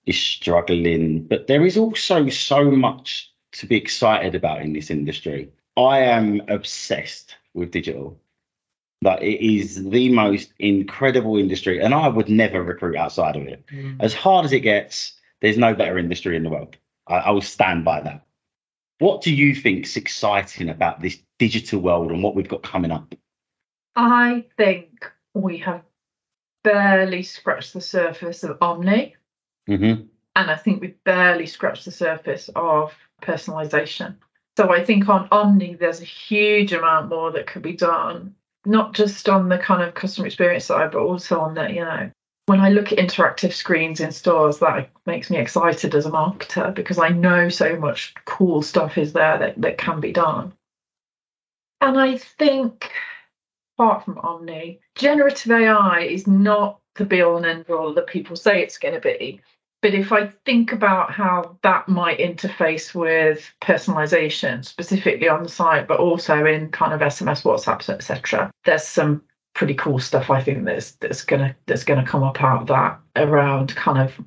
is 0.07 0.19
struggling, 0.19 1.25
but 1.25 1.47
there 1.47 1.65
is 1.65 1.77
also 1.77 2.29
so 2.29 2.71
much 2.71 3.33
to 3.53 3.67
be 3.67 3.77
excited 3.77 4.35
about 4.35 4.63
in 4.63 4.73
this 4.73 4.91
industry. 4.91 5.51
I 5.77 6.01
am 6.01 6.43
obsessed 6.49 7.37
with 7.55 7.71
digital. 7.71 8.19
Like 9.03 9.21
it 9.23 9.45
is 9.45 9.89
the 9.91 10.11
most 10.11 10.53
incredible 10.59 11.37
industry, 11.37 11.81
and 11.81 11.93
I 11.95 12.09
would 12.09 12.29
never 12.29 12.63
recruit 12.63 12.97
outside 12.97 13.37
of 13.37 13.47
it. 13.47 13.65
Mm. 13.67 13.97
As 14.01 14.15
hard 14.15 14.47
as 14.47 14.53
it 14.53 14.61
gets, 14.61 15.13
there's 15.41 15.59
no 15.59 15.75
better 15.75 15.99
industry 15.99 16.37
in 16.37 16.43
the 16.43 16.51
world. 16.51 16.77
I, 17.07 17.17
I 17.17 17.31
will 17.31 17.43
stand 17.43 17.85
by 17.85 18.01
that. 18.01 18.25
What 18.99 19.23
do 19.23 19.35
you 19.35 19.55
think's 19.55 19.97
exciting 19.97 20.69
about 20.69 21.01
this 21.01 21.21
digital 21.39 21.81
world 21.81 22.11
and 22.11 22.23
what 22.23 22.35
we've 22.35 22.49
got 22.49 22.63
coming 22.63 22.91
up? 22.91 23.15
I 23.97 24.45
think 24.57 25.11
we 25.35 25.59
have 25.59 25.83
barely 26.63 27.23
scratched 27.23 27.75
the 27.75 27.81
surface 27.81 28.43
of 28.45 28.59
Omni. 28.61 29.15
Mm-hmm. 29.69 30.07
And 30.37 30.51
I 30.51 30.57
think 30.57 30.81
we've 30.81 31.05
barely 31.05 31.47
scratched 31.47 31.85
the 31.85 31.93
surface 31.93 32.51
of 32.57 32.93
personalization. 33.23 34.17
So 34.57 34.73
I 34.73 34.85
think 34.85 35.09
on 35.09 35.29
Omni, 35.31 35.75
there's 35.75 36.01
a 36.01 36.05
huge 36.05 36.73
amount 36.73 37.09
more 37.09 37.31
that 37.33 37.47
could 37.47 37.63
be 37.63 37.73
done, 37.73 38.35
not 38.65 38.95
just 38.95 39.29
on 39.29 39.49
the 39.49 39.59
kind 39.59 39.83
of 39.83 39.95
customer 39.95 40.27
experience 40.27 40.65
side, 40.67 40.93
but 40.93 41.01
also 41.01 41.41
on 41.41 41.55
the, 41.55 41.69
you 41.69 41.85
know, 41.85 42.11
when 42.47 42.61
I 42.61 42.71
look 42.71 42.93
at 42.93 42.99
interactive 42.99 43.53
screens 43.53 44.01
in 44.01 44.13
stores, 44.13 44.59
that 44.59 44.91
makes 45.07 45.31
me 45.31 45.39
excited 45.39 45.95
as 45.95 46.07
a 46.07 46.11
marketer 46.11 46.75
because 46.75 46.99
I 46.99 47.09
know 47.09 47.49
so 47.49 47.77
much 47.77 48.15
cool 48.27 48.63
stuff 48.63 48.99
is 48.99 49.13
there 49.13 49.39
that, 49.39 49.61
that 49.61 49.79
can 49.79 50.01
be 50.01 50.13
done. 50.13 50.53
And 51.81 51.99
I 51.99 52.19
think, 52.19 52.91
apart 53.79 54.05
from 54.05 54.19
Omni, 54.19 54.81
generative 54.95 55.53
AI 55.53 56.01
is 56.01 56.27
not 56.27 56.81
the 56.97 57.05
be 57.05 57.23
all 57.23 57.37
and 57.37 57.47
end 57.47 57.71
all 57.71 57.93
that 57.95 58.07
people 58.07 58.37
say 58.37 58.63
it's 58.63 58.79
going 58.79 58.95
to 58.95 59.01
be. 59.01 59.41
But 59.83 59.95
if 59.95 60.13
I 60.13 60.29
think 60.47 60.73
about 60.73 61.13
how 61.13 61.59
that 61.63 61.89
might 61.89 62.19
interface 62.19 62.95
with 62.95 63.53
personalization, 63.61 64.65
specifically 64.65 65.29
on 65.29 65.43
the 65.43 65.49
site, 65.49 65.87
but 65.87 66.01
also 66.01 66.47
in 66.47 66.71
kind 66.71 66.95
of 66.95 67.01
SMS, 67.01 67.43
WhatsApps, 67.43 67.91
etc., 67.91 68.51
there's 68.65 68.87
some 68.87 69.23
pretty 69.55 69.75
cool 69.75 69.99
stuff 69.99 70.31
I 70.31 70.43
think 70.43 70.65
that's 70.65 70.93
that's 70.93 71.25
gonna 71.25 71.55
that's 71.67 71.85
gonna 71.85 72.07
come 72.07 72.23
up 72.23 72.43
out 72.43 72.63
of 72.63 72.67
that 72.69 73.01
around 73.17 73.75
kind 73.77 73.99
of 73.99 74.21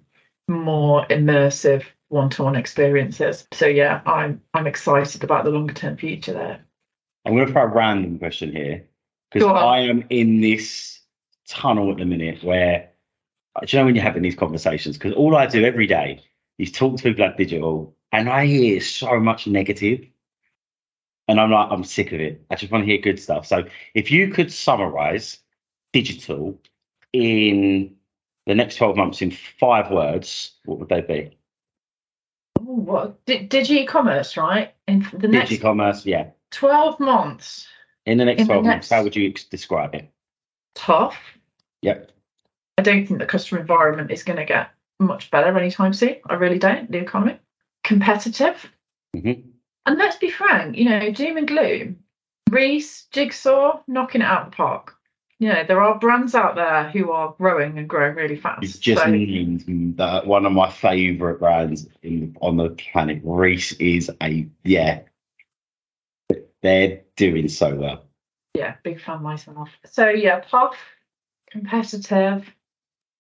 more 0.48 1.06
immersive 1.08 1.84
one-to-one 2.10 2.56
experiences. 2.56 3.48
So 3.52 3.68
yeah, 3.68 4.02
I'm 4.06 4.42
I'm 4.54 4.68
excited 4.68 5.24
about 5.24 5.44
the 5.44 5.52
longer 5.52 5.74
term 5.74 5.98
future 5.98 6.34
there. 6.34 6.64
I'm 7.26 7.36
going 7.36 7.46
to 7.46 7.52
throw 7.52 7.64
a 7.64 7.68
random 7.68 8.20
question 8.20 8.54
here 8.54 8.88
because 9.32 9.48
I 9.50 9.80
am 9.80 10.06
in 10.10 10.40
this 10.40 11.02
tunnel 11.48 11.92
at 11.92 11.98
the 11.98 12.06
minute 12.06 12.42
where 12.42 12.90
uh, 13.56 13.66
do 13.66 13.76
you 13.76 13.82
know 13.82 13.86
when 13.86 13.96
you're 13.96 14.04
having 14.04 14.24
these 14.24 14.36
conversations? 14.36 14.98
Because 14.98 15.14
all 15.14 15.36
I 15.36 15.46
do 15.46 15.66
every 15.66 15.88
day 15.88 16.22
is 16.58 16.72
talk 16.72 16.96
to 16.98 17.04
people 17.04 17.26
like 17.26 17.38
digital, 17.38 17.94
and 18.14 18.30
I 18.30 18.46
hear 18.46 18.80
so 18.80 19.20
much 19.20 19.46
negative, 19.46 20.06
and 21.28 21.40
I'm 21.40 21.52
like, 21.52 21.68
I'm 21.72 21.84
sick 21.84 22.12
of 22.12 22.20
it. 22.20 22.44
I 22.50 22.56
just 22.56 22.72
want 22.72 22.84
to 22.84 22.92
hear 22.92 23.00
good 23.00 23.20
stuff. 23.20 23.46
So, 23.46 23.64
if 23.94 24.12
you 24.12 24.30
could 24.30 24.52
summarize 24.52 25.40
digital 25.94 26.60
in 27.14 27.96
the 28.46 28.56
next 28.56 28.76
12 28.76 28.96
months 28.96 29.22
in 29.22 29.32
five 29.32 29.92
words, 29.92 30.54
what 30.66 30.80
would 30.80 30.90
they 30.90 31.02
be? 31.02 31.38
what 32.68 33.24
digi 33.26 33.88
commerce, 33.88 34.38
right? 34.38 34.74
In 34.88 35.08
the 35.14 35.28
next 35.28 35.52
digi 35.52 35.62
commerce, 35.62 36.06
yeah. 36.06 36.30
12 36.52 37.00
months. 37.00 37.68
In 38.06 38.18
the 38.18 38.26
next 38.26 38.42
in 38.42 38.48
12 38.48 38.64
the 38.64 38.70
months, 38.70 38.90
next... 38.90 38.98
how 38.98 39.04
would 39.04 39.16
you 39.16 39.34
describe 39.34 39.96
it? 39.96 40.10
Tough. 40.76 41.18
Yep. 41.82 42.12
I 42.78 42.82
don't 42.84 43.08
think 43.08 43.20
the 43.20 43.26
customer 43.26 43.62
environment 43.62 44.12
is 44.12 44.24
going 44.24 44.38
to 44.38 44.46
get 44.46 44.72
much 45.00 45.32
better 45.32 45.58
anytime 45.58 45.94
soon. 45.94 46.16
I 46.28 46.36
really 46.36 46.60
don't. 46.60 46.92
The 46.92 47.00
economy, 47.00 47.40
competitive, 47.84 48.72
mm-hmm. 49.16 49.47
And 49.88 49.98
let's 49.98 50.18
be 50.18 50.30
frank. 50.30 50.78
You 50.78 50.90
know, 50.90 51.12
doom 51.12 51.38
and 51.38 51.48
gloom. 51.48 51.98
Reiss, 52.50 53.06
Jigsaw, 53.12 53.82
knocking 53.88 54.22
it 54.22 54.26
out 54.26 54.48
of 54.48 54.52
the 54.52 54.56
park. 54.56 54.94
You 55.40 55.50
know, 55.50 55.64
there 55.64 55.82
are 55.82 55.98
brands 55.98 56.36
out 56.36 56.56
there 56.56 56.90
who 56.90 57.12
are 57.12 57.36
growing 57.38 57.78
and 57.78 57.88
growing 57.88 58.16
really 58.16 58.36
fast. 58.36 58.64
It's 58.64 58.78
just 58.78 59.02
so, 59.02 59.12
that 59.12 60.24
one 60.26 60.46
of 60.46 60.52
my 60.52 60.70
favourite 60.70 61.40
brands 61.40 61.88
in, 62.04 62.36
on 62.42 62.58
the 62.58 62.70
planet. 62.72 63.22
Reiss 63.24 63.72
is 63.74 64.12
a 64.22 64.48
yeah. 64.64 65.02
They're 66.62 67.02
doing 67.16 67.48
so 67.48 67.76
well. 67.76 68.04
Yeah, 68.56 68.76
big 68.84 69.00
fan 69.00 69.18
of 69.18 69.22
myself. 69.22 69.70
So 69.86 70.10
yeah, 70.10 70.40
Puff, 70.40 70.76
competitive, 71.52 72.52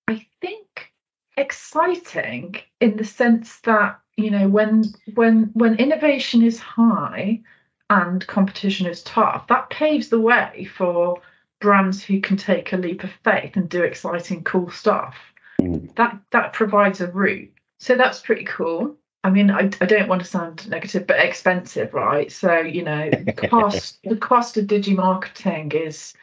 I 0.07 0.25
think 0.41 0.91
exciting 1.37 2.55
in 2.81 2.97
the 2.97 3.05
sense 3.05 3.59
that 3.61 3.99
you 4.17 4.31
know 4.31 4.49
when 4.49 4.83
when 5.13 5.51
when 5.53 5.75
innovation 5.75 6.43
is 6.43 6.59
high 6.59 7.41
and 7.89 8.25
competition 8.27 8.87
is 8.87 9.03
tough, 9.03 9.47
that 9.47 9.69
paves 9.69 10.09
the 10.09 10.19
way 10.19 10.67
for 10.75 11.21
brands 11.59 12.03
who 12.03 12.19
can 12.19 12.35
take 12.35 12.73
a 12.73 12.77
leap 12.77 13.03
of 13.03 13.11
faith 13.23 13.55
and 13.55 13.69
do 13.69 13.83
exciting, 13.83 14.43
cool 14.43 14.69
stuff. 14.69 15.15
Mm. 15.61 15.95
That 15.95 16.19
that 16.31 16.53
provides 16.53 16.99
a 16.99 17.07
route. 17.07 17.51
So 17.79 17.95
that's 17.95 18.19
pretty 18.19 18.43
cool. 18.43 18.97
I 19.23 19.29
mean, 19.29 19.51
I, 19.51 19.69
I 19.81 19.85
don't 19.85 20.07
want 20.07 20.21
to 20.21 20.27
sound 20.27 20.69
negative, 20.69 21.07
but 21.07 21.19
expensive, 21.19 21.93
right? 21.93 22.31
So 22.31 22.59
you 22.59 22.83
know, 22.83 23.09
cost 23.49 23.99
the 24.03 24.17
cost 24.17 24.57
of 24.57 24.65
digi 24.65 24.95
marketing 24.95 25.71
is 25.71 26.13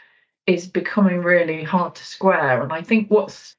is 0.46 0.66
becoming 0.66 1.20
really 1.20 1.62
hard 1.62 1.94
to 1.94 2.04
square. 2.04 2.62
And 2.62 2.72
I 2.72 2.83
think 2.83 3.11
what's 3.11 3.57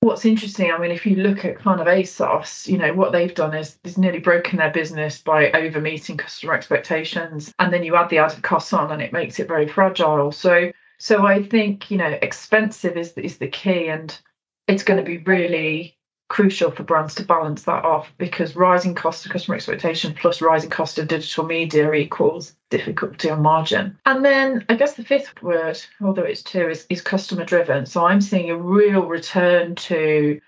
what's 0.00 0.24
interesting, 0.24 0.70
I 0.70 0.78
mean, 0.78 0.90
if 0.90 1.04
you 1.04 1.16
look 1.16 1.44
at 1.44 1.58
kind 1.58 1.80
of 1.80 1.86
ASOS, 1.86 2.66
you 2.66 2.78
know, 2.78 2.92
what 2.92 3.12
they've 3.12 3.34
done 3.34 3.54
is, 3.54 3.78
is 3.84 3.98
nearly 3.98 4.20
broken 4.20 4.58
their 4.58 4.70
business 4.70 5.20
by 5.20 5.50
over 5.52 5.80
meeting 5.80 6.16
customer 6.16 6.54
expectations. 6.54 7.52
And 7.58 7.72
then 7.72 7.82
you 7.82 7.96
add 7.96 8.08
the 8.08 8.18
added 8.18 8.42
costs 8.42 8.72
on 8.72 8.92
and 8.92 9.02
it 9.02 9.12
makes 9.12 9.38
it 9.38 9.48
very 9.48 9.66
fragile. 9.66 10.32
So 10.32 10.70
so 10.98 11.26
I 11.26 11.42
think, 11.42 11.90
you 11.90 11.98
know, 11.98 12.18
expensive 12.22 12.96
is 12.96 13.12
is 13.12 13.38
the 13.38 13.48
key 13.48 13.88
and 13.88 14.18
it's 14.66 14.82
going 14.82 14.98
to 14.98 15.04
be 15.04 15.18
really 15.18 15.97
crucial 16.28 16.70
for 16.70 16.82
brands 16.82 17.14
to 17.14 17.24
balance 17.24 17.62
that 17.64 17.84
off 17.84 18.12
because 18.18 18.54
rising 18.54 18.94
cost 18.94 19.24
of 19.24 19.32
customer 19.32 19.56
expectation 19.56 20.14
plus 20.14 20.42
rising 20.42 20.70
cost 20.70 20.98
of 20.98 21.08
digital 21.08 21.44
media 21.44 21.90
equals 21.92 22.54
difficulty 22.70 23.30
on 23.30 23.40
margin. 23.42 23.98
And 24.04 24.24
then 24.24 24.64
I 24.68 24.74
guess 24.74 24.94
the 24.94 25.04
fifth 25.04 25.42
word, 25.42 25.80
although 26.02 26.22
it's 26.22 26.42
two, 26.42 26.68
is, 26.68 26.86
is 26.90 27.00
customer 27.00 27.44
driven. 27.44 27.86
So 27.86 28.04
I'm 28.04 28.20
seeing 28.20 28.50
a 28.50 28.56
real 28.56 29.06
return 29.06 29.74
to 29.76 30.40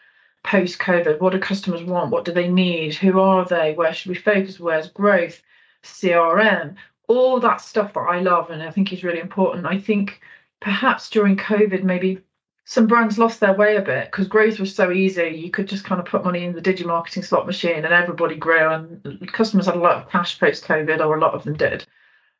post 0.45 0.79
COVID. 0.79 1.21
What 1.21 1.33
do 1.33 1.38
customers 1.38 1.83
want? 1.83 2.11
What 2.11 2.25
do 2.25 2.33
they 2.33 2.49
need? 2.49 2.95
Who 2.95 3.19
are 3.21 3.45
they? 3.45 3.73
Where 3.75 3.95
should 3.95 4.11
we 4.11 4.16
focus? 4.16 4.61
Where's 4.61 4.88
growth? 4.88 5.43
CRM, 5.83 6.77
all 7.09 7.40
that 7.40 7.61
stuff 7.61 7.95
that 7.95 8.01
I 8.01 8.21
love 8.21 8.51
and 8.51 8.62
I 8.62 8.71
think 8.71 8.93
is 8.93 9.03
really 9.03 9.21
important. 9.21 9.66
I 9.66 9.79
think 9.79 10.21
perhaps 10.61 11.09
during 11.11 11.37
COVID, 11.37 11.83
maybe 11.83 12.21
some 12.70 12.87
brands 12.87 13.18
lost 13.18 13.40
their 13.40 13.52
way 13.52 13.74
a 13.74 13.83
bit 13.83 14.12
because 14.12 14.28
growth 14.28 14.61
was 14.61 14.72
so 14.72 14.92
easy. 14.92 15.26
You 15.30 15.50
could 15.50 15.66
just 15.66 15.83
kind 15.83 16.00
of 16.00 16.06
put 16.06 16.22
money 16.22 16.44
in 16.44 16.52
the 16.52 16.62
digi 16.62 16.87
marketing 16.87 17.24
slot 17.24 17.44
machine 17.44 17.85
and 17.85 17.92
everybody 17.92 18.37
grew, 18.37 18.70
and 18.70 19.28
customers 19.33 19.66
had 19.66 19.74
a 19.74 19.80
lot 19.80 19.96
of 19.96 20.09
cash 20.09 20.38
post 20.38 20.62
COVID, 20.66 21.04
or 21.04 21.16
a 21.16 21.20
lot 21.20 21.35
of 21.35 21.42
them 21.42 21.56
did. 21.56 21.85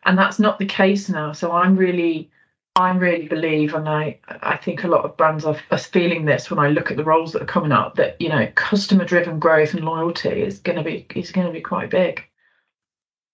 And 0.05 0.17
that's 0.17 0.39
not 0.39 0.61
the 0.61 0.67
case 0.67 1.09
now. 1.09 1.33
So 1.33 1.51
I'm 1.51 1.75
really, 1.75 2.31
I 2.77 2.93
really 2.93 3.27
believe, 3.27 3.75
and 3.75 3.89
I, 3.89 4.21
I 4.29 4.57
think 4.57 4.85
a 4.85 4.89
lot 4.89 5.05
of 5.05 5.17
brands 5.17 5.45
are, 5.45 5.57
are 5.73 5.79
feeling 5.79 6.27
this 6.27 6.49
when 6.49 6.61
I 6.61 6.69
look 6.69 6.93
at 6.93 6.97
the 6.97 7.03
roles 7.03 7.33
that 7.33 7.43
are 7.43 7.57
coming 7.57 7.73
up. 7.73 7.97
That 7.97 8.21
you 8.21 8.29
know, 8.29 8.47
customer-driven 8.55 9.41
growth 9.41 9.75
and 9.75 9.85
loyalty 9.85 10.43
is 10.43 10.61
going 10.61 10.79
to 10.79 10.85
be 10.85 11.09
is 11.17 11.33
going 11.33 11.49
to 11.49 11.53
be 11.53 11.61
quite 11.61 11.91
big. 11.91 12.23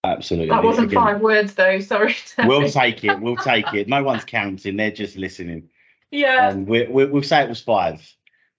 Absolutely. 0.03 0.49
That 0.49 0.63
wasn't 0.63 0.87
Again, 0.87 1.03
five 1.03 1.21
words 1.21 1.53
though. 1.53 1.79
Sorry. 1.93 2.15
We'll 2.39 2.67
take 2.71 3.03
it. 3.03 3.19
We'll 3.19 3.35
take 3.35 3.71
it. 3.75 3.87
No 3.87 4.01
one's 4.01 4.25
counting. 4.25 4.77
They're 4.77 4.89
just 4.89 5.15
listening. 5.15 5.69
Yeah. 6.11 6.49
And 6.49 6.67
we, 6.67 6.87
we, 6.87 7.05
we'll 7.05 7.23
say 7.23 7.43
it 7.43 7.49
was 7.49 7.61
five. 7.61 8.01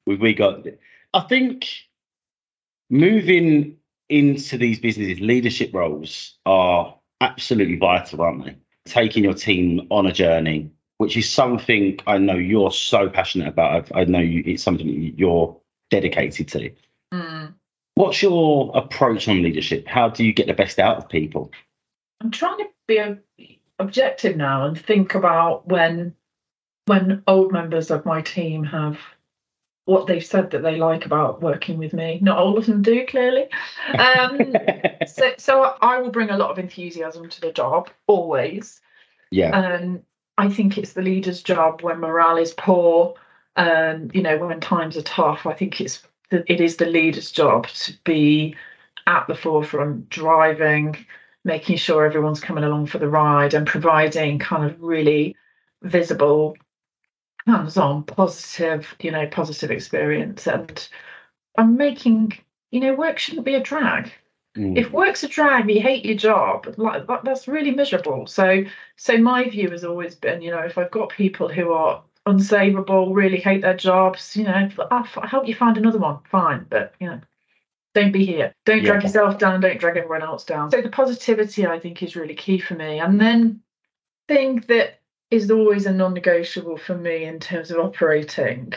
We, 0.06 0.16
we 0.16 0.34
got, 0.34 0.64
I 1.14 1.20
think 1.20 1.68
moving 2.90 3.76
into 4.08 4.56
these 4.56 4.80
businesses, 4.80 5.20
leadership 5.20 5.74
roles 5.74 6.38
are 6.46 6.94
absolutely 7.20 7.76
vital, 7.76 8.22
aren't 8.22 8.44
they? 8.44 8.56
Taking 8.86 9.24
your 9.24 9.34
team 9.34 9.86
on 9.90 10.06
a 10.06 10.12
journey, 10.12 10.70
which 10.98 11.16
is 11.16 11.30
something 11.30 11.98
I 12.06 12.18
know 12.18 12.36
you're 12.36 12.70
so 12.70 13.08
passionate 13.08 13.48
about. 13.48 13.90
I, 13.94 14.00
I 14.00 14.04
know 14.04 14.20
you, 14.20 14.42
it's 14.46 14.62
something 14.62 15.14
you're 15.16 15.56
dedicated 15.90 16.48
to. 16.48 16.70
Mm. 17.12 17.54
What's 17.94 18.22
your 18.22 18.70
approach 18.74 19.28
on 19.28 19.42
leadership? 19.42 19.86
How 19.86 20.08
do 20.08 20.24
you 20.24 20.32
get 20.32 20.46
the 20.46 20.54
best 20.54 20.78
out 20.78 20.98
of 20.98 21.08
people? 21.08 21.50
I'm 22.20 22.30
trying 22.30 22.58
to 22.58 22.66
be 22.86 23.00
objective 23.78 24.36
now 24.36 24.66
and 24.66 24.78
think 24.78 25.14
about 25.14 25.66
when 25.68 26.14
when 26.88 27.22
old 27.26 27.52
members 27.52 27.90
of 27.90 28.04
my 28.06 28.22
team 28.22 28.64
have 28.64 28.98
what 29.84 30.06
they've 30.06 30.24
said 30.24 30.50
that 30.50 30.62
they 30.62 30.76
like 30.76 31.06
about 31.06 31.40
working 31.40 31.78
with 31.78 31.94
me. 31.94 32.18
Not 32.20 32.36
all 32.36 32.58
of 32.58 32.66
them 32.66 32.82
do, 32.82 33.06
clearly. 33.06 33.48
Um, 33.98 34.54
so, 35.06 35.32
so 35.38 35.62
I 35.80 35.98
will 35.98 36.10
bring 36.10 36.28
a 36.28 36.36
lot 36.36 36.50
of 36.50 36.58
enthusiasm 36.58 37.28
to 37.30 37.40
the 37.40 37.52
job 37.52 37.88
always. 38.06 38.82
Yeah. 39.30 39.58
And 39.58 40.02
I 40.36 40.50
think 40.50 40.76
it's 40.76 40.92
the 40.92 41.00
leader's 41.00 41.42
job 41.42 41.82
when 41.82 42.00
morale 42.00 42.36
is 42.36 42.52
poor, 42.52 43.14
and 43.56 44.14
you 44.14 44.22
know 44.22 44.38
when 44.38 44.60
times 44.60 44.96
are 44.96 45.02
tough. 45.02 45.46
I 45.46 45.54
think 45.54 45.80
it's 45.80 46.02
the, 46.30 46.44
it 46.50 46.60
is 46.60 46.76
the 46.76 46.86
leader's 46.86 47.32
job 47.32 47.66
to 47.66 47.94
be 48.04 48.56
at 49.06 49.26
the 49.26 49.34
forefront, 49.34 50.10
driving, 50.10 50.96
making 51.44 51.78
sure 51.78 52.04
everyone's 52.04 52.40
coming 52.40 52.62
along 52.62 52.86
for 52.86 52.98
the 52.98 53.08
ride, 53.08 53.54
and 53.54 53.66
providing 53.66 54.38
kind 54.38 54.70
of 54.70 54.80
really 54.80 55.34
visible 55.82 56.56
hands-on 57.48 58.02
positive 58.04 58.94
you 59.00 59.10
know 59.10 59.26
positive 59.26 59.70
experience 59.70 60.46
and 60.46 60.88
i'm 61.56 61.76
making 61.76 62.32
you 62.70 62.80
know 62.80 62.94
work 62.94 63.18
shouldn't 63.18 63.46
be 63.46 63.54
a 63.54 63.62
drag 63.62 64.12
Mm. 64.58 64.76
If 64.76 64.90
work's 64.92 65.22
a 65.22 65.28
drag, 65.28 65.70
you 65.70 65.80
hate 65.80 66.04
your 66.04 66.16
job, 66.16 66.74
like 66.78 67.06
that, 67.06 67.24
that's 67.24 67.46
really 67.46 67.70
miserable. 67.70 68.26
So, 68.26 68.64
so 68.96 69.16
my 69.16 69.48
view 69.48 69.70
has 69.70 69.84
always 69.84 70.16
been, 70.16 70.42
you 70.42 70.50
know, 70.50 70.58
if 70.60 70.76
I've 70.76 70.90
got 70.90 71.10
people 71.10 71.48
who 71.48 71.72
are 71.72 72.02
unsavable, 72.26 73.14
really 73.14 73.38
hate 73.38 73.62
their 73.62 73.76
jobs, 73.76 74.36
you 74.36 74.44
know, 74.44 74.68
I'll 74.90 75.04
f- 75.04 75.30
help 75.30 75.46
you 75.46 75.54
find 75.54 75.76
another 75.76 75.98
one, 75.98 76.18
fine. 76.28 76.66
But 76.68 76.94
you 76.98 77.06
know, 77.06 77.20
don't 77.94 78.10
be 78.10 78.24
here. 78.24 78.52
Don't 78.64 78.84
drag 78.84 79.02
Yeah. 79.02 79.08
yourself 79.08 79.38
down. 79.38 79.60
Don't 79.60 79.78
drag 79.78 79.96
everyone 79.96 80.22
else 80.22 80.44
down. 80.44 80.72
So 80.72 80.80
the 80.80 80.88
positivity, 80.88 81.64
I 81.66 81.78
think, 81.78 82.02
is 82.02 82.16
really 82.16 82.34
key 82.34 82.58
for 82.58 82.74
me. 82.74 82.98
And 82.98 83.20
then 83.20 83.60
thing 84.26 84.64
that 84.66 84.97
is 85.30 85.50
always 85.50 85.86
a 85.86 85.92
non-negotiable 85.92 86.78
for 86.78 86.96
me 86.96 87.24
in 87.24 87.38
terms 87.38 87.70
of 87.70 87.78
operating 87.78 88.72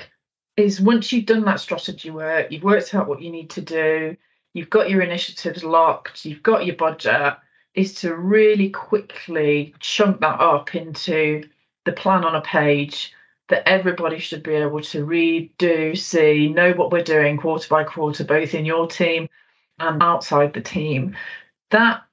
is 0.58 0.82
once 0.82 1.12
you've 1.12 1.26
done 1.26 1.46
that 1.46 1.60
strategy 1.60 2.12
work, 2.12 2.52
you've 2.52 2.64
worked 2.64 2.94
out 2.94 3.08
what 3.08 3.22
you 3.22 3.32
need 3.32 3.50
to 3.52 3.62
do, 3.62 4.16
you've 4.54 4.70
got 4.70 4.90
your 4.90 5.02
initiatives 5.02 5.64
locked, 5.64 6.26
you've 6.26 6.44
got 6.44 6.66
your 6.66 6.76
budget, 6.76 7.38
is 7.74 7.94
to 7.96 8.16
really 8.16 8.70
quickly 8.70 9.74
chunk 9.80 10.20
that 10.20 10.40
up 10.40 10.76
into 10.76 11.48
the 11.86 11.94
plan 11.94 12.26
on 12.26 12.36
a 12.36 12.42
page 12.42 13.14
that 13.48 13.68
everybody 13.68 14.20
should 14.20 14.44
be 14.44 14.54
able 14.54 14.82
to 14.82 15.04
read, 15.06 15.52
do, 15.58 15.96
see, 15.96 16.50
know 16.50 16.74
what 16.74 16.92
we're 16.92 17.04
doing 17.04 17.38
quarter 17.38 17.68
by 17.70 17.84
quarter, 17.84 18.24
both 18.24 18.54
in 18.54 18.66
your 18.66 18.88
team 18.88 19.28
and 19.80 20.02
outside 20.04 20.54
the 20.54 20.62
team. 20.62 21.16
That 21.70 22.04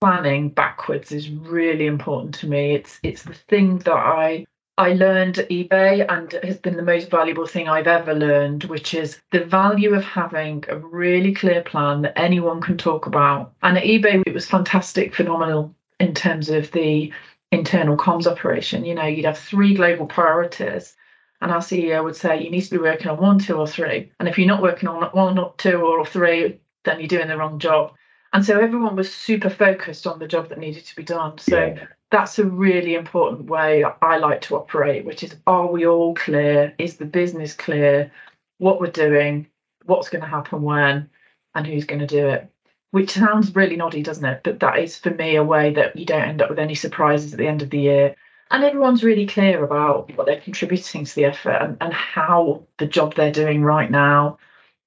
planning 0.00 0.48
backwards 0.48 1.12
is 1.12 1.30
really 1.30 1.86
important 1.86 2.34
to 2.36 2.46
me. 2.46 2.74
It's 2.74 2.98
it's 3.02 3.22
the 3.22 3.34
thing 3.34 3.78
that 3.78 3.92
I 3.92 4.46
I 4.76 4.92
learned 4.92 5.38
at 5.38 5.48
eBay 5.48 6.06
and 6.08 6.32
has 6.44 6.56
been 6.56 6.76
the 6.76 6.82
most 6.82 7.10
valuable 7.10 7.46
thing 7.46 7.68
I've 7.68 7.88
ever 7.88 8.14
learned, 8.14 8.64
which 8.64 8.94
is 8.94 9.20
the 9.32 9.44
value 9.44 9.92
of 9.92 10.04
having 10.04 10.64
a 10.68 10.78
really 10.78 11.34
clear 11.34 11.62
plan 11.62 12.02
that 12.02 12.16
anyone 12.16 12.60
can 12.60 12.78
talk 12.78 13.06
about. 13.06 13.54
And 13.62 13.76
at 13.76 13.82
eBay, 13.82 14.22
it 14.24 14.32
was 14.34 14.46
fantastic, 14.48 15.16
phenomenal 15.16 15.74
in 15.98 16.14
terms 16.14 16.48
of 16.48 16.70
the 16.70 17.12
internal 17.50 17.96
comms 17.96 18.28
operation. 18.28 18.84
You 18.84 18.94
know, 18.94 19.04
you'd 19.04 19.24
have 19.24 19.38
three 19.38 19.74
global 19.74 20.06
priorities. 20.06 20.94
And 21.40 21.50
our 21.50 21.58
CEO 21.60 22.04
would 22.04 22.16
say, 22.16 22.40
you 22.40 22.50
need 22.50 22.62
to 22.62 22.70
be 22.70 22.78
working 22.78 23.08
on 23.08 23.18
one, 23.18 23.38
two, 23.40 23.56
or 23.56 23.66
three. 23.66 24.12
And 24.20 24.28
if 24.28 24.38
you're 24.38 24.46
not 24.46 24.62
working 24.62 24.88
on 24.88 25.02
one, 25.10 25.38
or 25.38 25.54
two, 25.56 25.78
or 25.78 26.04
three, 26.04 26.60
then 26.84 27.00
you're 27.00 27.08
doing 27.08 27.28
the 27.28 27.36
wrong 27.36 27.58
job. 27.58 27.94
And 28.38 28.46
so 28.46 28.60
everyone 28.60 28.94
was 28.94 29.12
super 29.12 29.50
focused 29.50 30.06
on 30.06 30.20
the 30.20 30.28
job 30.28 30.48
that 30.50 30.58
needed 30.58 30.84
to 30.84 30.94
be 30.94 31.02
done. 31.02 31.38
So 31.38 31.74
Yeah. 31.76 31.86
that's 32.12 32.38
a 32.38 32.44
really 32.44 32.94
important 32.94 33.50
way 33.50 33.82
I 33.82 34.18
like 34.18 34.42
to 34.42 34.54
operate, 34.54 35.04
which 35.04 35.24
is 35.24 35.34
are 35.48 35.66
we 35.66 35.84
all 35.88 36.14
clear? 36.14 36.72
Is 36.78 36.98
the 36.98 37.04
business 37.04 37.52
clear? 37.52 38.12
What 38.58 38.80
we're 38.80 38.92
doing, 38.92 39.48
what's 39.86 40.08
going 40.08 40.22
to 40.22 40.28
happen 40.28 40.62
when, 40.62 41.10
and 41.56 41.66
who's 41.66 41.84
going 41.84 41.98
to 41.98 42.06
do 42.06 42.28
it? 42.28 42.48
Which 42.92 43.10
sounds 43.10 43.56
really 43.56 43.74
noddy, 43.74 44.04
doesn't 44.04 44.24
it? 44.24 44.42
But 44.44 44.60
that 44.60 44.78
is 44.78 44.96
for 44.96 45.10
me 45.10 45.34
a 45.34 45.42
way 45.42 45.74
that 45.74 45.96
you 45.96 46.04
don't 46.06 46.28
end 46.28 46.40
up 46.40 46.48
with 46.48 46.60
any 46.60 46.76
surprises 46.76 47.32
at 47.32 47.38
the 47.38 47.48
end 47.48 47.62
of 47.62 47.70
the 47.70 47.80
year. 47.80 48.14
And 48.52 48.62
everyone's 48.62 49.02
really 49.02 49.26
clear 49.26 49.64
about 49.64 50.16
what 50.16 50.26
they're 50.26 50.40
contributing 50.40 51.04
to 51.04 51.14
the 51.16 51.24
effort 51.24 51.58
and, 51.60 51.76
and 51.80 51.92
how 51.92 52.62
the 52.76 52.86
job 52.86 53.16
they're 53.16 53.32
doing 53.32 53.62
right 53.62 53.90
now 53.90 54.38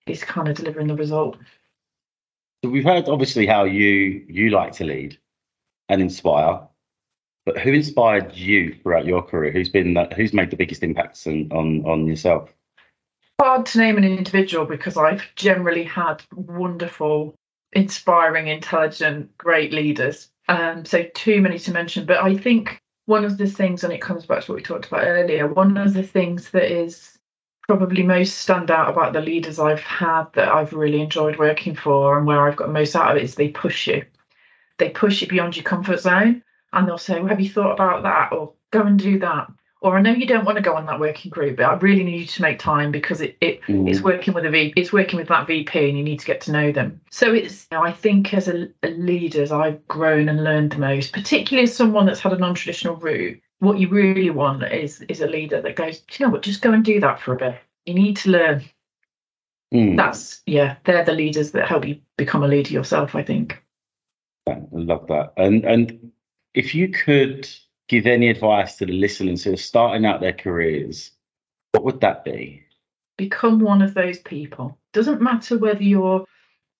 is 0.07 0.23
kind 0.23 0.47
of 0.47 0.55
delivering 0.55 0.87
the 0.87 0.95
result. 0.95 1.35
So 2.63 2.69
we've 2.69 2.83
heard 2.83 3.09
obviously 3.09 3.47
how 3.47 3.63
you 3.63 4.25
you 4.27 4.51
like 4.51 4.73
to 4.73 4.83
lead 4.83 5.17
and 5.89 6.01
inspire, 6.01 6.61
but 7.45 7.57
who 7.57 7.73
inspired 7.73 8.35
you 8.35 8.75
throughout 8.75 9.05
your 9.05 9.23
career? 9.23 9.51
Who's 9.51 9.69
been 9.69 9.95
that? 9.95 10.13
Who's 10.13 10.33
made 10.33 10.51
the 10.51 10.57
biggest 10.57 10.83
impacts 10.83 11.25
on 11.25 11.51
on, 11.51 11.85
on 11.85 12.07
yourself? 12.07 12.53
hard 13.41 13.65
to 13.65 13.79
name 13.79 13.97
an 13.97 14.03
individual 14.03 14.65
because 14.65 14.97
I've 14.97 15.23
generally 15.35 15.83
had 15.83 16.21
wonderful, 16.35 17.33
inspiring, 17.73 18.47
intelligent, 18.47 19.35
great 19.37 19.73
leaders. 19.73 20.29
Um, 20.47 20.85
so 20.85 21.05
too 21.15 21.41
many 21.41 21.57
to 21.59 21.71
mention. 21.71 22.05
But 22.05 22.17
I 22.17 22.37
think 22.37 22.79
one 23.07 23.25
of 23.25 23.39
the 23.39 23.47
things, 23.47 23.83
and 23.83 23.91
it 23.91 24.01
comes 24.01 24.27
back 24.27 24.43
to 24.43 24.51
what 24.51 24.57
we 24.57 24.61
talked 24.61 24.85
about 24.85 25.07
earlier, 25.07 25.47
one 25.47 25.75
of 25.75 25.93
the 25.93 26.03
things 26.03 26.51
that 26.51 26.71
is 26.71 27.10
probably 27.77 28.03
most 28.03 28.39
stand 28.39 28.69
out 28.69 28.89
about 28.89 29.13
the 29.13 29.21
leaders 29.21 29.57
I've 29.57 29.79
had 29.79 30.25
that 30.33 30.49
I've 30.49 30.73
really 30.73 30.99
enjoyed 30.99 31.37
working 31.39 31.73
for 31.73 32.17
and 32.17 32.27
where 32.27 32.45
I've 32.45 32.57
got 32.57 32.69
most 32.69 32.97
out 32.97 33.11
of 33.11 33.17
it 33.17 33.23
is 33.23 33.35
they 33.35 33.47
push 33.47 33.87
you. 33.87 34.03
They 34.77 34.89
push 34.89 35.21
you 35.21 35.27
beyond 35.27 35.55
your 35.55 35.63
comfort 35.63 36.01
zone 36.01 36.43
and 36.73 36.85
they'll 36.85 36.97
say, 36.97 37.19
well, 37.19 37.29
have 37.29 37.39
you 37.39 37.49
thought 37.49 37.71
about 37.71 38.03
that? 38.03 38.33
Or 38.33 38.51
go 38.71 38.81
and 38.81 38.99
do 38.99 39.19
that. 39.19 39.47
Or 39.79 39.97
I 39.97 40.01
know 40.01 40.11
you 40.11 40.27
don't 40.27 40.43
want 40.43 40.57
to 40.57 40.61
go 40.61 40.75
on 40.75 40.85
that 40.87 40.99
working 40.99 41.31
group, 41.31 41.57
but 41.57 41.65
I 41.65 41.75
really 41.75 42.03
need 42.03 42.19
you 42.19 42.25
to 42.25 42.41
make 42.41 42.59
time 42.59 42.91
because 42.91 43.21
it, 43.21 43.37
it 43.39 43.61
Mm. 43.69 43.89
it's 43.89 44.01
working 44.01 44.33
with 44.33 44.45
a 44.45 44.49
V 44.49 44.73
it's 44.75 44.91
working 44.91 45.17
with 45.17 45.29
that 45.29 45.47
VP 45.47 45.89
and 45.89 45.97
you 45.97 46.03
need 46.03 46.19
to 46.19 46.25
get 46.25 46.41
to 46.41 46.51
know 46.51 46.73
them. 46.73 46.99
So 47.09 47.33
it's 47.33 47.67
you 47.71 47.77
know, 47.77 47.83
I 47.85 47.93
think 47.93 48.33
as 48.33 48.49
a, 48.49 48.67
a 48.83 48.89
leaders 48.89 49.53
I've 49.53 49.87
grown 49.87 50.27
and 50.27 50.43
learned 50.43 50.73
the 50.73 50.77
most, 50.77 51.13
particularly 51.13 51.63
as 51.63 51.75
someone 51.75 52.05
that's 52.05 52.19
had 52.19 52.33
a 52.33 52.37
non-traditional 52.37 52.97
route. 52.97 53.41
What 53.61 53.79
you 53.79 53.87
really 53.87 54.29
want 54.29 54.63
is 54.63 55.01
is 55.01 55.21
a 55.21 55.27
leader 55.27 55.61
that 55.61 55.75
goes, 55.75 56.01
you 56.11 56.25
know 56.25 56.31
what, 56.31 56.41
just 56.41 56.61
go 56.61 56.73
and 56.73 56.83
do 56.83 56.99
that 56.99 57.19
for 57.19 57.33
a 57.33 57.37
bit. 57.37 57.57
You 57.85 57.93
need 57.93 58.17
to 58.17 58.31
learn. 58.31 58.63
Mm. 59.73 59.95
That's 59.95 60.41
yeah, 60.45 60.75
they're 60.83 61.05
the 61.05 61.13
leaders 61.13 61.51
that 61.51 61.67
help 61.67 61.87
you 61.87 62.01
become 62.17 62.43
a 62.43 62.47
leader 62.47 62.73
yourself, 62.73 63.15
I 63.15 63.23
think. 63.23 63.63
I 64.47 64.57
love 64.71 65.07
that. 65.07 65.33
And 65.37 65.63
and 65.63 66.11
if 66.53 66.75
you 66.75 66.89
could 66.89 67.47
give 67.87 68.05
any 68.05 68.29
advice 68.29 68.75
to 68.77 68.85
the 68.85 68.93
listeners 68.93 69.43
who 69.43 69.53
are 69.53 69.57
starting 69.57 70.05
out 70.05 70.19
their 70.19 70.33
careers, 70.33 71.11
what 71.71 71.85
would 71.85 72.01
that 72.01 72.25
be? 72.25 72.65
become 73.21 73.59
one 73.59 73.83
of 73.83 73.93
those 73.93 74.17
people. 74.19 74.77
Doesn't 74.93 75.21
matter 75.21 75.55
whether 75.57 75.83
you're 75.83 76.25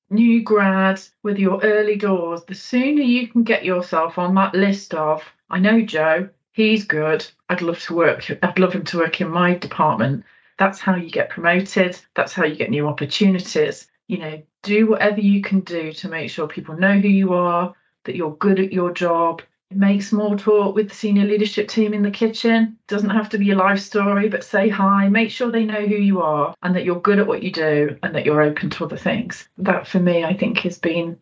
new 0.10 0.42
grad, 0.42 1.00
whether 1.22 1.40
you're 1.40 1.62
early 1.62 1.96
doors, 1.96 2.44
the 2.46 2.56
sooner 2.56 3.04
you 3.04 3.28
can 3.28 3.44
get 3.44 3.64
yourself 3.64 4.18
on 4.18 4.34
that 4.36 4.56
list 4.56 4.96
of, 4.96 5.24
I 5.52 5.60
know 5.60 5.82
Joe, 5.82 6.30
he's 6.52 6.86
good, 6.86 7.26
I'd 7.49 7.62
love 7.62 7.80
to 7.84 7.95
work, 7.95 8.30
I'd 8.41 8.60
love 8.60 8.74
him 8.74 8.84
to 8.86 8.97
work 8.97 9.22
in 9.22 9.30
my 9.30 9.56
department. 9.56 10.24
That's 10.58 10.80
how 10.80 10.95
you 10.95 11.10
get 11.10 11.30
promoted, 11.30 11.99
that's 12.16 12.34
how 12.34 12.45
you 12.45 12.56
get 12.56 12.70
new 12.70 12.88
opportunities. 12.88 13.88
You 14.08 14.18
know, 14.18 14.41
do 14.64 14.88
whatever 14.88 15.22
you 15.22 15.41
can 15.41 15.62
do 15.62 15.93
to 15.93 16.10
make 16.10 16.30
sure 16.30 16.47
people 16.47 16.76
know 16.76 16.99
who 16.99 17.08
you 17.08 17.34
are, 17.34 17.74
that 18.04 18.16
you're 18.16 18.36
good 18.36 18.60
at 18.60 18.74
your 18.74 18.91
job. 18.91 19.41
Make 19.74 20.02
small 20.02 20.36
talk 20.36 20.76
with 20.76 20.89
the 20.89 20.95
senior 20.95 21.24
leadership 21.24 21.70
team 21.70 21.93
in 21.93 22.04
the 22.04 22.12
kitchen. 22.12 22.78
Doesn't 22.88 23.10
have 23.10 23.30
to 23.30 23.38
be 23.38 23.52
a 23.52 23.56
life 23.56 23.80
story, 23.80 24.28
but 24.28 24.43
say 24.43 24.68
hi. 24.68 25.08
Make 25.08 25.32
sure 25.32 25.49
they 25.49 25.64
know 25.64 25.86
who 25.86 25.95
you 25.95 26.22
are 26.22 26.54
and 26.62 26.76
that 26.76 26.84
you're 26.84 26.99
good 26.99 27.20
at 27.20 27.28
what 27.28 27.41
you 27.41 27.52
do 27.52 27.97
and 28.04 28.14
that 28.14 28.26
you're 28.26 28.41
open 28.41 28.70
to 28.72 28.84
other 28.84 28.97
things. 28.97 29.47
That 29.58 29.88
for 29.88 29.99
me, 29.99 30.26
I 30.26 30.34
think, 30.34 30.58
has 30.60 30.78
been 30.78 31.18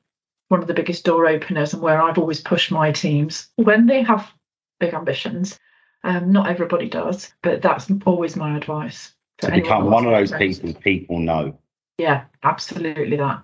one 0.47 0.61
of 0.61 0.67
the 0.67 0.73
biggest 0.73 1.05
door 1.05 1.27
openers 1.27 1.73
and 1.73 1.81
where 1.83 2.01
I've 2.01 2.17
always 2.17 2.41
pushed 2.41 2.71
my 2.71 2.91
teams 2.91 3.49
when 3.55 3.85
they 3.85 4.01
have 4.01 4.31
big 4.79 4.93
ambitions. 4.93 5.59
Um, 6.03 6.31
not 6.31 6.49
everybody 6.49 6.89
does, 6.89 7.33
but 7.41 7.61
that's 7.61 7.87
always 8.05 8.35
my 8.35 8.55
advice. 8.55 9.13
To 9.39 9.51
become 9.51 9.85
one 9.89 10.05
of 10.05 10.11
those 10.11 10.31
people 10.31 10.73
people 10.73 11.19
know. 11.19 11.57
Yeah, 11.97 12.25
absolutely 12.43 13.17
that. 13.17 13.43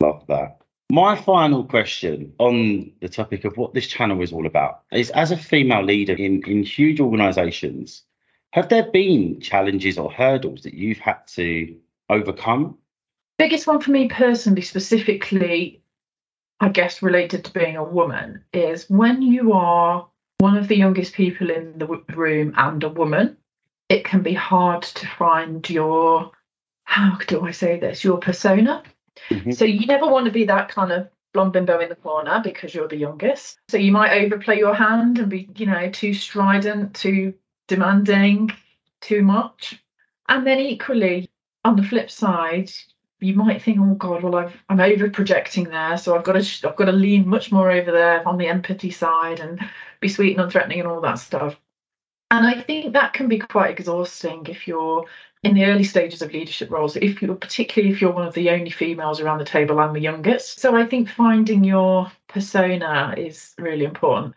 Love 0.00 0.24
that. 0.28 0.58
My 0.90 1.16
final 1.16 1.64
question 1.64 2.32
on 2.38 2.92
the 3.00 3.08
topic 3.08 3.44
of 3.44 3.56
what 3.56 3.72
this 3.72 3.86
channel 3.86 4.20
is 4.20 4.32
all 4.32 4.46
about 4.46 4.82
is 4.92 5.10
as 5.10 5.30
a 5.30 5.36
female 5.36 5.82
leader 5.82 6.14
in, 6.14 6.42
in 6.46 6.64
huge 6.64 7.00
organizations, 7.00 8.02
have 8.52 8.68
there 8.68 8.90
been 8.90 9.40
challenges 9.40 9.96
or 9.96 10.12
hurdles 10.12 10.62
that 10.62 10.74
you've 10.74 10.98
had 10.98 11.26
to 11.28 11.76
overcome? 12.10 12.76
biggest 13.42 13.66
one 13.66 13.80
for 13.80 13.90
me 13.90 14.08
personally, 14.08 14.62
specifically, 14.62 15.82
I 16.60 16.68
guess 16.68 17.02
related 17.02 17.44
to 17.44 17.52
being 17.52 17.76
a 17.76 17.82
woman, 17.82 18.44
is 18.52 18.88
when 18.88 19.20
you 19.20 19.52
are 19.52 20.06
one 20.42 20.56
of 20.56 20.66
the 20.66 20.76
youngest 20.76 21.14
people 21.14 21.50
in 21.50 21.78
the 21.78 21.86
room 22.16 22.52
and 22.56 22.82
a 22.82 22.88
woman, 22.88 23.36
it 23.88 24.04
can 24.04 24.22
be 24.22 24.34
hard 24.34 24.82
to 24.82 25.06
find 25.06 25.70
your, 25.70 26.32
how 26.82 27.16
do 27.28 27.46
I 27.46 27.52
say 27.52 27.78
this, 27.78 28.02
your 28.02 28.18
persona. 28.18 28.82
Mhm. 29.30 29.54
So 29.54 29.64
you 29.64 29.86
never 29.86 30.08
want 30.08 30.26
to 30.26 30.32
be 30.32 30.44
that 30.46 30.68
kind 30.68 30.90
of 30.90 31.08
blonde 31.32 31.52
bimbo 31.52 31.78
in 31.78 31.90
the 31.90 31.94
corner 31.94 32.40
because 32.42 32.74
you're 32.74 32.88
the 32.88 32.96
youngest. 32.96 33.60
So 33.68 33.76
you 33.76 33.92
might 33.92 34.20
overplay 34.20 34.58
your 34.58 34.74
hand 34.74 35.20
and 35.20 35.30
be, 35.30 35.48
you 35.54 35.66
know, 35.66 35.88
too 35.90 36.12
strident, 36.12 36.94
too 36.94 37.34
demanding, 37.68 38.50
too 39.00 39.22
much. 39.22 39.80
And 40.28 40.44
then 40.44 40.58
equally, 40.58 41.30
on 41.64 41.76
the 41.76 41.84
flip 41.84 42.10
side, 42.10 42.72
you 43.22 43.34
might 43.34 43.62
think, 43.62 43.78
oh 43.80 43.94
God, 43.94 44.22
well 44.22 44.36
I've 44.36 44.62
I'm 44.68 44.80
over 44.80 45.08
projecting 45.10 45.64
there, 45.64 45.96
so 45.96 46.16
I've 46.16 46.24
got 46.24 46.40
to 46.40 46.68
I've 46.68 46.76
got 46.76 46.86
to 46.86 46.92
lean 46.92 47.28
much 47.28 47.52
more 47.52 47.70
over 47.70 47.92
there 47.92 48.26
on 48.26 48.38
the 48.38 48.48
empathy 48.48 48.90
side 48.90 49.40
and 49.40 49.60
be 50.00 50.08
sweet 50.08 50.36
and 50.38 50.50
unthreatening 50.50 50.80
and 50.80 50.88
all 50.88 51.00
that 51.02 51.18
stuff. 51.18 51.58
And 52.30 52.46
I 52.46 52.60
think 52.60 52.94
that 52.94 53.12
can 53.12 53.28
be 53.28 53.38
quite 53.38 53.70
exhausting 53.70 54.46
if 54.46 54.66
you're 54.66 55.06
in 55.42 55.54
the 55.54 55.64
early 55.64 55.84
stages 55.84 56.22
of 56.22 56.32
leadership 56.32 56.70
roles, 56.70 56.96
if 56.96 57.20
you're 57.20 57.34
particularly 57.34 57.92
if 57.92 58.00
you're 58.00 58.12
one 58.12 58.26
of 58.26 58.34
the 58.34 58.50
only 58.50 58.70
females 58.70 59.20
around 59.20 59.38
the 59.38 59.44
table 59.44 59.80
and 59.80 59.94
the 59.94 60.00
youngest. 60.00 60.60
So 60.60 60.76
I 60.76 60.86
think 60.86 61.08
finding 61.08 61.64
your 61.64 62.10
persona 62.28 63.14
is 63.18 63.54
really 63.58 63.84
important. 63.84 64.34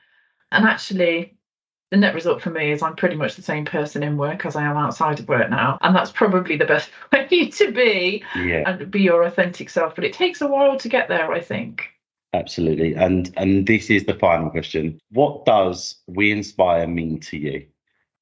And 0.51 0.65
actually, 0.65 1.34
the 1.91 1.97
net 1.97 2.15
result 2.15 2.41
for 2.41 2.49
me 2.49 2.71
is 2.71 2.81
I'm 2.81 2.95
pretty 2.95 3.15
much 3.15 3.35
the 3.35 3.41
same 3.41 3.65
person 3.65 4.03
in 4.03 4.17
work 4.17 4.45
as 4.45 4.55
I 4.55 4.63
am 4.63 4.77
outside 4.77 5.19
of 5.19 5.27
work 5.27 5.49
now. 5.49 5.77
And 5.81 5.95
that's 5.95 6.11
probably 6.11 6.57
the 6.57 6.65
best 6.65 6.89
way 7.13 7.49
to 7.49 7.71
be 7.71 8.23
Yeah, 8.33 8.63
and 8.65 8.89
be 8.91 9.01
your 9.01 9.23
authentic 9.23 9.69
self. 9.69 9.95
But 9.95 10.03
it 10.05 10.13
takes 10.13 10.41
a 10.41 10.47
while 10.47 10.77
to 10.79 10.89
get 10.89 11.07
there, 11.09 11.31
I 11.31 11.41
think. 11.41 11.89
absolutely. 12.33 12.93
And 12.95 13.31
and 13.37 13.65
this 13.67 13.89
is 13.89 14.05
the 14.05 14.13
final 14.15 14.49
question. 14.49 14.99
What 15.11 15.45
does 15.45 16.01
we 16.07 16.31
inspire 16.31 16.87
mean 16.87 17.19
to 17.21 17.37
you? 17.37 17.65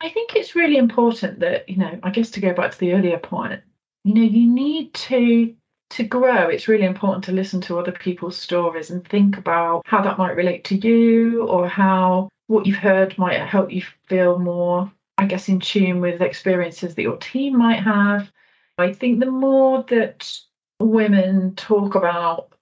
I 0.01 0.09
think 0.09 0.36
it's 0.36 0.55
really 0.55 0.78
important 0.78 1.39
that, 1.39 1.68
you 1.70 1.78
know, 1.78 1.99
I 2.03 2.09
guess 2.11 2.30
to 2.32 2.41
go 2.41 2.53
back 2.53 2.72
to 2.72 2.80
the 2.80 2.93
earlier 2.93 3.18
point, 3.18 3.61
you 4.03 4.14
know, 4.14 4.22
you 4.22 4.49
need 4.51 4.93
to 4.95 5.55
to 5.91 6.03
grow. 6.03 6.47
It's 6.49 6.68
really 6.68 6.86
important 6.86 7.24
to 7.26 7.32
listen 7.32 7.61
to 7.61 7.78
other 7.80 7.91
people's 7.91 8.38
stories 8.38 8.89
and 8.89 9.07
think 9.07 9.38
about 9.38 9.84
how 9.86 10.01
that 10.01 10.18
might 10.18 10.36
relate 10.36 10.64
to 10.66 10.76
you 10.76 11.43
or 11.47 11.68
how 11.68 12.30
what 12.47 12.65
you've 12.65 12.77
heard 12.77 13.17
might 13.17 13.39
help 13.39 13.71
you 13.71 13.83
feel 14.07 14.39
more, 14.39 14.91
I 15.17 15.25
guess, 15.25 15.49
in 15.49 15.59
tune 15.59 16.01
with 16.01 16.21
experiences 16.21 16.95
that 16.95 17.01
your 17.01 17.17
team 17.17 17.57
might 17.57 17.81
have. 17.81 18.31
I 18.77 18.93
think 18.93 19.19
the 19.19 19.31
more 19.31 19.83
that 19.89 20.31
women 20.79 21.55
talk 21.55 21.95
about 21.95 22.53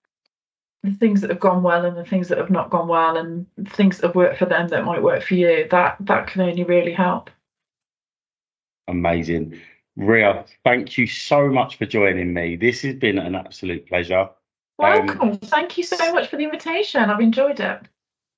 the 0.83 0.91
things 0.91 1.21
that 1.21 1.29
have 1.29 1.39
gone 1.39 1.63
well 1.63 1.85
and 1.85 1.95
the 1.95 2.05
things 2.05 2.27
that 2.29 2.37
have 2.37 2.49
not 2.49 2.69
gone 2.69 2.87
well 2.87 3.17
and 3.17 3.45
things 3.69 3.97
that 3.97 4.07
have 4.07 4.15
worked 4.15 4.39
for 4.39 4.45
them 4.45 4.67
that 4.69 4.85
might 4.85 5.03
work 5.03 5.23
for 5.23 5.35
you, 5.35 5.67
that 5.69 5.97
that 5.99 6.27
can 6.27 6.41
only 6.41 6.63
really 6.63 6.93
help. 6.93 7.29
Amazing. 8.87 9.59
Rhea, 9.95 10.45
thank 10.63 10.97
you 10.97 11.05
so 11.05 11.49
much 11.49 11.77
for 11.77 11.85
joining 11.85 12.33
me. 12.33 12.55
This 12.55 12.81
has 12.81 12.95
been 12.95 13.19
an 13.19 13.35
absolute 13.35 13.87
pleasure. 13.87 14.21
Um, 14.21 14.29
Welcome. 14.77 15.37
Thank 15.37 15.77
you 15.77 15.83
so 15.83 16.13
much 16.13 16.29
for 16.29 16.37
the 16.37 16.43
invitation. 16.43 17.01
I've 17.01 17.19
enjoyed 17.19 17.59
it. 17.59 17.81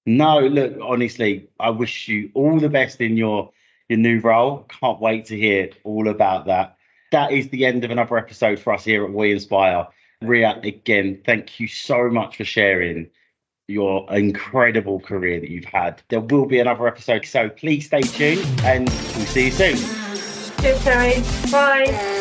No, 0.06 0.40
look, 0.40 0.78
honestly, 0.82 1.48
I 1.60 1.70
wish 1.70 2.08
you 2.08 2.30
all 2.34 2.60
the 2.60 2.70
best 2.70 3.00
in 3.02 3.18
your 3.18 3.52
your 3.90 4.00
new 4.00 4.20
role. 4.20 4.66
Can't 4.70 5.00
wait 5.00 5.26
to 5.26 5.38
hear 5.38 5.70
all 5.84 6.08
about 6.08 6.46
that. 6.48 6.78
That 7.12 7.32
is 7.32 7.50
the 7.50 7.66
end 7.66 7.84
of 7.84 7.92
another 7.92 8.18
episode 8.18 8.60
for 8.60 8.74
us 8.74 8.84
here 8.84 9.04
at 9.06 9.14
We 9.14 9.32
Inspire. 9.32 9.88
Rhea, 10.22 10.60
again, 10.64 11.22
thank 11.26 11.60
you 11.60 11.68
so 11.68 12.10
much 12.10 12.38
for 12.38 12.46
sharing 12.46 13.10
your 13.68 14.12
incredible 14.12 15.00
career 15.00 15.40
that 15.40 15.50
you've 15.50 15.66
had. 15.66 16.02
There 16.10 16.22
will 16.22 16.46
be 16.46 16.60
another 16.60 16.88
episode, 16.88 17.26
so 17.26 17.50
please 17.50 17.86
stay 17.86 18.02
tuned 18.02 18.46
and 18.64 18.90
we'll 18.90 19.26
see 19.26 19.46
you 19.46 19.52
soon. 19.52 19.78
Cheers, 20.62 20.84
Terry. 20.84 21.22
Bye. 21.52 22.13